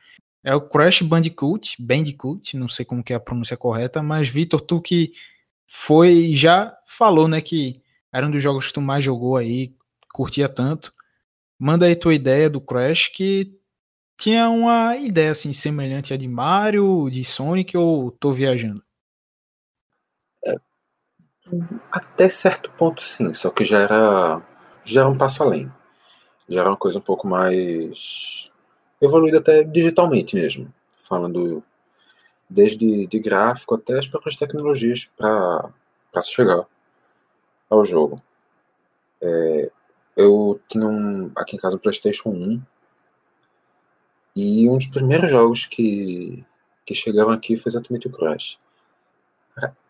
é 0.43 0.55
o 0.55 0.61
Crash 0.61 1.01
Bandicoot, 1.01 1.75
Bandicoot, 1.79 2.57
não 2.57 2.67
sei 2.67 2.83
como 2.85 3.03
que 3.03 3.13
é 3.13 3.15
a 3.15 3.19
pronúncia 3.19 3.55
correta, 3.57 4.01
mas 4.01 4.29
Vitor, 4.29 4.61
tu 4.61 4.81
que 4.81 5.13
foi, 5.67 6.35
já 6.35 6.75
falou, 6.87 7.27
né, 7.27 7.41
que 7.41 7.81
era 8.11 8.25
um 8.25 8.31
dos 8.31 8.41
jogos 8.41 8.67
que 8.67 8.73
tu 8.73 8.81
mais 8.81 9.03
jogou 9.03 9.37
aí, 9.37 9.75
curtia 10.13 10.47
tanto. 10.47 10.93
Manda 11.59 11.85
aí 11.85 11.95
tua 11.95 12.13
ideia 12.13 12.49
do 12.49 12.61
Crash, 12.61 13.07
que 13.07 13.53
tinha 14.17 14.49
uma 14.49 14.95
ideia 14.95 15.31
assim 15.31 15.51
semelhante 15.53 16.13
à 16.13 16.17
de 16.17 16.27
Mario, 16.27 17.09
de 17.09 17.23
Sonic, 17.23 17.75
ou 17.77 18.11
tô 18.11 18.31
viajando? 18.31 18.83
É, 20.45 20.55
até 21.91 22.29
certo 22.29 22.69
ponto 22.71 23.01
sim, 23.01 23.33
só 23.33 23.49
que 23.49 23.65
já 23.65 23.79
era 23.79 24.41
já 24.83 25.01
era 25.01 25.09
um 25.09 25.17
passo 25.17 25.43
além. 25.43 25.71
Já 26.47 26.61
era 26.61 26.69
uma 26.69 26.77
coisa 26.77 26.99
um 26.99 27.01
pouco 27.01 27.27
mais 27.27 28.51
evoluída 29.01 29.39
até 29.39 29.63
digitalmente 29.63 30.35
mesmo, 30.35 30.73
falando 30.97 31.63
desde 32.49 33.07
de 33.07 33.19
gráfico 33.19 33.75
até 33.75 33.97
as 33.97 34.07
próprias 34.07 34.37
tecnologias 34.37 35.05
para 35.17 35.71
se 36.21 36.31
chegar 36.31 36.65
ao 37.69 37.85
jogo. 37.85 38.21
É, 39.21 39.71
eu 40.15 40.59
tinha 40.67 40.85
um, 40.85 41.31
aqui 41.35 41.55
em 41.55 41.59
casa 41.59 41.75
um 41.75 41.79
PlayStation 41.79 42.29
1 42.29 42.61
e 44.35 44.69
um 44.69 44.77
dos 44.77 44.87
primeiros 44.87 45.31
jogos 45.31 45.65
que, 45.65 46.43
que 46.85 46.93
chegaram 46.93 47.31
aqui 47.31 47.57
foi 47.57 47.69
exatamente 47.69 48.07
o 48.07 48.11
Crash. 48.11 48.59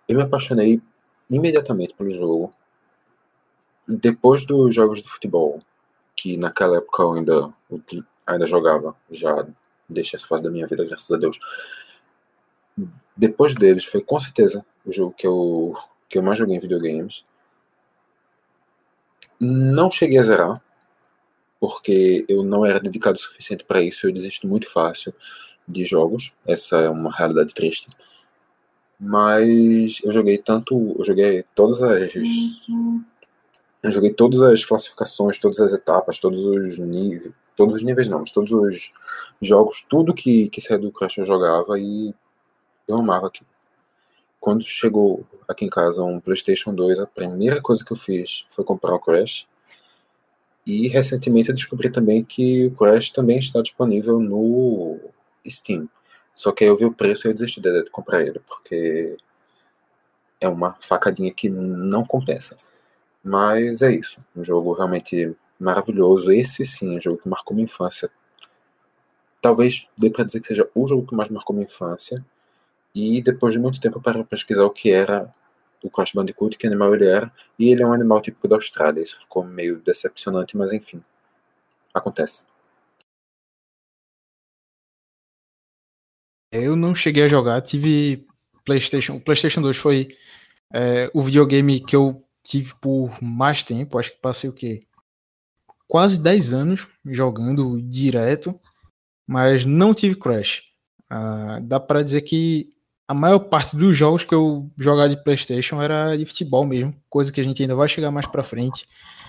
Eu 0.08 0.18
me 0.18 0.24
apaixonei 0.24 0.82
imediatamente 1.30 1.96
pelo 1.96 2.12
jogo. 2.12 2.54
Depois 3.88 4.46
dos 4.46 4.74
jogos 4.74 5.02
de 5.02 5.10
futebol, 5.10 5.62
que 6.16 6.38
naquela 6.38 6.78
época 6.78 7.04
eu 7.04 7.14
ainda, 7.14 7.54
ainda 8.26 8.48
jogava, 8.48 8.96
já 9.12 9.48
deixei 9.90 10.18
essa 10.18 10.28
fase 10.28 10.44
da 10.44 10.50
minha 10.50 10.68
vida, 10.68 10.86
graças 10.86 11.12
a 11.12 11.18
Deus. 11.18 11.40
Depois 13.16 13.56
deles, 13.56 13.86
foi 13.86 14.02
com 14.02 14.20
certeza 14.20 14.66
o 14.86 14.92
jogo 14.92 15.14
que 15.14 15.26
eu, 15.26 15.74
que 16.10 16.18
eu 16.18 16.24
mais 16.24 16.38
joguei 16.38 16.58
em 16.58 16.60
videogames. 16.60 17.26
Não 19.40 19.90
cheguei 19.90 20.18
a 20.18 20.24
zerar, 20.24 20.62
porque 21.60 22.26
eu 22.28 22.44
não 22.44 22.66
era 22.66 22.80
dedicado 22.80 23.18
o 23.18 23.22
suficiente 23.22 23.64
para 23.64 23.82
isso. 23.82 24.06
Eu 24.06 24.14
desisto 24.14 24.48
muito 24.48 24.72
fácil 24.72 25.14
de 25.68 25.86
jogos. 25.86 26.36
Essa 26.46 26.78
é 26.78 26.90
uma 26.90 27.12
realidade 27.12 27.54
triste. 27.54 27.88
Mas 29.00 30.04
eu 30.04 30.12
joguei 30.12 30.38
tanto. 30.38 30.96
Eu 30.98 31.04
joguei 31.04 31.46
todas 31.54 31.82
as. 31.82 32.16
Uhum. 32.68 33.04
Eu 33.82 33.92
joguei 33.92 34.14
todas 34.14 34.42
as 34.42 34.66
classificações, 34.66 35.38
todas 35.38 35.60
as 35.60 35.74
etapas, 35.74 36.20
todos 36.20 36.44
os 36.44 36.80
níveis. 36.80 37.34
Todos 37.56 37.76
os 37.76 37.84
níveis 37.84 38.10
não, 38.10 38.20
mas 38.20 38.32
todos 38.32 38.52
os 38.52 38.94
jogos, 39.42 39.86
tudo 39.90 40.14
que, 40.14 40.50
que 40.50 40.60
saiu 40.60 40.82
do 40.82 40.92
Crash 40.92 41.18
eu 41.18 41.26
jogava 41.26 41.80
e 41.80 42.14
eu 42.88 42.98
amava 42.98 43.28
aquilo. 43.28 43.50
Quando 44.40 44.64
chegou 44.64 45.26
aqui 45.48 45.66
em 45.66 45.70
casa 45.70 46.04
um 46.04 46.20
PlayStation 46.20 46.74
2, 46.74 47.00
a 47.00 47.08
primeira 47.08 47.62
coisa 47.62 47.84
que 47.84 47.92
eu 47.92 47.98
fiz 47.98 48.46
foi 48.50 48.64
comprar 48.64 48.94
o 48.94 49.00
Crash. 49.00 49.48
E 50.66 50.88
recentemente 50.88 51.50
eu 51.50 51.56
descobri 51.56 51.90
também 51.90 52.24
que 52.24 52.68
o 52.68 52.72
Crash 52.72 53.12
também 53.12 53.40
está 53.40 53.62
disponível 53.62 54.20
no 54.20 55.00
Steam. 55.48 55.90
Só 56.34 56.52
que 56.52 56.64
aí 56.64 56.70
eu 56.70 56.78
vi 56.78 56.86
o 56.86 56.94
preço 56.94 57.28
e 57.28 57.30
eu 57.30 57.34
desisti 57.34 57.62
de 57.62 57.90
comprar 57.90 58.22
ele, 58.22 58.40
porque 58.40 59.18
é 60.40 60.48
uma 60.48 60.76
facadinha 60.80 61.34
que 61.34 61.50
não 61.50 62.06
compensa. 62.06 62.56
Mas 63.24 63.82
é 63.82 63.92
isso. 63.92 64.24
Um 64.36 64.44
jogo 64.44 64.74
realmente 64.74 65.36
maravilhoso. 65.60 66.32
Esse 66.32 66.66
sim 66.66 66.96
é 66.96 66.98
um 66.98 67.02
jogo 67.02 67.22
que 67.22 67.30
marcou 67.30 67.56
minha 67.56 67.66
infância. 67.66 68.12
Talvez 69.42 69.90
dê 69.98 70.10
pra 70.10 70.24
dizer 70.24 70.42
que 70.42 70.48
seja 70.48 70.70
o 70.76 70.88
jogo 70.88 71.08
que 71.08 71.16
mais 71.16 71.32
marcou 71.32 71.56
minha 71.56 71.66
infância. 71.66 72.24
E 72.96 73.22
depois 73.22 73.54
de 73.54 73.60
muito 73.60 73.82
tempo 73.82 74.02
parei 74.02 74.24
pesquisar 74.24 74.64
o 74.64 74.70
que 74.70 74.90
era 74.90 75.30
o 75.84 75.90
Crash 75.90 76.14
Bandicoot, 76.14 76.58
que 76.58 76.66
animal 76.66 76.96
ele 76.96 77.06
era. 77.06 77.32
E 77.60 77.70
ele 77.70 77.84
é 77.84 77.86
um 77.86 77.92
animal 77.92 78.22
típico 78.22 78.48
da 78.48 78.56
Austrália. 78.56 79.04
Isso 79.04 79.20
ficou 79.20 79.44
meio 79.44 79.82
decepcionante, 79.82 80.56
mas 80.56 80.72
enfim. 80.72 81.04
Acontece. 81.94 82.46
Eu 86.52 86.76
não 86.78 86.96
cheguei 86.96 87.24
a 87.24 87.28
jogar, 87.28 87.62
tive 87.62 88.26
PlayStation. 88.64 89.18
O 89.18 89.22
PlayStation 89.22 89.62
2 89.62 89.76
foi 89.76 90.18
é, 90.74 91.12
o 91.14 91.22
videogame 91.22 91.82
que 91.82 91.96
eu 91.96 92.24
tive 92.44 92.74
por 92.76 93.22
mais 93.22 93.64
tempo. 93.64 94.00
Acho 94.00 94.12
que 94.12 94.20
passei 94.20 94.50
o 94.50 94.54
quê? 94.54 94.82
Quase 95.88 96.24
10 96.24 96.54
anos 96.54 96.88
jogando 97.06 97.82
direto, 97.82 98.58
mas 99.28 99.66
não 99.66 99.94
tive 99.94 100.16
Crash. 100.16 100.64
Ah, 101.10 101.60
dá 101.62 101.80
para 101.80 102.02
dizer 102.02 102.22
que 102.22 102.70
a 103.08 103.14
maior 103.14 103.40
parte 103.40 103.76
dos 103.76 103.96
jogos 103.96 104.24
que 104.24 104.34
eu 104.34 104.68
jogava 104.78 105.10
de 105.10 105.24
PlayStation 105.24 105.82
era 105.82 106.16
de 106.16 106.26
futebol 106.26 106.66
mesmo, 106.66 106.96
coisa 107.10 107.32
que 107.32 107.40
a 107.40 107.44
gente 107.44 107.62
ainda 107.62 107.76
vai 107.76 107.88
chegar 107.88 108.12
mais 108.12 108.26
para 108.26 108.44
frente. 108.44 108.88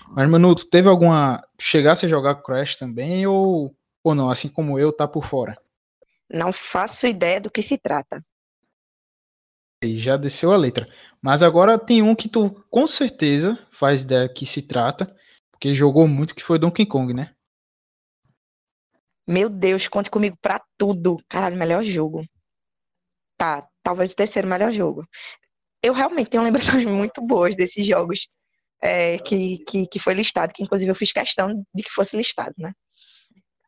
Mas, 0.09 0.29
Manu, 0.29 0.55
tu 0.55 0.66
teve 0.66 0.89
alguma. 0.89 1.43
Chegasse 1.59 2.07
a 2.07 2.09
jogar 2.09 2.37
Crash 2.37 2.77
também 2.77 3.27
ou, 3.27 3.74
ou 4.03 4.14
não? 4.14 4.31
Assim 4.31 4.49
como 4.49 4.79
eu, 4.79 4.93
tá 4.93 5.07
por 5.07 5.24
fora? 5.24 5.59
Não 6.31 6.53
faço 6.53 7.07
ideia 7.07 7.41
do 7.41 7.51
que 7.51 7.61
se 7.61 7.77
trata. 7.77 8.24
E 9.83 9.99
já 9.99 10.16
desceu 10.16 10.53
a 10.53 10.57
letra. 10.57 10.89
Mas 11.20 11.43
agora 11.43 11.79
tem 11.79 12.03
um 12.03 12.14
que 12.14 12.29
tu 12.29 12.64
com 12.70 12.87
certeza 12.87 13.59
faz 13.70 14.05
ideia 14.05 14.29
que 14.29 14.47
se 14.47 14.62
trata, 14.62 15.14
porque 15.51 15.74
jogou 15.74 16.07
muito, 16.07 16.35
que 16.35 16.43
foi 16.43 16.59
Donkey 16.59 16.87
Kong, 16.87 17.12
né? 17.12 17.35
Meu 19.27 19.49
Deus, 19.51 19.89
conte 19.89 20.11
comigo 20.11 20.39
pra 20.41 20.62
tudo. 20.79 21.18
Caralho, 21.29 21.57
melhor 21.57 21.83
jogo. 21.83 22.24
Tá, 23.37 23.66
talvez 23.82 24.12
o 24.12 24.16
terceiro 24.16 24.49
melhor 24.49 24.72
jogo. 24.72 25.07
Eu 25.82 25.93
realmente 25.93 26.30
tenho 26.30 26.43
lembranças 26.43 26.74
muito 26.84 27.20
boas 27.22 27.55
desses 27.55 27.87
jogos 27.87 28.28
é, 28.82 29.18
que, 29.18 29.59
que, 29.66 29.87
que 29.87 29.99
foi 29.99 30.14
listado, 30.14 30.53
que 30.53 30.62
inclusive 30.62 30.91
eu 30.91 30.95
fiz 30.95 31.12
questão 31.12 31.64
de 31.74 31.82
que 31.82 31.91
fosse 31.91 32.16
listado, 32.16 32.55
né? 32.59 32.72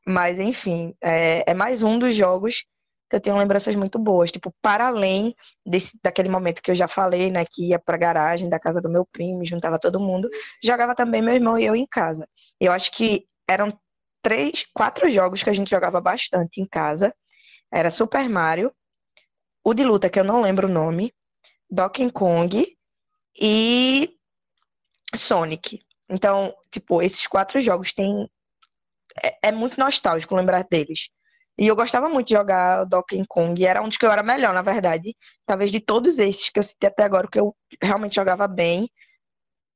Mas, 0.07 0.39
enfim, 0.39 0.95
é, 1.03 1.45
é 1.51 1.55
mais 1.55 1.83
um 1.83 1.99
dos 1.99 2.14
jogos 2.16 2.64
que 3.11 3.16
eu 3.16 3.21
tenho 3.21 3.37
lembranças 3.37 3.75
muito 3.75 3.99
boas. 3.99 4.31
Tipo, 4.31 4.53
para 4.62 4.87
além 4.87 5.35
desse, 5.66 5.99
daquele 6.03 6.29
momento 6.29 6.62
que 6.62 6.71
eu 6.71 6.75
já 6.75 6.89
falei, 6.89 7.31
né? 7.31 7.45
Que 7.45 7.69
ia 7.69 7.79
pra 7.79 7.97
garagem 7.97 8.49
da 8.49 8.59
casa 8.59 8.81
do 8.81 8.89
meu 8.89 9.07
primo, 9.07 9.45
juntava 9.45 9.79
todo 9.79 10.01
mundo. 10.01 10.29
Jogava 10.62 10.95
também 10.95 11.23
meu 11.23 11.35
irmão 11.35 11.59
e 11.59 11.64
eu 11.64 11.77
em 11.77 11.87
casa. 11.87 12.27
Eu 12.61 12.73
acho 12.73 12.91
que 12.93 13.27
eram 13.49 13.79
três, 14.23 14.64
quatro 14.75 15.09
jogos 15.11 15.43
que 15.43 15.51
a 15.51 15.53
gente 15.53 15.71
jogava 15.71 16.01
bastante 16.01 16.61
em 16.61 16.66
casa. 16.66 17.14
Era 17.73 17.91
Super 17.91 18.29
Mario, 18.29 18.73
o 19.71 19.75
de 19.75 19.85
luta, 19.85 20.09
que 20.11 20.19
eu 20.19 20.25
não 20.25 20.41
lembro 20.41 20.69
o 20.69 20.73
nome, 20.73 21.12
Donkey 21.71 22.11
Kong 22.11 22.77
e 23.39 24.11
Sonic. 25.14 25.81
Então, 26.09 26.55
tipo, 26.71 27.03
esses 27.03 27.27
quatro 27.27 27.61
jogos 27.61 27.93
têm 27.93 28.29
é, 29.23 29.49
é, 29.49 29.53
muito 29.53 29.79
nostálgico 29.79 30.35
lembrar 30.35 30.64
deles. 30.64 31.09
E 31.59 31.66
eu 31.66 31.77
gostava 31.77 32.09
muito 32.09 32.29
de 32.29 32.35
jogar 32.35 32.85
Donkey 32.85 33.25
Kong, 33.29 33.64
era 33.64 33.83
onde 33.83 33.99
que 33.99 34.07
eu 34.07 34.12
era 34.12 34.23
melhor, 34.23 34.55
na 34.55 34.62
verdade. 34.62 35.16
Talvez 35.45 35.71
de 35.71 35.81
todos 35.81 36.19
esses 36.19 36.49
que 36.51 36.59
eu 36.59 36.62
citei 36.62 36.89
até 36.89 37.03
agora, 37.03 37.29
que 37.31 37.39
eu 37.39 37.55
realmente 37.83 38.14
jogava 38.14 38.47
bem, 38.47 38.89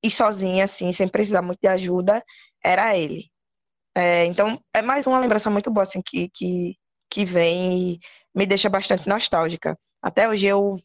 e 0.03 0.11
sozinha, 0.11 0.65
assim, 0.65 0.93
sem 0.93 1.09
precisar 1.09 1.43
muito 1.43 1.61
de 1.61 1.69
ajuda, 1.69 2.25
era 2.65 2.97
ele. 2.97 3.31
É, 3.97 4.25
então, 4.25 4.61
é 4.75 4.83
mais 4.83 5.07
uma 5.07 5.19
lembrança 5.19 5.51
muito 5.51 5.71
boa, 5.71 5.83
assim, 5.85 6.03
que, 6.03 6.29
que, 6.31 6.77
que 7.11 7.25
vem 7.25 7.95
e 7.95 8.01
me 8.35 8.47
deixa 8.47 8.69
bastante 8.69 9.09
nostálgica. 9.09 9.79
Até 10.01 10.29
hoje, 10.29 10.47
eu, 10.47 10.77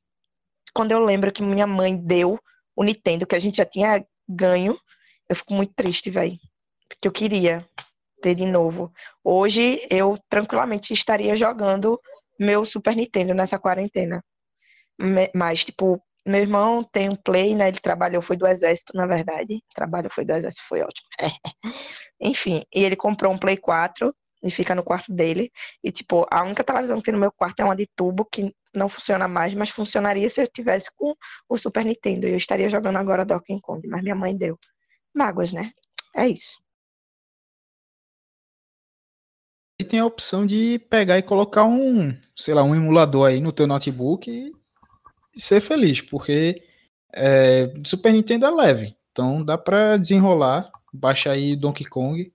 quando 0.73 0.91
eu 0.91 0.99
lembro 0.99 1.31
que 1.31 1.41
minha 1.41 1.67
mãe 1.67 1.95
deu 1.95 2.39
o 2.75 2.83
Nintendo, 2.83 3.25
que 3.25 3.35
a 3.35 3.39
gente 3.39 3.57
já 3.57 3.65
tinha 3.65 4.05
ganho, 4.27 4.77
eu 5.29 5.35
fico 5.35 5.53
muito 5.53 5.73
triste, 5.73 6.09
velho. 6.09 6.37
Porque 6.87 7.07
eu 7.07 7.11
queria 7.11 7.65
ter 8.21 8.35
de 8.35 8.45
novo. 8.45 8.91
Hoje 9.23 9.85
eu 9.89 10.17
tranquilamente 10.29 10.93
estaria 10.93 11.35
jogando 11.35 11.99
meu 12.39 12.65
Super 12.65 12.95
Nintendo 12.95 13.33
nessa 13.33 13.57
quarentena. 13.59 14.23
Mas, 15.33 15.65
tipo, 15.65 16.01
meu 16.25 16.41
irmão 16.41 16.83
tem 16.83 17.09
um 17.09 17.15
Play, 17.15 17.55
né? 17.55 17.69
Ele 17.69 17.79
trabalhou, 17.79 18.21
foi 18.21 18.35
do 18.35 18.47
Exército, 18.47 18.95
na 18.95 19.05
verdade. 19.05 19.63
Trabalho 19.73 20.09
foi 20.11 20.25
do 20.25 20.33
Exército, 20.33 20.63
foi 20.67 20.81
ótimo. 20.81 21.07
Enfim, 22.19 22.63
e 22.73 22.83
ele 22.83 22.95
comprou 22.95 23.31
um 23.31 23.37
Play 23.37 23.57
4 23.57 24.13
e 24.43 24.51
fica 24.51 24.75
no 24.75 24.83
quarto 24.83 25.11
dele. 25.13 25.51
E, 25.83 25.91
tipo, 25.91 26.25
a 26.31 26.43
única 26.43 26.63
televisão 26.63 26.97
que 26.97 27.03
tem 27.03 27.13
no 27.13 27.19
meu 27.19 27.31
quarto 27.31 27.59
é 27.59 27.65
uma 27.65 27.75
de 27.75 27.87
tubo 27.95 28.25
que 28.25 28.53
não 28.73 28.87
funciona 28.87 29.27
mais, 29.27 29.53
mas 29.53 29.69
funcionaria 29.69 30.29
se 30.29 30.41
eu 30.41 30.47
tivesse 30.47 30.89
com 30.95 31.15
o 31.49 31.57
Super 31.57 31.83
Nintendo. 31.83 32.27
E 32.27 32.31
eu 32.31 32.37
estaria 32.37 32.69
jogando 32.69 32.97
agora 32.97 33.25
Donkey 33.25 33.59
Kong, 33.61 33.87
mas 33.87 34.03
minha 34.03 34.15
mãe 34.15 34.35
deu. 34.35 34.57
Mágoas, 35.13 35.51
né? 35.51 35.71
É 36.15 36.27
isso. 36.27 36.59
E 39.79 39.83
tem 39.83 39.99
a 39.99 40.05
opção 40.05 40.45
de 40.45 40.79
pegar 40.89 41.19
e 41.19 41.23
colocar 41.23 41.63
um, 41.65 42.15
sei 42.35 42.53
lá, 42.53 42.63
um 42.63 42.75
emulador 42.75 43.27
aí 43.27 43.39
no 43.39 43.51
teu 43.51 43.67
notebook 43.67 44.29
e, 44.29 44.51
ser 45.39 45.61
feliz, 45.61 46.01
porque 46.01 46.63
é, 47.13 47.71
Super 47.85 48.11
Nintendo 48.11 48.47
é 48.47 48.49
leve, 48.49 48.97
então 49.11 49.43
dá 49.43 49.55
para 49.55 49.97
desenrolar, 49.97 50.71
baixa 50.91 51.31
aí 51.31 51.55
Donkey 51.55 51.85
Kong. 51.85 52.31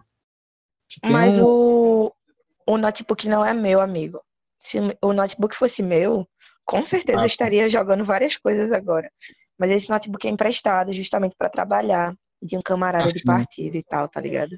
Mas 1.03 1.37
um... 1.39 1.45
o, 1.45 1.82
o 2.67 2.77
notebook 2.77 3.29
não 3.29 3.45
é 3.45 3.53
meu, 3.53 3.81
amigo. 3.81 4.21
Se 4.61 4.79
o 5.01 5.13
notebook 5.13 5.57
fosse 5.57 5.83
meu, 5.83 6.27
com 6.65 6.85
certeza 6.85 7.21
ah, 7.21 7.23
eu 7.23 7.27
estaria 7.27 7.69
jogando 7.69 8.05
várias 8.05 8.37
coisas 8.37 8.71
agora. 8.71 9.11
Mas 9.59 9.71
esse 9.71 9.89
notebook 9.89 10.27
é 10.27 10.31
emprestado 10.31 10.93
justamente 10.93 11.35
para 11.37 11.49
trabalhar 11.49 12.15
de 12.41 12.57
um 12.57 12.63
camarada 12.63 13.05
assim. 13.05 13.19
de 13.19 13.25
partida 13.25 13.77
e 13.77 13.83
tal, 13.83 14.09
tá 14.09 14.21
ligado? 14.21 14.57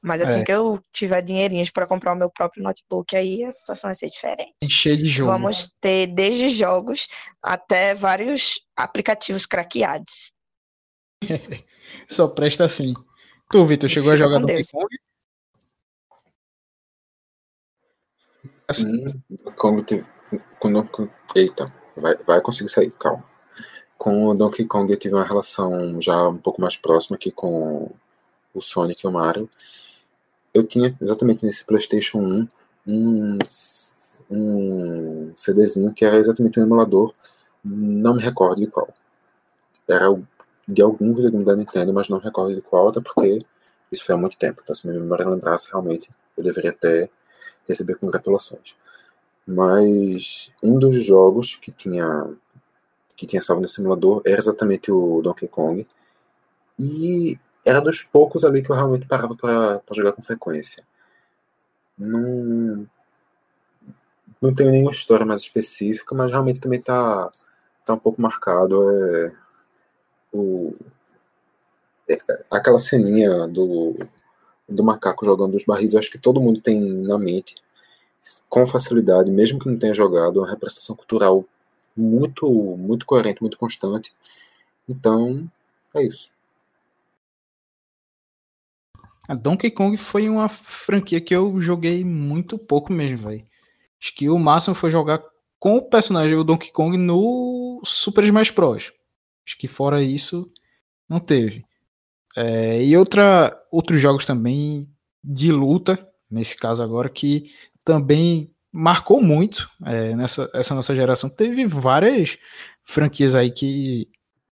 Mas 0.00 0.20
assim 0.22 0.40
é. 0.40 0.44
que 0.44 0.52
eu 0.52 0.80
tiver 0.92 1.20
dinheirinhos 1.22 1.70
para 1.70 1.86
comprar 1.86 2.12
o 2.12 2.16
meu 2.16 2.30
próprio 2.30 2.62
notebook, 2.62 3.14
aí 3.16 3.44
a 3.44 3.52
situação 3.52 3.88
vai 3.88 3.94
ser 3.94 4.08
diferente. 4.08 4.54
Cheio 4.68 4.96
de 4.96 5.06
jogos. 5.06 5.32
Vamos 5.32 5.74
ter 5.80 6.06
desde 6.08 6.48
jogos 6.48 7.06
até 7.42 7.94
vários 7.94 8.54
aplicativos 8.76 9.46
craqueados. 9.46 10.32
Só 12.08 12.28
presta 12.28 12.64
assim. 12.64 12.94
Tu, 13.50 13.64
Vitor, 13.64 13.88
chegou 13.88 14.12
a 14.12 14.16
jogar 14.16 14.40
Donkey 14.40 14.62
Kong? 14.70 14.88
Assim. 18.68 19.04
Kong 19.56 19.82
teve. 19.82 20.06
Eita, 21.34 21.72
vai, 21.96 22.14
vai 22.16 22.40
conseguir 22.40 22.68
sair, 22.68 22.90
calma. 22.90 23.24
Com 23.96 24.26
o 24.26 24.34
Donkey 24.34 24.64
Kong 24.66 24.92
eu 24.92 24.98
tive 24.98 25.14
uma 25.14 25.24
relação 25.24 26.00
já 26.00 26.28
um 26.28 26.36
pouco 26.36 26.60
mais 26.60 26.76
próxima 26.76 27.16
aqui 27.16 27.30
com 27.30 27.90
o 28.54 28.60
Sonic 28.60 29.04
e 29.04 29.08
o 29.08 29.12
Mario. 29.12 29.48
Eu 30.52 30.66
tinha 30.66 30.94
exatamente 31.00 31.44
nesse 31.44 31.64
PlayStation 31.64 32.18
1 32.18 32.48
um, 32.86 33.38
um 34.30 35.32
CDzinho 35.34 35.92
que 35.92 36.04
era 36.04 36.18
exatamente 36.18 36.60
um 36.60 36.62
emulador, 36.62 37.12
não 37.64 38.14
me 38.14 38.22
recordo 38.22 38.60
de 38.60 38.66
qual. 38.66 38.88
Era 39.88 40.06
de 40.66 40.82
algum 40.82 41.14
videogame 41.14 41.44
da 41.44 41.56
Nintendo, 41.56 41.92
mas 41.94 42.08
não 42.08 42.18
me 42.18 42.24
recordo 42.24 42.54
de 42.54 42.62
qual, 42.62 42.88
até 42.88 43.00
porque 43.00 43.38
isso 43.90 44.04
foi 44.04 44.14
há 44.14 44.18
muito 44.18 44.36
tempo. 44.36 44.60
Então, 44.62 44.74
se 44.74 44.86
minha 44.86 45.00
memória 45.00 45.28
lembrasse, 45.28 45.70
realmente 45.70 46.10
eu 46.36 46.44
deveria 46.44 46.70
até 46.70 47.08
receber 47.68 47.96
congratulações. 47.96 48.76
Mas 49.46 50.52
um 50.62 50.78
dos 50.78 51.04
jogos 51.04 51.56
que 51.56 51.70
tinha 51.72 52.30
que 53.16 53.26
tinha 53.26 53.42
salvo 53.42 53.60
nesse 53.60 53.74
simulador 53.74 54.22
era 54.24 54.38
exatamente 54.38 54.92
o 54.92 55.20
Donkey 55.20 55.48
Kong. 55.48 55.86
E 56.78 57.36
era 57.66 57.80
dos 57.80 58.02
poucos 58.02 58.44
ali 58.44 58.62
que 58.62 58.70
eu 58.70 58.76
realmente 58.76 59.06
parava 59.06 59.34
para 59.34 59.82
jogar 59.92 60.12
com 60.12 60.22
frequência. 60.22 60.84
Não, 61.98 62.86
não 64.40 64.54
tenho 64.54 64.70
nenhuma 64.70 64.92
história 64.92 65.26
mais 65.26 65.40
específica, 65.40 66.14
mas 66.14 66.30
realmente 66.30 66.60
também 66.60 66.80
tá, 66.80 67.28
tá 67.84 67.94
um 67.94 67.98
pouco 67.98 68.22
marcado. 68.22 68.88
É, 68.92 69.32
o, 70.32 70.72
é, 72.08 72.16
aquela 72.50 72.78
ceninha 72.78 73.48
do, 73.48 73.96
do 74.68 74.84
macaco 74.84 75.24
jogando 75.24 75.54
os 75.54 75.64
barris, 75.64 75.94
acho 75.94 76.10
que 76.10 76.20
todo 76.20 76.40
mundo 76.40 76.60
tem 76.60 76.80
na 76.80 77.16
mente, 77.16 77.56
com 78.48 78.66
facilidade, 78.66 79.30
mesmo 79.30 79.58
que 79.58 79.68
não 79.68 79.78
tenha 79.78 79.94
jogado, 79.94 80.38
uma 80.38 80.50
representação 80.50 80.94
cultural 80.94 81.44
muito, 81.96 82.48
muito 82.76 83.06
coerente, 83.06 83.40
muito 83.40 83.58
constante. 83.58 84.14
Então, 84.88 85.50
é 85.94 86.02
isso. 86.02 86.30
A 89.28 89.34
Donkey 89.34 89.70
Kong 89.70 89.96
foi 89.96 90.28
uma 90.28 90.48
franquia 90.48 91.20
que 91.20 91.34
eu 91.34 91.60
joguei 91.60 92.04
muito 92.04 92.56
pouco 92.56 92.92
mesmo, 92.92 93.28
velho. 93.28 93.44
Acho 94.00 94.14
que 94.14 94.30
o 94.30 94.38
máximo 94.38 94.74
foi 94.74 94.90
jogar 94.90 95.22
com 95.58 95.76
o 95.76 95.82
personagem 95.82 96.36
do 96.36 96.44
Donkey 96.44 96.70
Kong 96.72 96.96
no 96.96 97.80
Super 97.84 98.24
Smash 98.24 98.50
Bros. 98.50 98.92
Acho 99.46 99.58
que 99.58 99.68
fora 99.68 100.02
isso, 100.02 100.50
não 101.08 101.20
teve. 101.20 101.67
É, 102.36 102.82
e 102.82 102.96
outra, 102.96 103.56
outros 103.70 104.00
jogos 104.00 104.26
também 104.26 104.86
de 105.22 105.50
luta, 105.50 105.98
nesse 106.30 106.56
caso 106.56 106.82
agora, 106.82 107.08
que 107.08 107.50
também 107.84 108.50
marcou 108.72 109.20
muito 109.20 109.68
é, 109.84 110.14
nessa 110.14 110.50
essa 110.54 110.74
nossa 110.74 110.94
geração. 110.94 111.28
Teve 111.28 111.66
várias 111.66 112.38
franquias 112.84 113.34
aí 113.34 113.50
que 113.50 114.08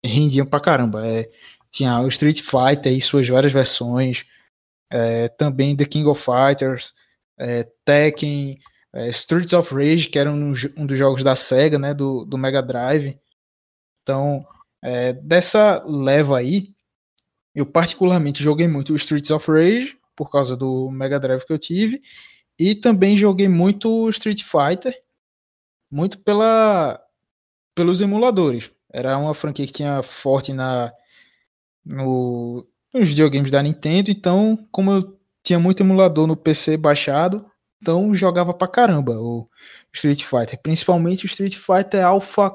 rendiam 0.04 0.46
pra 0.46 0.60
caramba. 0.60 1.06
É, 1.06 1.30
tinha 1.70 2.00
o 2.00 2.08
Street 2.08 2.40
Fighter 2.40 2.92
e 2.92 3.00
suas 3.00 3.28
várias 3.28 3.52
versões, 3.52 4.24
é, 4.90 5.28
também 5.28 5.76
The 5.76 5.84
King 5.84 6.08
of 6.08 6.20
Fighters, 6.22 6.94
é, 7.38 7.66
Tekken, 7.84 8.58
é, 8.92 9.08
Streets 9.10 9.52
of 9.52 9.72
Rage, 9.74 10.08
que 10.08 10.18
era 10.18 10.30
um, 10.30 10.52
um, 10.76 10.86
dos 10.86 10.98
jogos 10.98 11.22
da 11.22 11.36
SEGA, 11.36 11.78
né, 11.78 11.94
do, 11.94 12.24
do 12.24 12.36
Mega 12.36 12.62
Drive. 12.62 13.18
Então, 14.02 14.44
é, 14.82 15.12
dessa 15.12 15.82
leva 15.86 16.38
aí, 16.38 16.74
eu 17.54 17.66
particularmente 17.66 18.42
joguei 18.42 18.68
muito 18.68 18.94
Streets 18.96 19.30
of 19.30 19.50
Rage, 19.50 19.98
por 20.16 20.30
causa 20.30 20.56
do 20.56 20.90
Mega 20.90 21.18
Drive 21.18 21.44
que 21.44 21.52
eu 21.52 21.58
tive, 21.58 22.02
e 22.58 22.74
também 22.74 23.16
joguei 23.16 23.48
muito 23.48 24.08
Street 24.10 24.42
Fighter, 24.42 24.94
muito 25.90 26.22
pela, 26.22 27.00
pelos 27.74 28.00
emuladores. 28.00 28.70
Era 28.92 29.16
uma 29.18 29.34
franquia 29.34 29.66
que 29.66 29.72
tinha 29.72 30.02
forte 30.02 30.52
na, 30.52 30.92
no, 31.84 32.66
nos 32.92 33.08
videogames 33.08 33.50
da 33.50 33.62
Nintendo, 33.62 34.10
então, 34.10 34.58
como 34.70 34.92
eu 34.92 35.20
tinha 35.42 35.58
muito 35.58 35.82
emulador 35.82 36.26
no 36.26 36.36
PC 36.36 36.76
baixado, 36.76 37.50
então 37.80 38.14
jogava 38.14 38.52
pra 38.52 38.68
caramba 38.68 39.18
o 39.18 39.48
Street 39.92 40.22
Fighter. 40.22 40.60
Principalmente 40.62 41.24
o 41.24 41.26
Street 41.26 41.56
Fighter 41.56 42.04
Alpha 42.04 42.52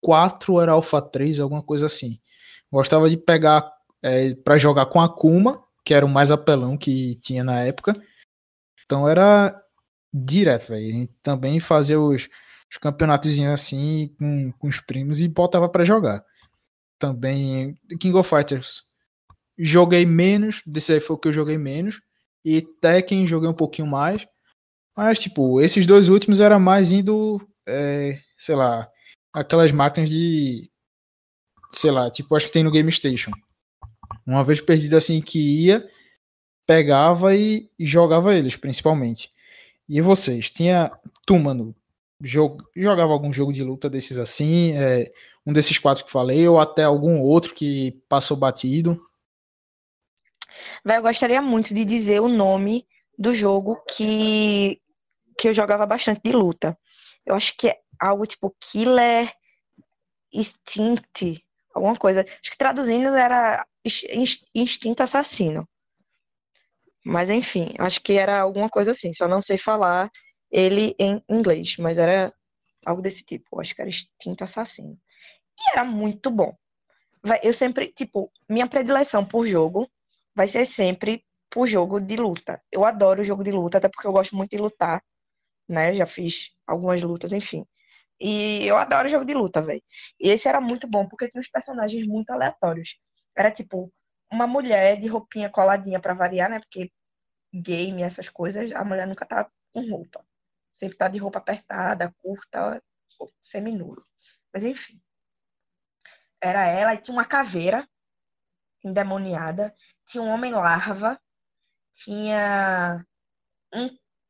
4 0.00 0.60
era 0.60 0.72
Alpha 0.72 1.00
3, 1.00 1.40
alguma 1.40 1.62
coisa 1.62 1.86
assim. 1.86 2.18
Gostava 2.70 3.10
de 3.10 3.16
pegar 3.16 3.71
é, 4.02 4.34
para 4.34 4.58
jogar 4.58 4.86
com 4.86 5.00
a 5.00 5.08
Kuma, 5.08 5.62
que 5.84 5.94
era 5.94 6.04
o 6.04 6.08
mais 6.08 6.30
apelão 6.30 6.76
que 6.76 7.16
tinha 7.16 7.44
na 7.44 7.60
época. 7.60 7.94
Então 8.84 9.08
era 9.08 9.60
direto, 10.12 10.68
velho. 10.68 10.88
A 10.88 10.98
gente 10.98 11.12
também 11.22 11.60
fazia 11.60 12.00
os, 12.00 12.28
os 12.70 13.40
assim 13.52 14.14
com, 14.18 14.52
com 14.58 14.68
os 14.68 14.80
primos 14.80 15.20
e 15.20 15.28
botava 15.28 15.68
para 15.68 15.84
jogar. 15.84 16.24
Também 16.98 17.74
King 17.98 18.16
of 18.16 18.28
Fighters 18.28 18.92
joguei 19.58 20.04
menos, 20.06 20.62
desse 20.66 20.94
aí 20.94 21.00
foi 21.00 21.16
o 21.16 21.18
que 21.18 21.28
eu 21.28 21.32
joguei 21.32 21.58
menos. 21.58 22.00
E 22.44 22.60
Tekken 22.60 23.26
joguei 23.26 23.48
um 23.48 23.54
pouquinho 23.54 23.86
mais. 23.86 24.26
Mas, 24.96 25.20
tipo, 25.20 25.60
esses 25.60 25.86
dois 25.86 26.08
últimos 26.08 26.40
era 26.40 26.58
mais 26.58 26.92
indo, 26.92 27.40
é, 27.66 28.20
sei 28.36 28.54
lá, 28.54 28.88
aquelas 29.32 29.72
máquinas 29.72 30.10
de. 30.10 30.70
Sei 31.72 31.90
lá, 31.90 32.10
tipo, 32.10 32.34
acho 32.36 32.46
que 32.46 32.52
tem 32.52 32.62
no 32.62 32.70
Game 32.70 32.90
Station. 32.92 33.30
Uma 34.26 34.44
vez 34.44 34.60
perdido 34.60 34.96
assim 34.96 35.20
que 35.20 35.38
ia, 35.66 35.88
pegava 36.66 37.34
e, 37.34 37.70
jogava 37.78 38.34
eles, 38.34 38.56
principalmente. 38.56 39.30
E 39.88 40.00
vocês? 40.00 40.50
Tinha. 40.50 40.90
Tu, 41.26 41.38
mano, 41.38 41.74
jog, 42.20 42.62
jogava 42.74 43.12
algum 43.12 43.32
jogo 43.32 43.52
de 43.52 43.62
luta 43.62 43.90
desses 43.90 44.18
assim? 44.18 44.72
É, 44.76 45.10
um 45.46 45.52
desses 45.52 45.78
quatro 45.78 46.04
que 46.04 46.10
falei, 46.10 46.46
ou 46.46 46.58
até 46.58 46.84
algum 46.84 47.20
outro 47.20 47.54
que 47.54 48.02
passou 48.08 48.36
batido? 48.36 49.00
Vai, 50.84 50.98
eu 50.98 51.02
gostaria 51.02 51.42
muito 51.42 51.74
de 51.74 51.84
dizer 51.84 52.20
o 52.20 52.28
nome 52.28 52.86
do 53.18 53.34
jogo 53.34 53.82
que, 53.88 54.80
que 55.38 55.48
eu 55.48 55.54
jogava 55.54 55.86
bastante 55.86 56.20
de 56.24 56.32
luta. 56.32 56.78
Eu 57.24 57.34
acho 57.34 57.56
que 57.56 57.68
é 57.68 57.78
algo 57.98 58.26
tipo 58.26 58.54
Killer 58.60 59.32
Instinct, 60.32 61.44
alguma 61.74 61.96
coisa. 61.96 62.22
Acho 62.22 62.50
que 62.50 62.58
traduzindo 62.58 63.08
era 63.08 63.66
Instinto 64.54 65.02
Assassino. 65.02 65.68
Mas 67.04 67.30
enfim, 67.30 67.74
acho 67.78 68.00
que 68.00 68.14
era 68.14 68.40
alguma 68.40 68.68
coisa 68.68 68.92
assim, 68.92 69.12
só 69.12 69.26
não 69.26 69.42
sei 69.42 69.58
falar 69.58 70.10
ele 70.50 70.94
em 70.98 71.22
inglês, 71.28 71.76
mas 71.78 71.98
era 71.98 72.32
algo 72.86 73.02
desse 73.02 73.24
tipo. 73.24 73.60
Acho 73.60 73.74
que 73.74 73.80
era 73.80 73.90
Instinto 73.90 74.44
Assassino. 74.44 74.98
E 75.58 75.72
era 75.72 75.84
muito 75.84 76.30
bom. 76.30 76.54
Eu 77.42 77.54
sempre, 77.54 77.92
tipo, 77.92 78.32
minha 78.48 78.66
predileção 78.68 79.24
por 79.24 79.46
jogo 79.46 79.90
vai 80.34 80.46
ser 80.48 80.64
sempre 80.66 81.24
por 81.50 81.66
jogo 81.68 82.00
de 82.00 82.16
luta. 82.16 82.60
Eu 82.70 82.84
adoro 82.84 83.24
jogo 83.24 83.44
de 83.44 83.52
luta, 83.52 83.78
até 83.78 83.88
porque 83.88 84.06
eu 84.06 84.12
gosto 84.12 84.36
muito 84.36 84.50
de 84.50 84.58
lutar, 84.58 85.02
né? 85.68 85.94
Já 85.94 86.06
fiz 86.06 86.50
algumas 86.66 87.02
lutas, 87.02 87.32
enfim. 87.32 87.66
E 88.20 88.66
eu 88.66 88.76
adoro 88.76 89.08
jogo 89.08 89.24
de 89.24 89.34
luta, 89.34 89.60
velho. 89.62 89.82
E 90.20 90.28
esse 90.30 90.48
era 90.48 90.60
muito 90.60 90.88
bom, 90.88 91.08
porque 91.08 91.28
tinha 91.30 91.40
uns 91.40 91.50
personagens 91.50 92.06
muito 92.06 92.30
aleatórios. 92.30 92.96
Era 93.36 93.50
tipo 93.50 93.92
uma 94.30 94.46
mulher 94.46 95.00
de 95.00 95.08
roupinha 95.08 95.50
coladinha 95.50 96.00
para 96.00 96.14
variar, 96.14 96.50
né? 96.50 96.60
Porque 96.60 96.90
game, 97.52 98.02
essas 98.02 98.28
coisas, 98.28 98.72
a 98.72 98.84
mulher 98.84 99.06
nunca 99.06 99.26
tá 99.26 99.50
com 99.72 99.90
roupa. 99.90 100.24
Sempre 100.78 100.96
tá 100.98 101.08
de 101.08 101.18
roupa 101.18 101.38
apertada, 101.38 102.14
curta, 102.22 102.82
seminuro. 103.42 104.04
Mas 104.52 104.64
enfim. 104.64 105.00
Era 106.40 106.66
ela 106.66 106.94
e 106.94 106.98
tinha 106.98 107.14
uma 107.14 107.24
caveira 107.24 107.86
endemoniada 108.84 109.72
tinha 110.12 110.22
um 110.22 110.28
homem 110.28 110.52
larva, 110.52 111.18
tinha 111.96 113.04
um 113.74 113.88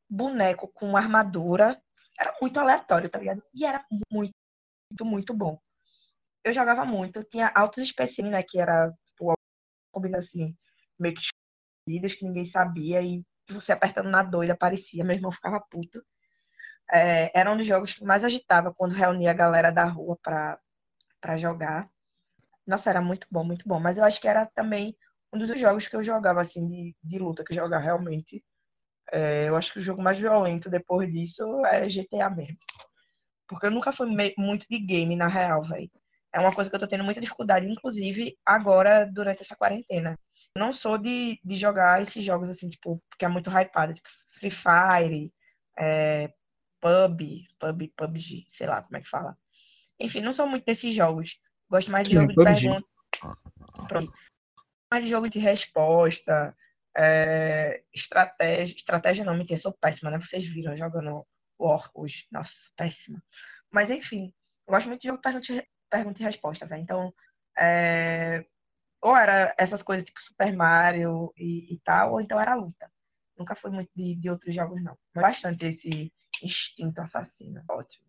boneco 0.09 0.69
com 0.69 0.97
armadura. 0.97 1.83
Era 2.19 2.37
muito 2.41 2.59
aleatório, 2.61 3.11
tá 3.11 3.19
ligado? 3.19 3.43
E 3.53 3.65
era 3.65 3.85
muito, 4.13 4.35
muito, 4.91 5.05
muito 5.05 5.35
bom. 5.35 5.59
Eu 6.45 6.53
jogava 6.53 6.85
muito. 6.85 7.23
Tinha 7.25 7.51
altos 7.55 7.83
especímenes, 7.83 8.33
né? 8.39 8.43
Que 8.43 8.61
era, 8.61 8.91
tipo, 9.07 9.35
combinando 9.93 10.25
assim, 10.25 10.57
meio 10.99 11.15
que 11.15 11.23
escondidos, 11.89 12.15
que 12.15 12.25
ninguém 12.27 12.45
sabia. 12.47 13.03
E 13.03 13.25
você 13.51 13.73
apertando 13.73 14.11
na 14.11 14.23
doida 14.23 14.55
aparecia. 14.55 15.05
Meu 15.05 15.17
irmão 15.17 15.33
ficava 15.33 15.61
puto. 15.71 16.05
É, 16.93 17.31
era 17.39 17.53
um 17.53 17.57
dos 17.57 17.67
jogos 17.67 17.95
que 17.95 18.05
mais 18.05 18.25
agitava 18.25 18.73
quando 18.75 18.95
reunia 18.95 19.31
a 19.31 19.35
galera 19.35 19.71
da 19.71 19.85
rua 19.85 20.19
pra, 20.23 20.59
pra 21.21 21.39
jogar. 21.39 21.89
Nossa, 22.67 22.91
era 22.91 23.01
muito 23.01 23.27
bom, 23.31 23.45
muito 23.45 23.69
bom. 23.69 23.81
Mas 23.81 23.99
eu 23.99 24.05
acho 24.05 24.21
que 24.21 24.29
era 24.29 24.47
também 24.47 24.97
um 25.33 25.39
dos 25.39 25.59
jogos 25.59 25.89
que 25.89 25.97
eu 25.97 26.05
jogava, 26.05 26.41
assim, 26.41 26.69
de, 26.69 26.97
de 27.03 27.19
luta, 27.19 27.45
que 27.45 27.55
jogar 27.55 27.79
realmente. 27.79 28.45
É, 29.13 29.49
eu 29.49 29.57
acho 29.57 29.73
que 29.73 29.79
o 29.81 29.83
jogo 29.83 30.03
mais 30.03 30.19
violento 30.19 30.71
depois 30.71 31.13
disso 31.13 31.45
é 31.67 31.89
GTA 31.89 32.31
mesmo. 32.31 32.59
Porque 33.49 33.67
eu 33.67 33.71
nunca 33.71 33.93
fui 33.93 34.09
muito 34.39 34.67
de 34.71 34.79
game, 34.79 35.17
na 35.17 35.29
real, 35.29 35.63
velho. 35.65 35.91
É 36.33 36.41
uma 36.41 36.55
coisa 36.55 36.71
que 36.71 36.77
eu 36.77 36.81
tô 36.81 36.87
tendo 36.87 37.05
muita 37.05 37.21
dificuldade, 37.21 37.67
inclusive 37.67 38.39
agora, 38.45 39.05
durante 39.05 39.43
essa 39.43 39.57
quarentena. 39.57 40.19
Eu 40.55 40.61
não 40.61 40.73
sou 40.73 40.99
de, 40.99 41.41
de 41.45 41.57
jogar 41.57 42.03
esses 42.03 42.25
jogos, 42.25 42.49
assim, 42.49 42.69
tipo, 42.69 42.97
que 43.19 43.25
é 43.25 43.29
muito 43.29 43.51
hypado, 43.51 43.95
tipo 43.95 44.09
Free 44.31 44.51
Fire, 44.51 45.33
é, 45.79 46.33
PUB, 46.81 47.47
PUB, 47.59 47.93
PUBG, 47.97 48.47
sei 48.49 48.67
lá 48.67 48.83
como 48.83 48.97
é 48.97 49.01
que 49.01 49.09
fala. 49.09 49.37
Enfim, 50.01 50.21
não 50.21 50.33
sou 50.33 50.47
muito 50.47 50.65
desses 50.65 50.95
jogos. 50.95 51.39
Gosto 51.71 51.91
mais 51.91 52.09
de 52.09 52.15
jogos 52.15 52.35
de 52.35 52.43
pergunta. 52.43 52.87
Pronto 53.89 54.13
mais 54.93 55.05
de 55.05 55.11
jogo 55.11 55.31
de 55.31 55.39
resposta, 55.39 56.55
é, 56.95 57.83
estratégia. 57.95 58.77
Estratégia 58.77 59.25
não, 59.25 59.35
mentira, 59.35 59.59
sou 59.59 59.73
péssima, 59.73 60.11
né? 60.11 60.19
Vocês 60.19 60.45
viram 60.45 60.77
jogando 60.77 61.27
War 61.59 61.91
hoje. 61.95 62.27
Nossa, 62.31 62.53
péssima. 62.77 63.23
Mas 63.71 63.91
enfim, 63.91 64.35
eu 64.67 64.75
gosto 64.75 64.89
muito 64.89 65.01
de 65.01 65.09
jogo 65.09 65.17
de 65.17 65.23
pergunta, 65.23 65.67
pergunta 65.93 66.23
e 66.23 66.25
resposta, 66.25 66.67
velho. 66.67 66.83
Então, 66.83 67.15
é, 67.57 68.47
ou 69.03 69.15
era 69.15 69.55
essas 69.59 69.83
coisas 69.83 70.07
tipo 70.07 70.23
Super 70.23 70.57
Mario 70.57 71.33
e, 71.37 71.75
e, 71.75 71.81
tal, 71.85 72.13
ou 72.13 72.21
então 72.21 72.41
era 72.41 72.55
luta. 72.55 72.91
Nunca 73.37 73.55
fui 73.55 73.71
muito 73.71 73.91
de, 73.95 74.17
de 74.17 74.31
outros 74.31 74.55
jogos, 74.55 74.83
não. 74.83 74.97
Bastante 75.15 75.67
esse 75.67 76.13
instinto 76.43 77.01
assassino. 77.01 77.63
Ótimo. 77.69 78.07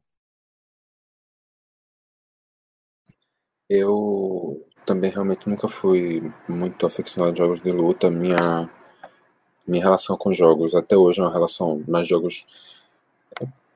Eu 3.70 4.68
também 4.86 5.10
realmente 5.10 5.48
nunca 5.50 5.68
fui 5.68 6.32
muito 6.48 6.86
aficionado 6.86 7.34
a 7.34 7.36
jogos 7.36 7.62
de 7.62 7.72
luta. 7.72 8.10
Minha, 8.10 8.70
minha 9.68 9.84
relação 9.84 10.16
com 10.16 10.34
jogos 10.34 10.76
até 10.76 10.96
hoje 10.96 11.20
é 11.20 11.24
uma 11.24 11.34
relação 11.34 11.84
mais 11.88 12.08
jogos. 12.08 12.86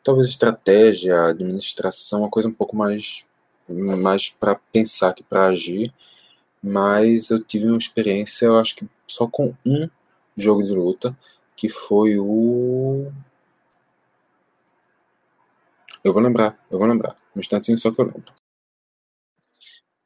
Talvez 0.03 0.29
estratégia, 0.29 1.29
administração, 1.29 2.19
uma 2.19 2.29
coisa 2.29 2.47
um 2.47 2.53
pouco 2.53 2.75
mais, 2.75 3.29
mais 3.69 4.29
para 4.29 4.55
pensar 4.55 5.13
que 5.13 5.23
para 5.23 5.47
agir. 5.47 5.93
Mas 6.61 7.29
eu 7.29 7.43
tive 7.43 7.67
uma 7.67 7.77
experiência, 7.77 8.45
eu 8.45 8.57
acho 8.57 8.75
que 8.77 8.89
só 9.07 9.27
com 9.27 9.53
um 9.65 9.89
jogo 10.35 10.63
de 10.63 10.73
luta, 10.73 11.17
que 11.55 11.69
foi 11.69 12.17
o. 12.17 13.11
Eu 16.03 16.13
vou 16.13 16.21
lembrar, 16.21 16.57
eu 16.71 16.79
vou 16.79 16.87
lembrar. 16.87 17.15
Um 17.35 17.39
instantinho 17.39 17.77
só 17.77 17.91
que 17.91 18.01
eu 18.01 18.05
lembro 18.05 18.33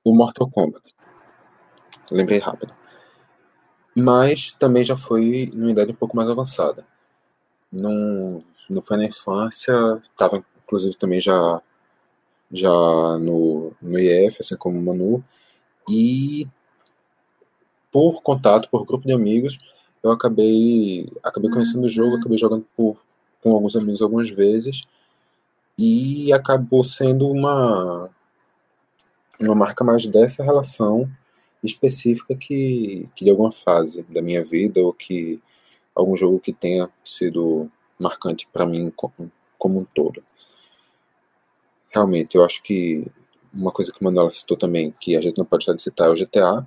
o 0.03 0.15
Mortal 0.15 0.49
Kombat. 0.49 0.95
Lembrei 2.11 2.39
rápido. 2.39 2.73
Mas 3.95 4.51
também 4.51 4.83
já 4.83 4.95
foi 4.95 5.49
numa 5.53 5.71
idade 5.71 5.91
um 5.91 5.95
pouco 5.95 6.15
mais 6.15 6.29
avançada. 6.29 6.85
Não, 7.71 8.43
não 8.69 8.81
foi 8.81 8.97
na 8.97 9.05
infância, 9.05 9.73
estava 10.03 10.43
inclusive 10.63 10.97
também 10.97 11.19
já, 11.19 11.61
já 12.51 12.69
no, 12.69 13.73
no 13.81 13.99
IF, 13.99 14.37
assim 14.39 14.55
como 14.57 14.79
o 14.79 14.83
Manu. 14.83 15.21
E 15.89 16.47
por 17.91 18.21
contato, 18.21 18.69
por 18.69 18.85
grupo 18.85 19.05
de 19.05 19.13
amigos, 19.13 19.59
eu 20.03 20.11
acabei, 20.11 21.09
acabei 21.23 21.51
conhecendo 21.51 21.85
o 21.85 21.89
jogo, 21.89 22.17
acabei 22.17 22.37
jogando 22.37 22.65
por, 22.75 23.03
com 23.41 23.51
alguns 23.53 23.75
amigos 23.75 24.01
algumas 24.01 24.29
vezes. 24.29 24.87
E 25.77 26.31
acabou 26.33 26.83
sendo 26.83 27.27
uma, 27.27 28.09
uma 29.39 29.55
marca 29.55 29.83
mais 29.83 30.05
dessa 30.07 30.43
relação 30.43 31.09
específica 31.63 32.35
que, 32.35 33.07
que 33.15 33.25
de 33.25 33.31
alguma 33.31 33.51
fase 33.51 34.03
da 34.03 34.21
minha 34.21 34.43
vida 34.43 34.81
ou 34.81 34.93
que 34.93 35.41
algum 35.95 36.15
jogo 36.15 36.39
que 36.39 36.51
tenha 36.51 36.89
sido 37.03 37.69
marcante 37.99 38.47
para 38.51 38.65
mim 38.65 38.91
como, 38.95 39.31
como 39.57 39.79
um 39.79 39.85
todo. 39.93 40.23
Realmente, 41.91 42.35
eu 42.35 42.43
acho 42.45 42.63
que 42.63 43.05
uma 43.53 43.71
coisa 43.71 43.91
que 43.91 44.01
o 44.01 44.03
Manuela 44.03 44.29
citou 44.29 44.57
também, 44.57 44.93
que 44.99 45.15
a 45.15 45.21
gente 45.21 45.37
não 45.37 45.45
pode 45.45 45.65
deixar 45.65 45.75
de 45.75 45.81
citar, 45.81 46.07
é 46.07 46.11
o 46.11 46.15
GTA. 46.15 46.65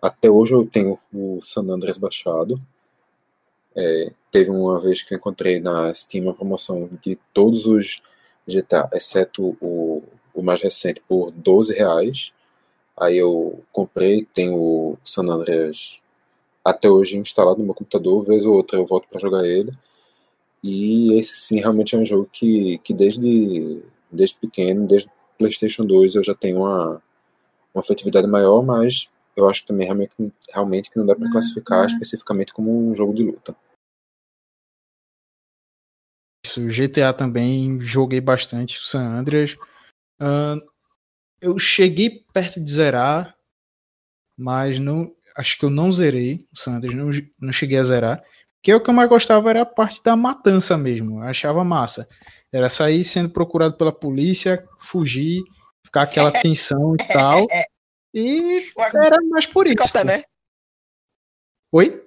Até 0.00 0.30
hoje 0.30 0.54
eu 0.54 0.66
tenho 0.66 0.98
o 1.12 1.40
San 1.42 1.62
Andreas 1.62 1.98
baixado. 1.98 2.60
É, 3.76 4.12
teve 4.30 4.50
uma 4.50 4.80
vez 4.80 5.02
que 5.02 5.14
eu 5.14 5.18
encontrei 5.18 5.60
na 5.60 5.94
Steam 5.94 6.24
uma 6.24 6.34
promoção 6.34 6.88
de 7.02 7.16
todos 7.32 7.66
os 7.66 8.02
GTA, 8.46 8.88
exceto 8.92 9.56
o 9.60 10.02
o 10.34 10.42
mais 10.42 10.60
recente, 10.60 11.02
por 11.06 11.30
12 11.30 11.74
reais. 11.74 12.32
Aí 12.98 13.16
eu 13.18 13.62
comprei, 13.72 14.26
tenho 14.34 14.56
o 14.56 14.98
San 15.04 15.24
Andreas 15.24 16.00
até 16.64 16.88
hoje 16.88 17.18
instalado 17.18 17.58
no 17.58 17.64
meu 17.66 17.74
computador, 17.74 18.24
vez 18.24 18.44
ou 18.44 18.54
outra 18.54 18.78
eu 18.78 18.86
volto 18.86 19.08
para 19.08 19.20
jogar 19.20 19.46
ele. 19.46 19.72
E 20.62 21.18
esse 21.18 21.36
sim 21.36 21.60
realmente 21.60 21.94
é 21.94 21.98
um 21.98 22.04
jogo 22.04 22.28
que, 22.30 22.78
que 22.78 22.92
desde, 22.92 23.82
desde 24.10 24.40
pequeno, 24.40 24.86
desde 24.86 25.10
PlayStation 25.38 25.84
2, 25.84 26.16
eu 26.16 26.24
já 26.24 26.34
tenho 26.34 26.58
uma, 26.58 27.02
uma 27.74 27.80
afetividade 27.80 28.26
maior, 28.26 28.62
mas 28.62 29.14
eu 29.36 29.48
acho 29.48 29.62
que 29.62 29.68
também 29.68 29.86
realmente, 29.86 30.14
realmente 30.52 30.90
que 30.90 30.98
não 30.98 31.06
dá 31.06 31.14
para 31.14 31.30
classificar 31.30 31.86
especificamente 31.86 32.52
como 32.52 32.90
um 32.90 32.94
jogo 32.94 33.14
de 33.14 33.24
luta. 33.24 33.56
Isso, 36.44 36.68
GTA 36.68 37.12
também 37.12 37.80
joguei 37.80 38.20
bastante, 38.20 38.76
o 38.78 38.82
San 38.82 39.18
Andreas. 39.18 39.56
Uh, 40.20 40.60
eu 41.40 41.58
cheguei 41.58 42.24
perto 42.32 42.62
de 42.62 42.70
zerar, 42.70 43.36
mas 44.36 44.78
não, 44.78 45.14
acho 45.36 45.58
que 45.58 45.64
eu 45.64 45.70
não 45.70 45.90
zerei 45.92 46.46
o 46.52 46.58
Sanders, 46.58 46.94
não, 46.94 47.10
não 47.40 47.52
cheguei 47.52 47.78
a 47.78 47.84
zerar. 47.84 48.22
Porque 48.56 48.74
o 48.74 48.80
que 48.80 48.90
eu 48.90 48.94
mais 48.94 49.08
gostava 49.08 49.48
era 49.48 49.62
a 49.62 49.66
parte 49.66 50.02
da 50.02 50.14
matança 50.16 50.76
mesmo, 50.76 51.20
eu 51.20 51.28
achava 51.28 51.64
massa. 51.64 52.06
Era 52.52 52.68
sair 52.68 53.04
sendo 53.04 53.30
procurado 53.30 53.76
pela 53.76 53.92
polícia, 53.92 54.66
fugir, 54.78 55.42
ficar 55.84 56.02
aquela 56.02 56.32
tensão 56.42 56.94
e 56.94 57.12
tal. 57.12 57.46
E 58.12 58.72
era 59.04 59.18
mais 59.28 59.46
por 59.46 59.66
isso. 59.66 59.76
Psicopata, 59.76 60.04
né? 60.04 60.24
Oi? 61.72 62.06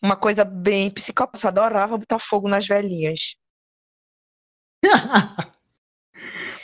Uma 0.00 0.16
coisa 0.16 0.44
bem 0.44 0.90
psicopata, 0.90 1.44
eu 1.44 1.48
adorava 1.48 1.98
botar 1.98 2.18
fogo 2.18 2.48
nas 2.48 2.66
velhinhas. 2.66 3.34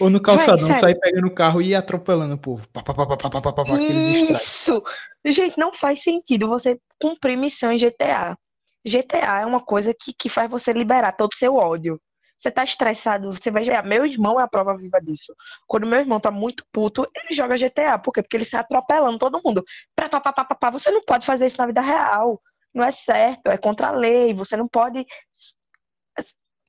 Ou 0.01 0.09
no 0.09 0.21
calçadão, 0.23 0.69
Vai, 0.69 0.79
sair 0.79 0.99
pegando 0.99 1.27
o 1.27 1.35
carro 1.35 1.61
e 1.61 1.69
ir 1.69 1.75
atropelando 1.75 2.35
o 2.35 2.39
povo. 2.39 2.67
Pá, 2.69 2.83
pá, 2.83 2.95
pá, 2.95 3.63
Isso! 3.79 4.83
Gente, 5.25 5.59
não 5.59 5.75
faz 5.75 6.03
sentido 6.03 6.49
você 6.49 6.81
cumprir 6.99 7.37
missão 7.37 7.71
em 7.71 7.77
GTA. 7.77 8.39
GTA 8.87 9.41
é 9.41 9.47
uma 9.47 9.61
coisa 9.61 9.95
que, 9.95 10.13
que 10.13 10.29
faz 10.29 10.51
você 10.51 10.73
liberar 10.73 11.13
todo 11.13 11.33
o 11.33 11.37
seu 11.37 11.57
ódio. 11.57 12.01
Você 12.39 12.51
tá 12.51 12.65
estressado, 12.65 13.35
você 13.37 13.51
vai 13.51 13.63
jogar. 13.63 13.85
Meu 13.85 14.07
irmão 14.07 14.41
é 14.41 14.43
a 14.43 14.49
prova 14.49 14.75
viva 14.75 14.99
disso. 14.99 15.35
Quando 15.67 15.87
meu 15.87 16.01
irmão 16.01 16.19
tá 16.19 16.31
muito 16.31 16.65
puto, 16.73 17.07
ele 17.15 17.37
joga 17.37 17.59
GTA. 17.59 17.99
Por 17.99 18.13
quê? 18.13 18.23
Porque 18.23 18.37
ele 18.37 18.47
sai 18.47 18.61
atropelando 18.61 19.19
todo 19.19 19.43
mundo. 19.45 19.63
Pá, 19.95 20.09
pá, 20.09 20.21
pá, 20.21 20.33
pá, 20.33 20.45
pá, 20.55 20.71
Você 20.71 20.91
não 20.91 21.05
pode 21.05 21.27
fazer 21.27 21.47
isso 21.47 21.59
na 21.59 21.67
vida 21.67 21.83
real. 21.83 22.41
Não 22.73 22.83
é 22.83 22.91
certo, 22.93 23.49
é 23.49 23.59
contra 23.59 23.89
a 23.89 23.91
lei. 23.91 24.33
Você 24.33 24.57
não 24.57 24.67
pode 24.67 25.05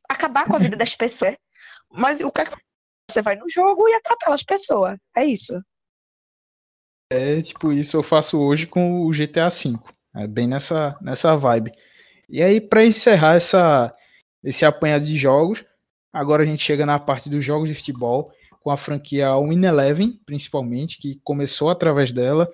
acabar 0.10 0.46
com 0.46 0.58
a 0.58 0.60
vida 0.60 0.76
das 0.76 0.94
pessoas. 0.94 1.38
Mas 1.90 2.20
o 2.20 2.30
que 2.30 2.42
é 2.42 2.46
que 2.46 2.58
você 3.10 3.22
vai 3.22 3.38
no 3.38 3.50
jogo 3.50 3.88
e 3.88 3.94
atropela 3.94 4.36
as 4.36 4.44
pessoas. 4.44 4.98
É 5.16 5.24
isso. 5.24 5.54
É 7.10 7.42
tipo 7.42 7.72
isso 7.72 7.96
eu 7.96 8.04
faço 8.04 8.40
hoje 8.40 8.68
com 8.68 9.06
o 9.06 9.12
GTA 9.12 9.50
V. 9.50 9.78
É 10.16 10.28
bem 10.28 10.48
nessa, 10.48 10.98
nessa 11.02 11.36
vibe. 11.38 11.72
E 12.32 12.42
aí, 12.42 12.62
para 12.62 12.86
encerrar 12.86 13.36
essa, 13.36 13.94
esse 14.42 14.64
apanhado 14.64 15.06
de 15.06 15.18
jogos, 15.18 15.66
agora 16.14 16.44
a 16.44 16.46
gente 16.46 16.64
chega 16.64 16.86
na 16.86 16.98
parte 16.98 17.30
dos 17.30 17.44
jogos 17.44 17.68
de 17.68 17.76
futebol, 17.76 18.32
com 18.62 18.72
a 18.72 18.78
franquia 18.78 19.36
Win 19.38 19.66
Eleven, 19.66 20.18
principalmente, 20.26 20.98
que 20.98 21.20
começou 21.26 21.70
através 21.70 22.14
dela, 22.14 22.50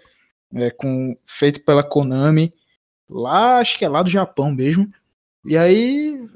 é, 0.56 0.72
com, 0.72 1.16
feito 1.24 1.64
pela 1.64 1.84
Konami, 1.84 2.52
lá, 3.08 3.60
acho 3.60 3.78
que 3.78 3.86
é 3.86 3.90
lá 3.90 4.02
do 4.02 4.10
Japão 4.10 4.52
mesmo. 4.52 4.92
E 5.46 5.56
aí, 5.56 6.28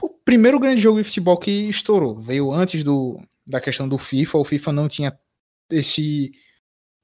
o 0.00 0.08
primeiro 0.08 0.60
grande 0.60 0.80
jogo 0.80 0.98
de 0.98 1.04
futebol 1.04 1.36
que 1.38 1.50
estourou. 1.68 2.20
Veio 2.20 2.52
antes 2.52 2.84
do, 2.84 3.20
da 3.44 3.60
questão 3.60 3.88
do 3.88 3.98
FIFA. 3.98 4.38
O 4.38 4.44
FIFA 4.44 4.72
não 4.72 4.88
tinha 4.88 5.18
esse 5.70 6.32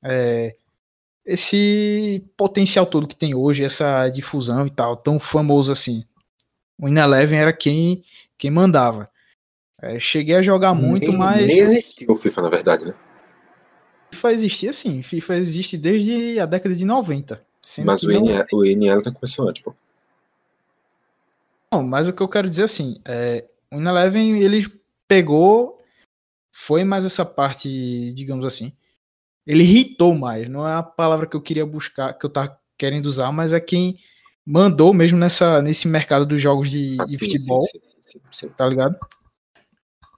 é, 0.04 0.54
esse 1.26 2.24
potencial 2.36 2.86
todo 2.86 3.08
que 3.08 3.16
tem 3.16 3.34
hoje, 3.34 3.64
essa 3.64 4.08
difusão 4.08 4.66
e 4.66 4.70
tal, 4.70 4.96
tão 4.96 5.18
famoso 5.18 5.72
assim. 5.72 6.04
O 6.78 6.88
Ineleven 6.88 7.38
era 7.38 7.52
quem 7.52 8.04
quem 8.38 8.50
mandava. 8.50 9.10
É, 9.82 9.98
cheguei 9.98 10.36
a 10.36 10.42
jogar 10.42 10.72
muito, 10.72 11.08
nem, 11.08 11.18
mas 11.18 11.46
nem 11.46 11.58
existia 11.58 12.10
o 12.10 12.16
FIFA 12.16 12.42
na 12.42 12.48
verdade, 12.48 12.84
né? 12.86 12.94
FIFA 14.12 14.32
existia 14.32 14.72
sim, 14.72 15.02
FIFA 15.02 15.36
existe 15.36 15.76
desde 15.76 16.38
a 16.38 16.46
década 16.46 16.74
de 16.74 16.84
90. 16.84 17.44
Mas 17.84 18.02
o, 18.04 18.12
não... 18.12 18.44
o 18.52 18.64
INL 18.64 19.02
tá 19.02 19.10
começando 19.10 19.48
antes, 19.48 19.62
pô. 19.62 19.74
Não, 21.72 21.82
mas 21.82 22.06
o 22.06 22.12
que 22.12 22.22
eu 22.22 22.28
quero 22.28 22.48
dizer 22.48 22.62
assim, 22.62 23.00
é, 23.04 23.44
o 23.70 23.76
Ineleven 23.76 24.40
ele 24.40 24.66
pegou 25.08 25.82
foi 26.52 26.84
mais 26.84 27.04
essa 27.04 27.24
parte, 27.24 28.12
digamos 28.14 28.46
assim. 28.46 28.72
Ele 29.46 29.62
irritou 29.62 30.14
mais, 30.14 30.48
não 30.48 30.66
é 30.66 30.74
a 30.74 30.82
palavra 30.82 31.26
que 31.26 31.36
eu 31.36 31.40
queria 31.40 31.64
buscar, 31.64 32.12
que 32.14 32.26
eu 32.26 32.30
tava 32.30 32.58
querendo 32.76 33.06
usar, 33.06 33.30
mas 33.30 33.52
é 33.52 33.60
quem 33.60 33.98
mandou 34.44 34.92
mesmo 34.92 35.18
nessa, 35.18 35.62
nesse 35.62 35.88
mercado 35.88 36.26
dos 36.26 36.40
jogos 36.40 36.70
de, 36.70 36.96
de 37.06 37.18
futebol, 37.18 37.62
sim, 37.62 37.80
sim, 38.00 38.20
sim, 38.30 38.48
tá 38.50 38.66
ligado? 38.66 38.96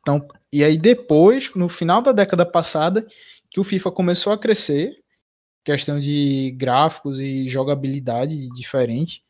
Então, 0.01 0.27
e 0.53 0.65
aí 0.65 0.79
depois, 0.79 1.55
no 1.55 1.69
final 1.69 2.01
da 2.01 2.13
década 2.13 2.47
passada, 2.47 3.07
que 3.51 3.61
o 3.61 3.65
FIFA 3.65 3.91
começou 3.91 4.33
a 4.33 4.39
crescer, 4.39 5.03
questão 5.65 6.01
de 6.01 6.55
gráficos 6.57 7.21
e 7.21 7.49
jogabilidade 7.49 8.49
diferente. 8.51 9.23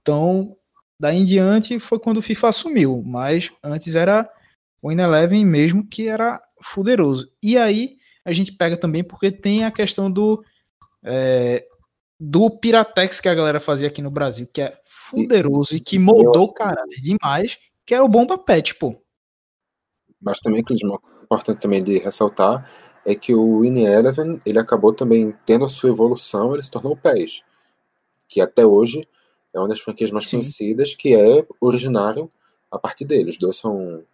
Então, 0.00 0.56
daí 0.98 1.18
em 1.18 1.24
diante 1.24 1.78
foi 1.78 1.98
quando 1.98 2.18
o 2.18 2.22
FIFA 2.22 2.48
assumiu, 2.48 3.02
mas 3.04 3.52
antes 3.62 3.94
era 3.94 4.28
o 4.80 4.90
Ineleven 4.90 5.44
mesmo, 5.44 5.86
que 5.86 6.08
era 6.08 6.42
fuderoso. 6.60 7.30
E 7.42 7.56
aí 7.58 7.98
a 8.24 8.32
gente 8.32 8.52
pega 8.52 8.76
também 8.76 9.02
porque 9.02 9.30
tem 9.30 9.64
a 9.64 9.70
questão 9.70 10.10
do 10.10 10.44
é, 11.04 11.66
do 12.18 12.48
Piratex 12.50 13.20
que 13.20 13.28
a 13.28 13.34
galera 13.34 13.58
fazia 13.58 13.88
aqui 13.88 14.00
no 14.00 14.10
Brasil, 14.10 14.46
que 14.52 14.62
é 14.62 14.78
fuderoso 14.84 15.74
e, 15.74 15.78
e 15.78 15.80
que 15.80 15.98
moldou 15.98 16.44
o 16.44 16.52
caráter 16.52 17.00
demais, 17.00 17.58
que 17.84 17.94
é 17.94 18.00
o 18.00 18.06
Bomba 18.06 18.38
Pet, 18.38 18.76
pô. 18.76 18.94
Mas 20.20 20.38
também, 20.38 20.62
é 20.62 21.24
importante 21.24 21.60
também 21.60 21.82
de 21.82 21.98
ressaltar 21.98 22.64
é 23.04 23.14
que 23.14 23.34
o 23.34 23.64
In 23.64 23.84
Eleven 23.84 24.40
ele 24.46 24.58
acabou 24.58 24.92
também 24.92 25.34
tendo 25.44 25.64
a 25.64 25.68
sua 25.68 25.90
evolução, 25.90 26.54
ele 26.54 26.62
se 26.62 26.70
tornou 26.70 26.92
o 26.92 26.96
PES, 26.96 27.42
que 28.28 28.40
até 28.40 28.64
hoje 28.64 29.06
é 29.52 29.58
uma 29.58 29.68
das 29.68 29.80
franquias 29.80 30.10
mais 30.10 30.28
Sim. 30.28 30.38
conhecidas, 30.38 30.94
que 30.94 31.14
é 31.14 31.44
originário 31.60 32.30
a 32.70 32.78
partir 32.78 33.04
dele. 33.04 33.30
Os 33.30 33.38
dois 33.38 33.56
são 33.56 34.04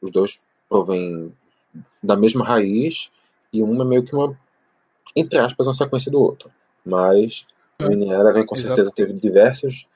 os 0.00 0.12
dois 0.12 0.46
provêm 0.68 1.34
da 2.02 2.16
mesma 2.16 2.44
raiz 2.44 3.10
E 3.54 3.62
uma 3.62 3.84
meio 3.84 4.02
que 4.02 4.12
uma, 4.14 4.36
entre 5.14 5.38
aspas, 5.38 5.68
uma 5.68 5.74
sequência 5.74 6.10
do 6.10 6.20
outro. 6.20 6.50
Mas 6.84 7.46
o 7.80 7.88
Mini 7.88 8.10
Eleven 8.10 8.44
com 8.44 8.56
certeza 8.56 8.90
teve 8.90 9.12
diversos, 9.12 9.88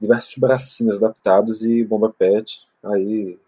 diversos 0.00 0.36
bracinhos 0.36 1.00
adaptados 1.00 1.62
e 1.62 1.84
Bomba 1.84 2.10
Pet. 2.10 2.66
Aí, 2.82 3.38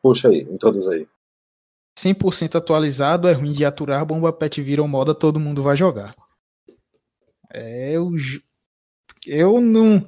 puxa 0.00 0.28
aí, 0.28 0.42
introduz 0.42 0.86
aí. 0.86 1.08
100% 1.98 2.54
atualizado, 2.54 3.26
é 3.26 3.32
ruim 3.32 3.50
de 3.50 3.64
aturar, 3.64 4.06
Bomba 4.06 4.32
Pet 4.32 4.62
vira 4.62 4.86
moda, 4.86 5.12
todo 5.12 5.40
mundo 5.40 5.60
vai 5.60 5.76
jogar. 5.76 6.14
É, 7.52 7.92
eu, 7.92 8.12
eu 9.26 9.60
não, 9.60 10.06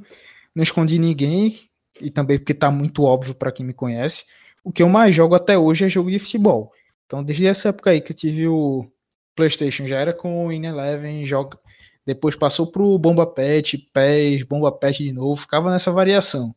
não 0.54 0.62
escondi 0.62 0.96
ninguém, 0.96 1.58
e 2.00 2.08
também 2.08 2.38
porque 2.38 2.54
tá 2.54 2.70
muito 2.70 3.02
óbvio 3.02 3.34
para 3.34 3.50
quem 3.50 3.66
me 3.66 3.74
conhece. 3.74 4.26
O 4.62 4.72
que 4.72 4.82
eu 4.82 4.88
mais 4.88 5.14
jogo 5.14 5.34
até 5.34 5.58
hoje 5.58 5.84
é 5.84 5.88
jogo 5.88 6.10
de 6.10 6.18
futebol. 6.18 6.72
Então, 7.06 7.22
desde 7.24 7.46
essa 7.46 7.68
época 7.70 7.90
aí 7.90 8.00
que 8.00 8.12
eu 8.12 8.16
tive 8.16 8.48
o 8.48 8.86
PlayStation, 9.34 9.86
já 9.86 9.98
era 9.98 10.12
com 10.12 10.46
o 10.46 10.52
In 10.52 10.66
Eleven, 10.66 11.24
joga... 11.24 11.58
depois 12.04 12.36
passou 12.36 12.66
pro 12.66 12.98
Bomba 12.98 13.26
Pet, 13.26 13.78
PES, 13.92 14.42
Bomba 14.44 14.72
Pet 14.72 15.02
de 15.02 15.12
novo, 15.12 15.40
ficava 15.40 15.70
nessa 15.70 15.92
variação. 15.92 16.54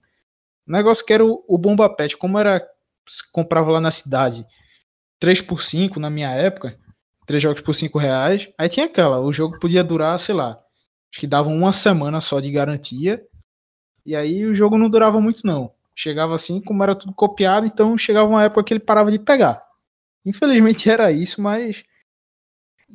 O 0.67 0.71
negócio 0.71 1.05
que 1.05 1.13
era 1.13 1.25
o, 1.25 1.43
o 1.47 1.57
Bomba 1.57 1.93
Pet, 1.95 2.17
como 2.17 2.37
era 2.37 2.65
comprava 3.31 3.71
lá 3.71 3.81
na 3.81 3.89
cidade 3.89 4.45
3 5.19 5.41
por 5.41 5.61
5 5.61 5.99
na 5.99 6.09
minha 6.09 6.31
época, 6.31 6.77
três 7.25 7.43
jogos 7.43 7.61
por 7.61 7.75
5 7.75 7.97
reais, 7.97 8.49
aí 8.57 8.69
tinha 8.69 8.85
aquela, 8.85 9.19
o 9.19 9.33
jogo 9.33 9.59
podia 9.59 9.83
durar, 9.83 10.19
sei 10.19 10.33
lá, 10.33 10.59
acho 11.11 11.19
que 11.19 11.27
dava 11.27 11.49
uma 11.49 11.73
semana 11.73 12.21
só 12.21 12.39
de 12.39 12.51
garantia, 12.51 13.21
e 14.05 14.15
aí 14.15 14.45
o 14.45 14.55
jogo 14.55 14.77
não 14.77 14.89
durava 14.89 15.19
muito 15.19 15.45
não. 15.45 15.71
Chegava 15.95 16.33
assim, 16.33 16.61
como 16.61 16.81
era 16.81 16.95
tudo 16.95 17.13
copiado, 17.13 17.67
então 17.67 17.97
chegava 17.97 18.29
uma 18.29 18.43
época 18.43 18.63
que 18.63 18.73
ele 18.73 18.79
parava 18.79 19.11
de 19.11 19.19
pegar. 19.19 19.61
Infelizmente 20.25 20.89
era 20.89 21.11
isso, 21.11 21.41
mas 21.41 21.83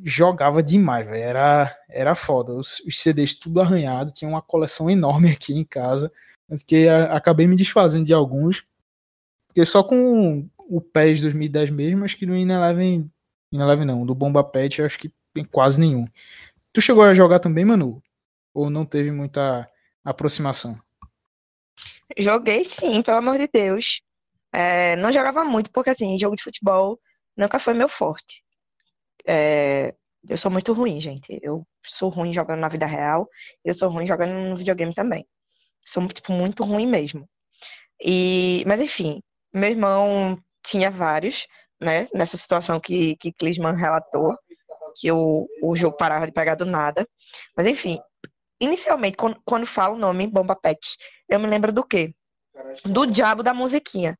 jogava 0.03 0.61
demais, 0.61 1.05
velho. 1.05 1.23
Era, 1.23 1.77
era 1.89 2.15
foda. 2.15 2.53
Os, 2.53 2.79
os, 2.81 2.99
CDs 2.99 3.35
tudo 3.35 3.61
arranhado, 3.61 4.13
tinha 4.13 4.29
uma 4.29 4.41
coleção 4.41 4.89
enorme 4.89 5.31
aqui 5.33 5.53
em 5.53 5.63
casa, 5.63 6.11
que 6.67 6.87
acabei 6.87 7.47
me 7.47 7.55
desfazendo 7.55 8.05
de 8.05 8.13
alguns. 8.13 8.65
Porque 9.47 9.65
só 9.65 9.83
com 9.83 10.47
o 10.57 10.81
PES 10.81 11.21
2010 11.21 11.69
mesmo, 11.69 12.03
acho 12.03 12.17
que 12.17 12.25
no 12.25 12.35
Ineleven, 12.35 13.09
Ineleven 13.51 13.85
não, 13.85 14.05
do 14.05 14.15
Bomba 14.15 14.43
Pet, 14.43 14.81
acho 14.81 14.99
que 14.99 15.11
tem 15.33 15.45
quase 15.45 15.79
nenhum. 15.79 16.07
Tu 16.73 16.81
chegou 16.81 17.03
a 17.03 17.13
jogar 17.13 17.39
também, 17.39 17.63
Manu? 17.63 18.01
Ou 18.53 18.69
não 18.69 18.85
teve 18.85 19.11
muita 19.11 19.69
aproximação? 20.03 20.77
Joguei 22.17 22.63
sim, 22.63 23.01
pelo 23.01 23.17
amor 23.17 23.37
de 23.37 23.47
Deus. 23.47 24.01
É, 24.51 24.95
não 24.97 25.11
jogava 25.11 25.43
muito, 25.43 25.69
porque 25.71 25.89
assim, 25.89 26.17
jogo 26.17 26.35
de 26.35 26.43
futebol 26.43 26.99
nunca 27.35 27.59
foi 27.59 27.73
meu 27.73 27.89
forte. 27.89 28.43
É, 29.25 29.93
eu 30.27 30.37
sou 30.37 30.51
muito 30.51 30.73
ruim, 30.73 30.99
gente. 30.99 31.39
Eu 31.41 31.65
sou 31.85 32.09
ruim 32.09 32.33
jogando 32.33 32.59
na 32.59 32.67
vida 32.69 32.85
real, 32.85 33.29
eu 33.63 33.73
sou 33.73 33.89
ruim 33.89 34.05
jogando 34.05 34.33
no 34.33 34.55
videogame 34.55 34.93
também. 34.93 35.27
Sou 35.85 36.05
tipo, 36.07 36.31
muito 36.31 36.63
ruim 36.63 36.87
mesmo. 36.87 37.27
E, 38.01 38.63
mas 38.67 38.81
enfim, 38.81 39.21
meu 39.53 39.69
irmão 39.69 40.37
tinha 40.63 40.89
vários, 40.89 41.47
né? 41.79 42.07
Nessa 42.13 42.37
situação 42.37 42.79
que, 42.79 43.15
que 43.17 43.31
Klisman 43.33 43.75
relatou, 43.75 44.37
que 44.97 45.11
o, 45.11 45.47
o 45.61 45.75
jogo 45.75 45.97
parava 45.97 46.25
de 46.25 46.31
pegar 46.31 46.55
do 46.55 46.65
nada. 46.65 47.07
Mas 47.55 47.67
enfim, 47.67 47.99
inicialmente, 48.59 49.17
quando, 49.17 49.39
quando 49.45 49.67
falo 49.67 49.95
o 49.95 49.99
nome 49.99 50.27
Bomba 50.27 50.55
Pet, 50.55 50.79
eu 51.29 51.39
me 51.39 51.47
lembro 51.47 51.71
do 51.71 51.83
quê? 51.83 52.13
Do 52.83 53.05
diabo 53.05 53.43
da 53.43 53.53
musiquinha. 53.53 54.17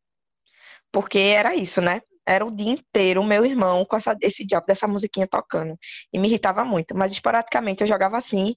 Porque 0.92 1.20
era 1.20 1.56
isso, 1.56 1.82
né? 1.82 2.02
Era 2.28 2.46
o 2.46 2.52
dia 2.52 2.72
inteiro 2.72 3.22
o 3.22 3.26
meu 3.26 3.46
irmão 3.46 3.86
com 3.86 3.96
essa, 3.96 4.16
esse 4.22 4.46
diabo 4.46 4.66
dessa 4.66 4.88
musiquinha 4.88 5.28
tocando. 5.28 5.78
E 6.12 6.20
me 6.20 6.28
irritava 6.28 6.66
muito. 6.66 6.96
Mas 6.96 7.12
esporadicamente 7.12 7.82
eu 7.82 7.88
jogava 7.88 8.18
assim. 8.18 8.56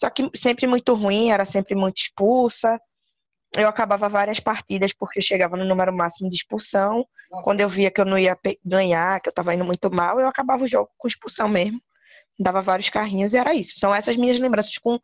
Só 0.00 0.08
que 0.08 0.30
sempre 0.34 0.66
muito 0.66 0.94
ruim, 0.94 1.30
era 1.30 1.44
sempre 1.44 1.74
muito 1.74 1.98
expulsa. 1.98 2.80
Eu 3.56 3.68
acabava 3.68 4.08
várias 4.08 4.40
partidas 4.40 4.92
porque 4.92 5.20
chegava 5.20 5.56
no 5.56 5.64
número 5.64 5.92
máximo 5.92 6.30
de 6.30 6.36
expulsão. 6.36 7.04
Quando 7.44 7.60
eu 7.60 7.68
via 7.68 7.90
que 7.90 8.00
eu 8.00 8.04
não 8.04 8.18
ia 8.18 8.38
ganhar, 8.64 9.20
que 9.20 9.28
eu 9.28 9.30
estava 9.30 9.54
indo 9.54 9.64
muito 9.64 9.90
mal, 9.90 10.18
eu 10.18 10.26
acabava 10.26 10.64
o 10.64 10.68
jogo 10.68 10.90
com 10.96 11.06
expulsão 11.06 11.48
mesmo. 11.48 11.80
Dava 12.38 12.62
vários 12.62 12.88
carrinhos 12.88 13.34
e 13.34 13.38
era 13.38 13.52
isso. 13.54 13.78
São 13.78 13.94
essas 13.94 14.16
minhas 14.16 14.38
lembranças 14.38 14.78
com 14.78 14.98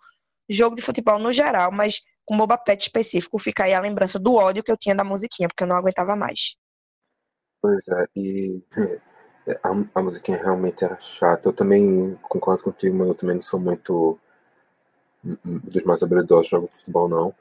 jogo 0.48 0.76
de 0.76 0.82
futebol 0.82 1.18
no 1.18 1.32
geral, 1.32 1.70
mas 1.72 2.00
com 2.24 2.36
Boba 2.36 2.58
Pet 2.58 2.82
específico, 2.82 3.38
fica 3.38 3.64
aí 3.64 3.74
a 3.74 3.80
lembrança 3.80 4.18
do 4.18 4.34
ódio 4.34 4.62
que 4.62 4.70
eu 4.70 4.76
tinha 4.76 4.94
da 4.94 5.04
musiquinha, 5.04 5.48
porque 5.48 5.62
eu 5.62 5.66
não 5.68 5.76
aguentava 5.76 6.16
mais. 6.16 6.56
Pois 7.66 7.88
é, 7.88 8.06
e 8.14 8.62
a, 9.64 9.70
a 9.96 10.00
musiquinha 10.00 10.38
realmente 10.38 10.84
era 10.84 11.00
chata. 11.00 11.48
Eu 11.48 11.52
também 11.52 12.14
concordo 12.22 12.62
contigo, 12.62 12.96
mas 12.96 13.08
eu 13.08 13.14
também 13.16 13.34
não 13.34 13.42
sou 13.42 13.58
muito 13.58 14.16
dos 15.44 15.84
mais 15.84 16.02
habilidosos 16.02 16.48
de 16.48 16.78
futebol, 16.78 17.08
não. 17.08 17.34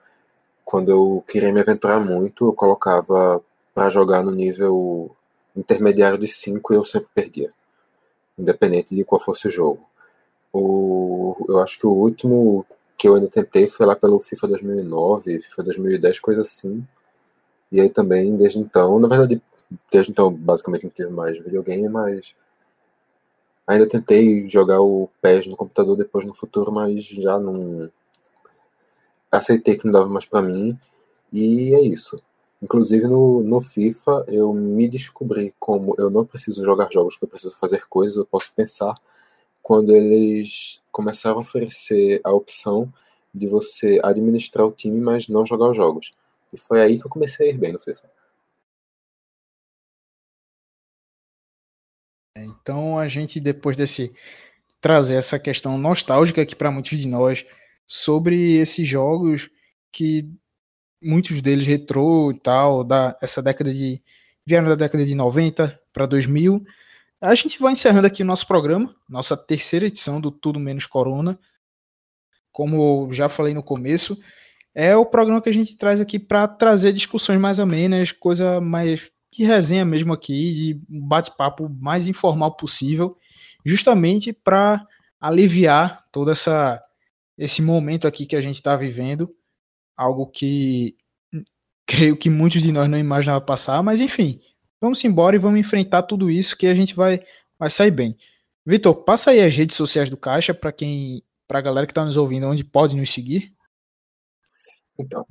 Quando 0.66 0.92
eu 0.92 1.24
queria 1.28 1.54
me 1.54 1.62
aventurar 1.62 2.00
muito, 2.00 2.48
eu 2.48 2.54
colocava 2.54 3.42
para 3.74 3.90
jogar 3.90 4.24
no 4.24 4.32
nível 4.32 5.12
intermediário 5.56 6.18
de 6.18 6.28
5 6.28 6.74
e 6.74 6.78
eu 6.78 6.86
sempre 6.86 7.10
perdia, 7.16 7.50
independente 8.38 8.96
de 8.96 9.06
qual 9.06 9.22
fosse 9.22 9.48
o 9.48 9.52
jogo. 9.52 9.82
O, 10.54 11.36
eu 11.50 11.60
acho 11.62 11.80
que 11.80 11.88
o 11.88 11.92
último 11.94 12.66
que 12.98 13.08
eu 13.08 13.16
ainda 13.16 13.28
tentei 13.30 13.68
foi 13.68 13.86
lá 13.86 13.96
pelo 13.96 14.20
FIFA 14.20 14.50
2009, 14.50 15.42
FIFA 15.42 15.64
2010, 15.64 16.20
coisa 16.20 16.42
assim. 16.42 16.86
E 17.72 17.82
aí 17.82 17.90
também, 17.90 18.36
desde 18.38 18.60
então, 18.60 19.00
na 19.00 19.08
verdade, 19.08 19.42
desde 19.92 20.12
então 20.12 20.32
basicamente 20.32 20.84
não 20.84 20.92
tive 20.92 21.10
mais 21.10 21.40
videogame, 21.40 21.90
mas 21.90 22.36
ainda 23.68 23.88
tentei 23.88 24.48
jogar 24.50 24.82
o 24.82 25.10
PES 25.22 25.48
no 25.48 25.56
computador 25.56 25.96
depois 25.96 26.26
no 26.26 26.34
futuro, 26.34 26.72
mas 26.72 27.06
já 27.06 27.40
não 27.40 27.90
aceitei 29.32 29.76
que 29.78 29.86
não 29.86 29.92
dava 29.92 30.08
mais 30.08 30.26
para 30.26 30.42
mim. 30.42 30.78
E 31.32 31.74
é 31.76 31.82
isso. 31.82 32.22
Inclusive 32.62 33.08
no, 33.08 33.42
no 33.42 33.62
FIFA 33.62 34.26
eu 34.28 34.54
me 34.54 34.88
descobri 34.88 35.54
como 35.60 35.96
eu 35.98 36.10
não 36.10 36.26
preciso 36.26 36.64
jogar 36.64 36.92
jogos, 36.92 37.18
que 37.18 37.26
eu 37.26 37.30
preciso 37.30 37.58
fazer 37.58 37.86
coisas, 37.88 38.18
eu 38.18 38.26
posso 38.26 38.54
pensar 38.54 38.96
quando 39.62 39.96
eles 39.96 40.82
começaram 40.92 41.38
a 41.38 41.40
oferecer 41.40 42.22
a 42.24 42.32
opção 42.32 42.92
de 43.34 43.48
você 43.48 44.00
administrar 44.04 44.66
o 44.66 44.72
time, 44.72 45.00
mas 45.02 45.28
não 45.28 45.46
jogar 45.46 45.70
os 45.72 45.76
jogos. 45.78 46.12
E 46.54 46.58
foi 46.58 46.82
aí 46.82 47.00
que 47.00 47.06
eu 47.06 47.10
comecei 47.10 47.50
a 47.50 47.54
ir 47.54 47.58
bem 47.58 47.74
no 47.74 47.80
FIFA. 47.80 48.08
Então 52.66 52.98
a 52.98 53.08
gente 53.08 53.40
depois 53.40 53.78
desse 53.78 54.12
trazer 54.82 55.14
essa 55.14 55.38
questão 55.38 55.78
nostálgica 55.78 56.42
aqui 56.42 56.56
para 56.56 56.72
muitos 56.72 56.98
de 56.98 57.08
nós 57.08 57.46
sobre 57.86 58.56
esses 58.56 58.88
jogos 58.88 59.52
que 59.92 60.28
muitos 61.00 61.44
deles 61.44 61.68
retrô 61.68 62.32
e 62.32 62.40
tal, 62.40 62.84
da 62.84 63.16
essa 63.22 63.40
década 63.40 63.72
de 63.72 64.02
vieram 64.44 64.68
da 64.68 64.74
década 64.74 65.06
de 65.06 65.14
90 65.14 65.80
para 65.94 66.08
2000 66.08 66.66
a 67.22 67.36
gente 67.36 67.60
vai 67.60 67.74
encerrando 67.74 68.08
aqui 68.08 68.24
o 68.24 68.26
nosso 68.26 68.48
programa, 68.48 68.94
nossa 69.08 69.38
terceira 69.38 69.86
edição 69.86 70.20
do 70.20 70.32
Tudo 70.32 70.60
Menos 70.60 70.86
Corona. 70.86 71.40
Como 72.52 73.12
já 73.12 73.30
falei 73.30 73.54
no 73.54 73.64
começo, 73.64 74.18
é 74.74 74.96
o 74.96 75.06
programa 75.06 75.42
que 75.42 75.50
a 75.50 75.54
gente 75.54 75.78
traz 75.78 76.02
aqui 76.02 76.20
para 76.20 76.48
trazer 76.48 76.92
discussões 76.92 77.40
mais 77.40 77.60
amenas, 77.60 78.12
coisa 78.12 78.60
mais 78.60 79.12
de 79.38 79.46
resenha 79.46 79.86
mesmo 79.86 80.14
aqui, 80.14 80.54
de 80.54 80.82
bate-papo 80.88 81.70
mais 81.70 82.08
informal 82.08 82.56
possível, 82.56 83.18
justamente 83.66 84.34
para 84.34 84.86
aliviar 85.20 86.04
todo 86.12 86.32
essa 86.32 86.82
esse 87.38 87.62
momento 87.62 88.08
aqui 88.08 88.26
que 88.26 88.36
a 88.36 88.42
gente 88.42 88.56
está 88.56 88.78
vivendo, 88.78 89.36
algo 89.98 90.28
que 90.28 90.96
creio 91.86 92.16
que 92.16 92.30
muitos 92.30 92.62
de 92.62 92.72
nós 92.72 92.90
não 92.90 92.98
imaginavam 92.98 93.46
passar, 93.46 93.84
mas 93.84 94.00
enfim, 94.00 94.40
Vamos 94.86 95.04
embora 95.04 95.36
e 95.36 95.40
vamos 95.40 95.60
enfrentar 95.60 96.04
tudo 96.04 96.30
isso 96.30 96.56
que 96.56 96.68
a 96.68 96.76
gente 96.76 96.96
vai, 96.96 97.20
vai 97.58 97.72
sair 97.72 97.92
bem. 97.92 98.16
Vitor, 98.66 98.94
passa 99.04 99.32
aí 99.32 99.42
as 99.42 99.56
redes 99.56 99.76
sociais 99.76 100.12
do 100.12 100.18
Caixa 100.18 100.54
para 100.54 100.72
quem, 100.72 101.24
para 101.48 101.60
a 101.60 101.62
galera 101.62 101.88
que 101.88 101.92
está 101.92 102.04
nos 102.04 102.18
ouvindo, 102.18 102.48
onde 102.48 102.64
pode 102.64 102.96
nos 102.96 103.12
seguir. 103.12 103.52
Então, 105.00 105.26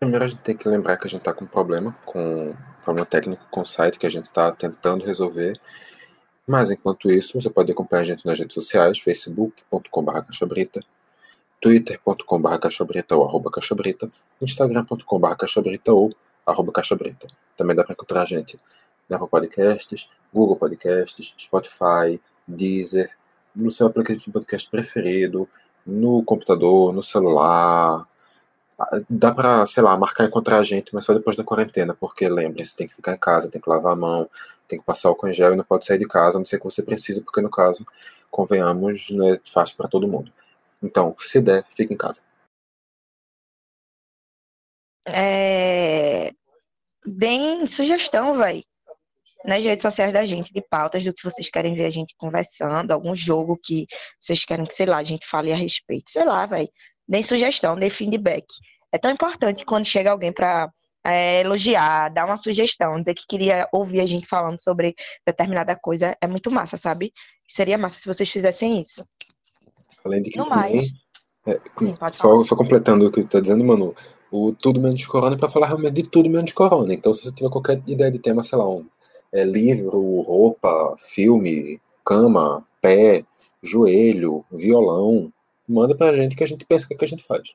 primeiro 0.00 0.24
a 0.24 0.28
gente 0.28 0.42
tem 0.42 0.56
que 0.56 0.68
lembrar 0.68 0.96
que 0.96 1.06
a 1.06 1.10
gente 1.10 1.20
está 1.20 1.32
com 1.32 1.44
um 1.44 1.48
problema, 1.48 1.92
com 2.04 2.56
problema 2.82 3.06
técnico 3.06 3.46
com 3.50 3.62
o 3.62 3.66
site 3.66 3.98
que 3.98 4.06
a 4.06 4.10
gente 4.10 4.26
está 4.26 4.52
tentando 4.52 5.04
resolver. 5.04 5.60
Mas 6.46 6.70
enquanto 6.70 7.10
isso, 7.10 7.40
você 7.40 7.48
pode 7.48 7.70
acompanhar 7.72 8.02
a 8.02 8.04
gente 8.04 8.26
nas 8.26 8.38
redes 8.38 8.54
sociais, 8.54 8.98
facebook.com.br 8.98 10.20
caixabrita, 10.26 10.80
twitter.com.br 11.60 12.58
caixabrita 12.58 13.16
ou 13.16 13.24
arroba 13.24 13.50
caixabrita, 13.50 14.10
instagram.com.br 14.40 15.34
ou 15.88 16.14
arroba. 16.44 16.72
Também 17.56 17.76
dá 17.76 17.84
para 17.84 17.92
encontrar 17.92 18.22
a 18.22 18.26
gente 18.26 18.58
na 19.08 19.16
Apple 19.16 19.28
Podcasts, 19.28 20.10
Google 20.32 20.56
Podcasts, 20.56 21.34
Spotify, 21.38 22.20
Deezer, 22.46 23.10
no 23.54 23.70
seu 23.70 23.86
aplicativo 23.86 24.24
de 24.24 24.32
podcast 24.32 24.70
preferido, 24.70 25.48
no 25.86 26.24
computador, 26.24 26.92
no 26.92 27.02
celular, 27.02 28.06
dá 29.08 29.30
pra, 29.30 29.64
sei 29.66 29.82
lá, 29.82 29.96
marcar 29.96 30.24
encontrar 30.26 30.58
a 30.58 30.64
gente, 30.64 30.94
mas 30.94 31.04
só 31.04 31.14
depois 31.14 31.36
da 31.36 31.44
quarentena, 31.44 31.94
porque 31.94 32.28
lembre-se, 32.28 32.76
tem 32.76 32.88
que 32.88 32.94
ficar 32.94 33.14
em 33.14 33.18
casa, 33.18 33.50
tem 33.50 33.60
que 33.60 33.68
lavar 33.68 33.92
a 33.92 33.96
mão, 33.96 34.28
tem 34.68 34.78
que 34.78 34.84
passar 34.84 35.10
o 35.10 35.16
congel 35.16 35.52
e 35.52 35.56
não 35.56 35.64
pode 35.64 35.84
sair 35.84 35.98
de 35.98 36.06
casa, 36.06 36.38
a 36.38 36.40
não 36.40 36.46
ser 36.46 36.58
que 36.58 36.64
você 36.64 36.82
precise, 36.82 37.22
porque 37.22 37.40
no 37.40 37.50
caso, 37.50 37.86
convenhamos, 38.30 39.10
não 39.10 39.34
é 39.34 39.40
fácil 39.44 39.76
para 39.76 39.88
todo 39.88 40.08
mundo. 40.08 40.32
Então, 40.82 41.14
se 41.18 41.40
der, 41.40 41.64
fique 41.70 41.94
em 41.94 41.96
casa. 41.96 42.22
É... 45.06 46.32
Deem 47.04 47.66
sugestão, 47.66 48.36
vai 48.36 48.62
nas 49.44 49.62
redes 49.62 49.82
sociais 49.82 50.12
da 50.12 50.24
gente 50.24 50.52
de 50.52 50.62
pautas 50.62 51.02
do 51.02 51.12
que 51.12 51.24
vocês 51.24 51.48
querem 51.48 51.74
ver 51.74 51.86
a 51.86 51.90
gente 51.90 52.14
conversando, 52.16 52.90
algum 52.92 53.14
jogo 53.14 53.58
que 53.62 53.86
vocês 54.20 54.44
querem 54.44 54.66
que, 54.66 54.74
sei 54.74 54.86
lá, 54.86 54.98
a 54.98 55.04
gente 55.04 55.26
fale 55.26 55.52
a 55.52 55.56
respeito. 55.56 56.10
Sei 56.10 56.24
lá, 56.24 56.46
vai. 56.46 56.68
Deem 57.08 57.22
sugestão, 57.22 57.76
deem 57.76 57.90
feedback. 57.90 58.46
É 58.92 58.98
tão 58.98 59.10
importante 59.10 59.64
quando 59.64 59.86
chega 59.86 60.10
alguém 60.10 60.32
para 60.32 60.70
é, 61.04 61.40
elogiar, 61.40 62.10
dar 62.10 62.26
uma 62.26 62.36
sugestão, 62.36 63.00
dizer 63.00 63.14
que 63.14 63.26
queria 63.26 63.68
ouvir 63.72 64.00
a 64.00 64.06
gente 64.06 64.26
falando 64.26 64.62
sobre 64.62 64.94
determinada 65.26 65.74
coisa. 65.74 66.16
É 66.20 66.26
muito 66.26 66.50
massa, 66.50 66.76
sabe? 66.76 67.12
Seria 67.48 67.78
massa 67.78 68.00
se 68.00 68.06
vocês 68.06 68.28
fizessem 68.28 68.80
isso. 68.80 69.04
Além 70.04 70.22
de 70.22 70.30
que 70.30 70.38
também, 70.38 70.50
mais. 70.50 70.88
É, 71.46 71.60
Sim, 71.76 71.92
só, 72.12 72.42
só, 72.44 72.54
completando 72.54 73.06
o 73.06 73.10
que 73.10 73.22
tu 73.22 73.28
tá 73.28 73.40
dizendo, 73.40 73.64
Manu, 73.64 73.94
o 74.30 74.52
Tudo 74.52 74.80
Menos 74.80 75.04
Corona 75.06 75.34
é 75.34 75.38
pra 75.38 75.48
falar 75.48 75.66
realmente 75.66 75.94
de 75.94 76.08
tudo 76.08 76.30
menos 76.30 76.52
Corona. 76.52 76.94
Então, 76.94 77.12
se 77.12 77.24
você 77.24 77.32
tiver 77.32 77.50
qualquer 77.50 77.82
ideia 77.86 78.10
de 78.10 78.20
tema, 78.20 78.44
sei 78.44 78.58
lá, 78.58 78.68
um 78.68 78.86
é, 79.32 79.44
livro, 79.44 80.20
roupa, 80.20 80.94
filme, 80.98 81.80
cama, 82.04 82.64
pé, 82.80 83.24
joelho, 83.62 84.44
violão. 84.50 85.32
Manda 85.68 85.96
pra 85.96 86.16
gente 86.16 86.36
que 86.36 86.44
a 86.44 86.46
gente 86.46 86.64
pensa 86.64 86.84
o 86.84 86.88
que, 86.88 86.94
é 86.94 86.96
que 86.98 87.04
a 87.04 87.08
gente 87.08 87.24
faz. 87.24 87.54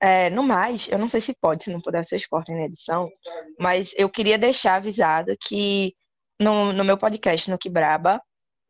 É, 0.00 0.30
no 0.30 0.42
mais, 0.42 0.86
eu 0.88 0.98
não 0.98 1.08
sei 1.08 1.20
se 1.20 1.34
pode, 1.34 1.64
se 1.64 1.70
não 1.70 1.80
puder, 1.80 2.04
vocês 2.04 2.26
cortem 2.26 2.54
na 2.54 2.64
edição, 2.64 3.10
mas 3.58 3.92
eu 3.96 4.08
queria 4.10 4.38
deixar 4.38 4.76
avisado 4.76 5.34
que 5.40 5.94
no, 6.40 6.72
no 6.72 6.84
meu 6.84 6.98
podcast, 6.98 7.50
no 7.50 7.58
Quebraba, 7.58 8.20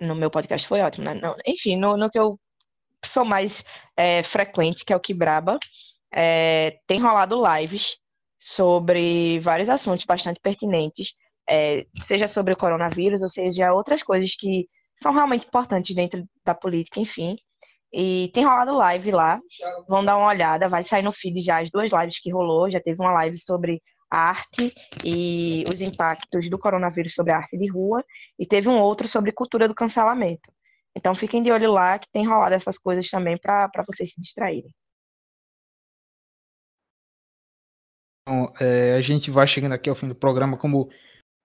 no 0.01 0.14
meu 0.14 0.30
podcast 0.30 0.66
foi 0.66 0.80
ótimo, 0.80 1.07
né? 1.07 1.14
Não, 1.14 1.36
enfim, 1.47 1.76
no, 1.76 1.97
no 1.97 2.11
que 2.11 2.18
eu 2.18 2.38
sou 3.05 3.24
mais 3.24 3.64
é, 3.97 4.22
frequente, 4.22 4.84
que 4.84 4.92
é 4.92 4.97
o 4.97 5.01
Quebraba, 5.01 5.59
é, 6.12 6.78
tem 6.86 7.01
rolado 7.01 7.42
lives 7.59 7.97
sobre 8.38 9.40
vários 9.40 9.68
assuntos 9.68 10.05
bastante 10.05 10.40
pertinentes 10.40 11.14
é, 11.49 11.86
seja 12.03 12.28
sobre 12.28 12.55
o 12.55 12.57
coronavírus, 12.57 13.20
ou 13.20 13.28
seja, 13.28 13.72
outras 13.72 14.03
coisas 14.03 14.34
que 14.34 14.68
são 15.03 15.12
realmente 15.12 15.47
importantes 15.47 15.95
dentro 15.95 16.24
da 16.45 16.55
política, 16.55 17.01
enfim. 17.01 17.36
E 17.97 18.28
tem 18.34 18.45
rolado 18.45 18.74
live 18.74 19.12
lá, 19.12 19.40
vão 19.86 20.05
dar 20.05 20.16
uma 20.16 20.26
olhada, 20.26 20.68
vai 20.68 20.82
sair 20.82 21.05
no 21.05 21.12
feed 21.12 21.40
já 21.40 21.62
as 21.62 21.70
duas 21.70 21.92
lives 21.92 22.18
que 22.18 22.32
rolou, 22.32 22.68
já 22.68 22.80
teve 22.80 23.01
uma 23.01 23.12
live 23.12 23.38
sobre 23.38 23.80
arte 24.11 24.74
e 25.05 25.64
os 25.72 25.80
impactos 25.80 26.51
do 26.51 26.59
coronavírus 26.59 27.14
sobre 27.14 27.32
a 27.32 27.36
arte 27.36 27.57
de 27.57 27.70
rua, 27.70 28.05
e 28.36 28.45
teve 28.45 28.68
um 28.68 28.80
outro 28.80 29.07
sobre 29.07 29.30
cultura 29.30 29.68
do 29.68 29.74
cancelamento. 29.76 30.53
Então 30.92 31.14
fiquem 31.14 31.40
de 31.40 31.53
olho 31.53 31.70
lá 31.70 31.97
que 31.97 32.11
tem 32.12 32.26
rolado 32.26 32.57
essas 32.57 32.76
coisas 32.76 33.09
também 33.09 33.38
para 33.38 33.70
vocês 33.86 34.11
se 34.11 34.20
distraírem. 34.20 34.74
Então, 38.22 38.53
é, 38.59 38.95
a 38.95 39.01
gente 39.01 39.30
vai 39.30 39.47
chegando 39.47 39.72
aqui 39.72 39.88
ao 39.88 39.95
fim 39.95 40.09
do 40.09 40.16
programa, 40.16 40.57
como 40.57 40.82
o 40.82 40.90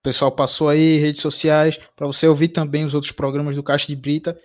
pessoal 0.02 0.32
passou 0.32 0.68
aí, 0.68 0.96
redes 0.96 1.20
sociais, 1.20 1.76
para 1.94 2.08
você 2.08 2.26
ouvir 2.26 2.48
também 2.48 2.84
os 2.84 2.94
outros 2.94 3.12
programas 3.12 3.54
do 3.54 3.62
Caixa 3.62 3.86
de 3.86 3.94
Brita. 3.94 4.40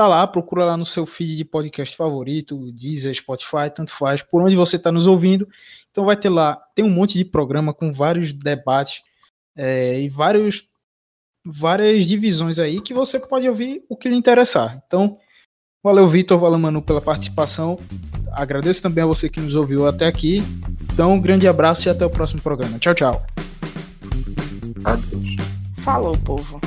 Tá 0.00 0.08
lá, 0.08 0.26
procura 0.26 0.64
lá 0.64 0.78
no 0.78 0.86
seu 0.86 1.04
feed 1.04 1.36
de 1.36 1.44
podcast 1.44 1.94
favorito, 1.94 2.72
Deezer, 2.72 3.14
Spotify, 3.14 3.68
tanto 3.70 3.90
faz, 3.90 4.22
por 4.22 4.40
onde 4.40 4.56
você 4.56 4.76
está 4.76 4.90
nos 4.90 5.06
ouvindo. 5.06 5.46
Então 5.90 6.06
vai 6.06 6.16
ter 6.16 6.30
lá, 6.30 6.58
tem 6.74 6.82
um 6.82 6.88
monte 6.88 7.18
de 7.18 7.24
programa 7.26 7.74
com 7.74 7.92
vários 7.92 8.32
debates 8.32 9.02
é, 9.54 10.00
e 10.00 10.08
vários, 10.08 10.66
várias 11.44 12.06
divisões 12.06 12.58
aí 12.58 12.80
que 12.80 12.94
você 12.94 13.20
pode 13.20 13.46
ouvir 13.46 13.84
o 13.90 13.94
que 13.94 14.08
lhe 14.08 14.16
interessar. 14.16 14.82
Então, 14.86 15.18
valeu 15.84 16.08
Vitor, 16.08 16.38
valeu 16.38 16.58
Manu 16.58 16.80
pela 16.80 17.02
participação. 17.02 17.78
Agradeço 18.32 18.82
também 18.82 19.04
a 19.04 19.06
você 19.06 19.28
que 19.28 19.38
nos 19.38 19.54
ouviu 19.54 19.86
até 19.86 20.06
aqui. 20.06 20.42
Então, 20.94 21.12
um 21.12 21.20
grande 21.20 21.46
abraço 21.46 21.88
e 21.88 21.90
até 21.90 22.06
o 22.06 22.10
próximo 22.10 22.40
programa. 22.40 22.78
Tchau, 22.78 22.94
tchau. 22.94 23.26
Adeus. 24.82 25.36
Falou, 25.84 26.16
povo. 26.16 26.58